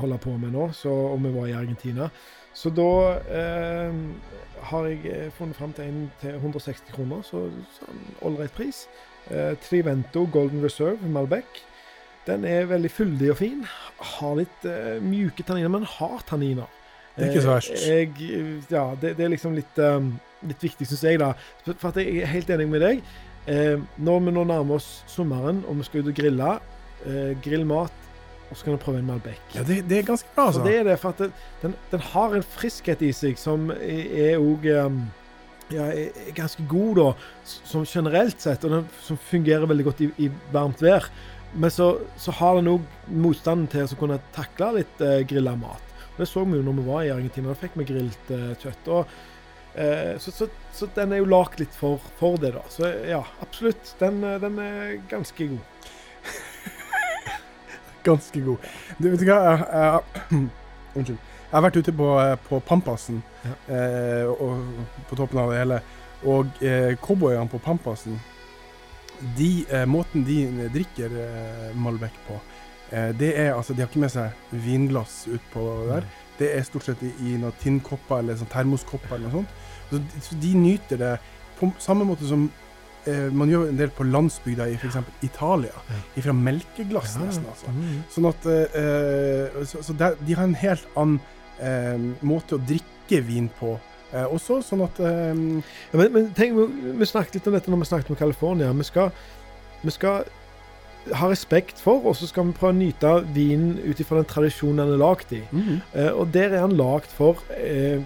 holde 0.00 0.18
på 0.18 0.34
med 0.34 0.50
nå, 0.56 0.70
så, 0.74 0.90
og 0.90 1.22
vi 1.22 1.34
var 1.34 1.46
i 1.46 1.54
Argentina. 1.60 2.08
Så 2.54 2.72
da 2.74 2.90
eh, 3.30 3.94
har 4.72 4.90
jeg 4.90 5.06
eh, 5.06 5.30
funnet 5.38 5.56
fram 5.56 5.72
til 5.76 5.92
en 5.92 6.04
til 6.20 6.34
160 6.40 6.90
kroner, 6.96 7.22
så 7.22 7.46
sånn 7.78 8.02
ålreit 8.26 8.54
pris. 8.56 8.88
Eh, 9.30 9.54
Trivento 9.62 10.26
Golden 10.32 10.64
Reserve 10.64 11.06
Malbec. 11.06 11.62
Den 12.30 12.46
er 12.48 12.68
veldig 12.70 12.90
fyldig 12.94 13.30
og 13.34 13.40
fin. 13.40 13.64
Har 14.16 14.36
litt 14.38 14.66
uh, 14.68 14.98
mjuke 15.04 15.44
tanniner, 15.46 15.72
men 15.72 15.88
har 15.98 16.22
tanniner. 16.28 16.70
Det 17.16 17.26
er 17.26 17.32
ikke 17.32 17.44
så 17.44 17.54
verst. 17.54 17.72
Eh, 17.74 17.96
Jeg, 17.98 18.60
ja, 18.70 18.84
det, 19.00 19.16
det 19.18 19.26
er 19.26 19.32
liksom 19.32 19.56
litt, 19.56 19.80
um, 19.82 20.12
litt 20.46 20.62
viktig, 20.62 20.86
syns 20.88 21.02
jeg, 21.04 21.20
da. 21.20 21.32
For 21.66 21.90
at 21.90 21.98
jeg 22.00 22.22
er 22.22 22.30
helt 22.30 22.52
enig 22.54 22.68
med 22.70 22.84
deg. 22.86 23.02
Eh, 23.50 23.80
når 24.00 24.22
vi 24.26 24.34
nå 24.36 24.44
nærmer 24.48 24.78
oss 24.78 24.88
sommeren 25.10 25.62
og 25.66 25.80
vi 25.80 25.88
skal 25.88 26.04
ut 26.04 26.12
og 26.12 26.16
grille, 26.16 26.52
eh, 27.08 27.32
grill 27.44 27.64
mat, 27.68 27.96
og 28.50 28.58
så 28.58 28.66
kan 28.66 28.76
du 28.76 28.82
prøve 28.82 29.00
en 29.00 29.08
Malbec. 29.08 29.40
Ja, 29.54 29.64
det, 29.66 29.82
det 29.90 30.00
er 30.00 30.06
ganske 30.08 30.28
bra, 30.34 30.48
altså. 30.50 30.62
det 30.66 30.74
er 30.80 30.86
det, 30.88 30.98
for 31.00 31.14
at 31.14 31.22
det, 31.22 31.30
den, 31.62 31.74
den 31.92 32.04
har 32.12 32.34
en 32.36 32.46
friskhet 32.56 33.02
i 33.06 33.12
seg 33.14 33.38
som 33.38 33.70
er 33.70 34.40
òg 34.42 34.66
ja, 35.70 35.86
er 35.86 36.32
ganske 36.34 36.64
god, 36.68 36.98
da, 36.98 37.08
som 37.46 37.84
generelt 37.86 38.42
sett, 38.42 38.64
og 38.66 38.74
den, 38.74 38.88
som 39.06 39.20
fungerer 39.30 39.70
veldig 39.70 39.86
godt 39.86 40.02
i, 40.02 40.10
i 40.26 40.30
varmt 40.52 40.82
vær. 40.82 41.06
Men 41.52 41.70
så, 41.70 41.86
så 42.16 42.30
har 42.38 42.56
den 42.60 42.68
òg 42.70 42.84
motstanden 43.10 43.66
til 43.72 43.84
å 43.88 43.98
kunne 43.98 44.20
takle 44.36 44.72
litt 44.78 45.00
eh, 45.02 45.20
grilla 45.26 45.56
mat. 45.58 45.82
Og 46.12 46.20
Det 46.22 46.28
så 46.30 46.44
vi 46.46 46.58
jo 46.60 46.62
når 46.66 46.76
vi 46.78 46.84
var 46.86 47.02
i 47.06 47.10
Argentina. 47.14 47.50
Da 47.50 47.58
fikk 47.58 47.74
vi 47.80 47.86
grillet 47.88 48.30
eh, 48.36 48.52
kjøtt. 48.62 48.90
Og, 48.94 49.14
eh, 49.74 50.12
så, 50.22 50.30
så, 50.36 50.46
så 50.76 50.88
den 50.94 51.12
er 51.16 51.22
jo 51.22 51.30
lagd 51.32 51.58
litt 51.62 51.74
for, 51.74 51.98
for 52.20 52.38
det, 52.42 52.52
da. 52.54 52.62
Så 52.70 52.86
ja, 53.08 53.22
absolutt. 53.42 53.94
Den, 54.02 54.22
eh, 54.24 54.38
den 54.42 54.58
er 54.62 54.94
ganske 55.10 55.50
god. 55.54 55.90
Ganske 58.04 58.40
god. 58.40 58.62
Du, 58.96 59.10
vet 59.10 59.20
ikke 59.26 59.36
hva? 59.36 59.98
Unnskyld. 60.96 61.18
Jeg 61.50 61.56
har 61.58 61.64
vært 61.66 61.76
ute 61.82 61.92
på, 61.98 62.06
på 62.46 62.60
Pampasen, 62.64 63.18
Ja. 63.44 63.54
eh, 63.74 64.28
og 64.30 64.62
på 65.10 65.16
toppen 65.18 65.40
av 65.42 65.50
det 65.50 65.58
hele. 65.60 65.80
Og 66.30 66.62
eh, 66.64 66.94
cowboyene 67.02 67.50
på 67.50 67.58
Pampasen, 67.64 68.16
de, 69.36 69.50
eh, 69.68 69.86
måten 69.86 70.24
de 70.24 70.68
drikker 70.74 71.12
eh, 71.24 71.74
Malbec 71.76 72.14
på, 72.28 72.38
eh, 72.92 73.10
det 73.18 73.32
er 73.38 73.52
altså 73.54 73.74
De 73.76 73.82
har 73.82 73.90
ikke 73.90 74.00
med 74.06 74.12
seg 74.14 74.32
vinglass 74.64 75.26
utpå 75.30 75.66
der. 75.90 76.06
Det 76.40 76.48
er 76.56 76.62
stort 76.64 76.86
sett 76.88 77.02
i, 77.04 77.10
i 77.28 77.36
noen 77.36 77.52
tinnkopper 77.60 78.22
eller 78.22 78.38
sånn 78.40 78.48
termoskopper 78.52 79.16
eller 79.18 79.28
noe 79.28 79.42
sånt. 79.42 79.58
Så, 79.90 79.98
de- 80.00 80.22
så 80.24 80.38
de 80.40 80.54
nyter 80.56 80.96
det 81.02 81.14
på 81.60 81.68
samme 81.82 82.06
måte 82.08 82.24
som 82.24 82.46
eh, 83.04 83.28
man 83.36 83.50
gjør 83.52 83.68
en 83.68 83.76
del 83.76 83.90
på 83.92 84.06
landsbygda 84.08 84.70
i 84.72 84.78
f.eks. 84.80 84.96
Italia. 85.26 85.74
Fra 86.16 86.32
melkeglass, 86.32 87.18
nesten. 87.20 87.44
altså. 87.52 87.68
Mm. 87.76 88.00
Sånn 88.14 88.30
at 88.30 88.48
eh, 88.48 89.60
Så, 89.68 89.82
så 89.84 89.92
der, 90.00 90.16
de 90.24 90.34
har 90.38 90.48
en 90.48 90.56
helt 90.62 90.88
annen 90.96 91.20
eh, 91.60 92.08
måte 92.24 92.56
å 92.56 92.62
drikke 92.64 93.20
vin 93.26 93.50
på 93.60 93.74
eh, 94.12 94.26
også, 94.26 94.60
sånn 94.66 94.84
at 94.86 95.00
eh, 95.00 95.32
Ja, 95.92 96.00
men, 96.00 96.12
men 96.16 96.28
tenk, 96.36 96.56
vi, 96.56 96.92
vi 97.00 97.08
snakket 97.08 97.38
litt 97.40 97.48
om 97.50 97.56
dette 97.56 97.72
når 97.72 97.84
vi 97.84 97.90
snakket 97.92 98.12
om 98.14 98.20
California. 98.20 98.72
Vi 98.76 98.86
skal, 98.88 99.10
vi 99.82 99.94
skal 99.94 100.28
ha 101.16 101.28
respekt 101.30 101.80
for, 101.80 102.02
og 102.04 102.16
så 102.18 102.28
skal 102.28 102.48
vi 102.48 102.56
prøve 102.58 102.74
å 102.74 102.78
nyte 102.78 103.12
vinen 103.34 103.78
ut 103.80 104.00
ifra 104.02 104.20
den 104.20 104.28
tradisjonen 104.28 104.82
den 104.82 104.94
er 104.94 105.00
lagd 105.00 105.32
i. 105.34 105.40
Eh, 105.96 106.10
og 106.12 106.32
der 106.34 106.52
er 106.52 106.66
den 106.66 106.76
lagd 106.78 107.12
for 107.16 107.40
eh, 107.56 108.02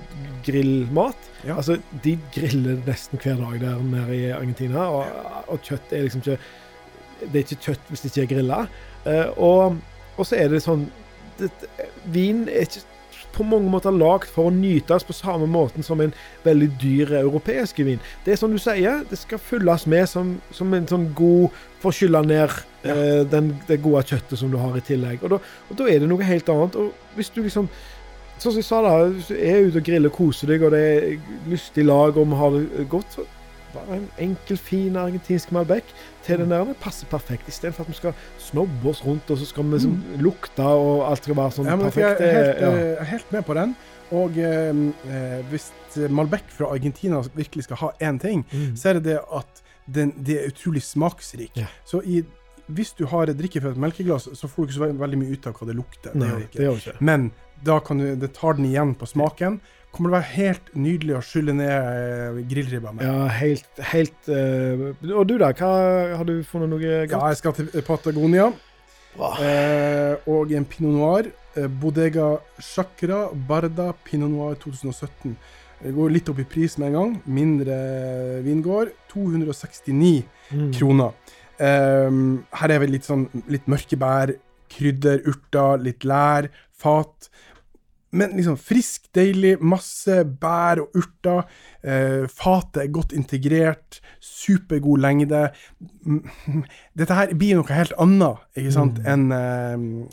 grillmat. 0.46 1.30
Ja. 1.44 1.58
Altså, 1.58 1.78
de 2.04 2.16
griller 2.34 2.78
nesten 2.86 3.20
hver 3.22 3.40
dag 3.40 3.58
der 3.64 3.82
nede 3.82 4.16
i 4.16 4.30
Argentina, 4.32 4.86
og, 4.88 5.32
og 5.48 5.66
kjøtt 5.66 5.92
er 5.92 6.06
liksom 6.06 6.24
ikke 6.24 6.38
Det 7.24 7.38
er 7.38 7.44
ikke 7.44 7.64
kjøtt 7.64 7.90
hvis 7.90 8.00
det 8.02 8.10
ikke 8.10 8.22
er 8.24 8.32
grilla. 8.34 8.60
Eh, 9.08 9.28
og 9.38 10.26
så 10.26 10.38
er 10.38 10.50
det 10.52 10.62
sånn 10.64 10.86
det, 11.38 11.50
Vin 12.14 12.44
er 12.46 12.68
ikke 12.68 12.84
på 13.34 13.46
mange 13.46 13.70
måter 13.70 13.94
lagd 13.94 14.30
for 14.32 14.48
å 14.48 14.54
nytes 14.54 15.06
på 15.06 15.16
samme 15.16 15.48
måten 15.50 15.84
som 15.86 16.00
en 16.00 16.14
veldig 16.44 16.70
dyr 16.80 17.14
europeisk 17.20 17.82
vin. 17.86 18.02
Det 18.24 18.34
er 18.34 18.40
som 18.40 18.52
du 18.54 18.60
sier, 18.62 19.02
det 19.10 19.18
skal 19.20 19.42
fylles 19.42 19.86
med 19.90 20.06
som, 20.10 20.36
som 20.54 20.74
en 20.74 20.88
sånn 20.90 21.10
god 21.16 21.62
For 21.84 21.92
å 21.92 21.96
skylle 21.98 22.22
ned 22.24 22.52
eh, 22.88 23.24
den, 23.28 23.50
det 23.68 23.82
gode 23.84 24.06
kjøttet 24.08 24.40
som 24.40 24.48
du 24.48 24.56
har 24.56 24.78
i 24.78 24.84
tillegg. 24.84 25.20
Og 25.20 25.34
da, 25.34 25.38
og 25.68 25.76
da 25.76 25.88
er 25.90 26.00
det 26.00 26.08
noe 26.08 26.24
helt 26.24 26.48
annet. 26.48 26.78
Og 26.80 27.18
hvis 27.18 27.32
du 27.34 27.42
liksom 27.42 27.68
Sånn 28.34 28.50
som 28.50 28.58
jeg 28.58 28.66
sa, 28.66 28.78
da, 28.82 28.94
hvis 29.14 29.28
du 29.30 29.36
er 29.38 29.68
ute 29.68 29.78
og 29.78 29.84
griller 29.86 30.10
og 30.10 30.16
koser 30.16 30.50
deg, 30.50 30.64
og 30.66 30.72
det 30.74 30.80
er 30.82 31.12
lystig 31.46 31.84
lag, 31.86 32.16
og 32.18 32.26
vi 32.26 32.38
har 32.40 32.56
det 32.56 32.86
godt, 32.90 33.14
så 33.14 33.22
bare 33.74 33.96
en 33.98 34.06
enkel, 34.28 34.56
fin 34.58 34.96
argentinsk 34.96 35.52
Malbec 35.54 35.90
til 36.24 36.38
den 36.42 36.50
der, 36.54 36.64
det 36.70 36.76
passer 36.82 37.06
perfekt. 37.10 37.48
Istedenfor 37.50 37.84
at 37.84 37.90
vi 37.92 37.98
skal 37.98 38.14
snobbe 38.38 38.88
oss 38.92 39.02
rundt, 39.06 39.30
og 39.30 39.38
så 39.40 39.46
skal 39.50 39.66
vi 39.68 39.76
liksom 39.78 39.98
lukte, 40.24 40.62
og 40.64 41.04
alt 41.10 41.24
skal 41.26 41.36
være 41.36 41.56
sånn 41.58 41.68
ja, 41.70 41.76
men 41.80 41.90
for 41.92 42.00
jeg 42.04 42.16
perfekt. 42.16 42.30
er 42.30 42.38
helt, 42.38 42.62
ja. 42.62 42.70
uh, 42.70 42.94
jeg 43.02 43.10
helt 43.12 43.34
med 43.36 43.44
på 43.50 43.58
den. 43.60 43.74
Og 44.14 44.36
eh, 44.38 44.80
eh, 45.10 45.38
hvis 45.50 45.70
Malbec 46.12 46.42
fra 46.54 46.68
Argentina 46.74 47.22
virkelig 47.34 47.64
skal 47.66 47.76
ha 47.80 47.88
én 48.04 48.18
ting, 48.20 48.44
Mm. 48.52 48.74
så 48.76 48.88
er 48.90 48.98
det 49.00 49.04
det 49.08 49.18
at 49.32 49.62
den, 49.86 50.12
det 50.26 50.36
er 50.42 50.48
utrolig 50.52 50.82
smaksrik. 50.84 51.50
Ja. 51.56 51.66
Så 51.88 52.00
i, 52.04 52.20
hvis 52.68 52.92
du 52.96 53.06
har 53.10 53.26
drikke 53.26 53.60
fra 53.64 53.72
et 53.74 53.80
melkeglass, 53.80 54.28
så 54.36 54.48
får 54.48 54.56
du 54.56 54.68
ikke 54.70 54.76
så 54.78 54.90
veldig 55.00 55.18
mye 55.22 55.32
ut 55.34 55.46
av 55.50 55.56
hva 55.58 55.66
det 55.68 55.76
lukter. 55.76 56.12
Det 56.12 56.20
Nei, 56.20 56.28
gjør 56.28 56.38
det 56.38 56.44
ikke. 56.46 56.58
det 56.58 56.64
gjør 56.64 56.76
vi 56.78 56.84
ikke. 56.84 56.96
Men 57.10 57.26
da 57.64 57.78
kan 57.80 57.98
du, 57.98 58.06
det 58.22 58.30
tar 58.36 58.54
den 58.60 58.68
igjen 58.68 58.94
på 59.00 59.08
smaken. 59.08 59.58
Kommer 59.94 60.10
det 60.10 60.16
være 60.16 60.30
helt 60.34 60.70
nydelig 60.74 61.14
å 61.14 61.22
skylle 61.22 61.54
ned 61.54 61.70
eh, 61.70 62.38
grillribba 62.50 62.90
med. 62.96 63.04
Ja, 63.06 63.28
helt, 63.30 63.68
helt 63.92 64.26
uh, 64.26 64.88
Og 65.14 65.22
du 65.30 65.36
da, 65.38 65.52
hva, 65.54 65.68
har 66.18 66.26
du 66.26 66.40
funnet 66.48 66.72
noe 66.72 66.80
godt? 66.82 67.14
Ja, 67.14 67.28
jeg 67.30 67.38
skal 67.38 67.54
til 67.60 67.68
Patagonia. 67.86 68.48
Bra. 69.14 69.28
Eh, 69.38 70.16
og 70.34 70.50
en 70.58 70.66
pinot 70.66 70.96
noir. 70.98 71.30
Bodega 71.78 72.32
Chakra 72.58 73.28
Barda 73.46 73.92
Pinot 74.02 74.32
Noir 74.32 74.56
2017. 74.58 75.36
Det 75.84 75.92
går 75.94 76.10
litt 76.10 76.28
opp 76.32 76.40
i 76.42 76.46
pris 76.50 76.74
med 76.82 76.90
en 76.90 76.96
gang. 76.98 77.12
Mindre 77.30 77.76
vingård. 78.42 78.90
269 79.14 80.24
Mm. 80.52 80.72
kroner. 80.76 81.14
Eh, 81.56 82.10
her 82.58 82.70
er 82.74 82.78
vel 82.82 82.90
litt 82.92 83.06
sånn 83.06 83.28
litt 83.48 83.64
mørke 83.70 83.96
bær, 83.96 84.34
krydder, 84.68 85.22
urter, 85.30 85.78
litt 85.80 86.04
lær, 86.04 86.50
fat. 86.74 87.30
Men 88.14 88.36
liksom 88.38 88.54
frisk, 88.60 89.08
deilig, 89.16 89.56
masse 89.60 90.20
bær 90.40 90.80
og 90.84 90.94
urter. 91.00 91.42
Eh, 91.84 92.24
fatet 92.30 92.84
er 92.84 92.92
godt 92.94 93.12
integrert, 93.16 93.98
supergod 94.22 95.02
lengde. 95.02 95.40
Mm, 96.06 96.20
Dette 96.98 97.16
her 97.18 97.32
blir 97.34 97.58
noe 97.58 97.74
helt 97.74 97.92
annet 98.00 98.40
ikke 98.56 98.72
sant, 98.76 99.00
Mm. 99.02 99.08
enn 99.10 99.24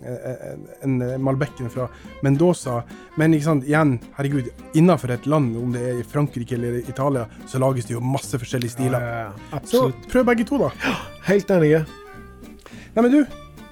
eh, 0.02 0.82
en 0.84 0.98
Malbecken 1.24 1.70
fra 1.72 1.86
Mendoza. 2.26 2.82
Men 3.22 3.36
ikke 3.38 3.48
sant, 3.52 3.68
igjen, 3.70 3.96
herregud, 4.18 4.50
innenfor 4.74 5.14
et 5.14 5.28
land, 5.30 5.54
om 5.62 5.72
det 5.76 5.84
er 5.92 6.02
i 6.02 6.08
Frankrike 6.08 6.58
eller 6.58 6.82
Italia, 6.82 7.28
så 7.48 7.62
lages 7.62 7.86
det 7.88 7.96
jo 7.96 8.02
masse 8.04 8.34
forskjellige 8.42 8.74
stiler. 8.76 9.00
Ja, 9.00 9.22
ja, 9.30 9.32
ja. 9.54 9.62
Så 9.70 9.86
prøv 10.12 10.26
begge 10.32 10.48
to, 10.50 10.58
da. 10.66 10.72
Helt 11.30 11.54
enig. 11.54 11.76
Nei, 12.96 13.04
men 13.06 13.12
du, 13.14 13.22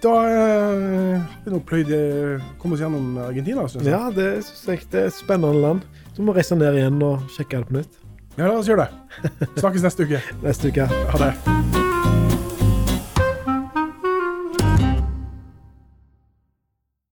da 0.04 0.16
eh, 0.32 1.16
har 1.22 1.46
vi 1.46 1.56
nok 1.56 1.66
pløyd 1.70 1.90
komme 1.90 2.60
kommet 2.62 2.78
oss 2.80 2.84
gjennom 2.86 3.18
Argentina. 3.28 3.68
Synes 3.68 3.88
jeg. 3.88 3.96
Ja, 3.96 4.12
det 4.16 4.30
synes 4.48 4.68
jeg 4.68 4.92
det 4.92 5.02
er 5.06 5.10
et 5.12 5.18
spennende 5.18 5.64
land. 5.64 5.88
Så 6.16 6.22
må 6.22 6.34
vi 6.34 6.42
reise 6.42 6.60
ned 6.60 6.78
igjen 6.80 7.02
og 7.06 7.26
sjekke 7.36 7.64
det 7.64 7.72
på 7.72 7.82
nytt 7.82 8.00
ja, 8.40 8.48
la 8.48 8.56
oss 8.56 8.70
gjøre 8.70 8.88
det. 8.88 9.28
Snakkes 9.60 9.84
neste 9.84 10.08
uke. 10.08 10.24
neste 10.46 10.72
uke. 10.72 10.88
Ha 10.88 11.26
det. 11.26 11.79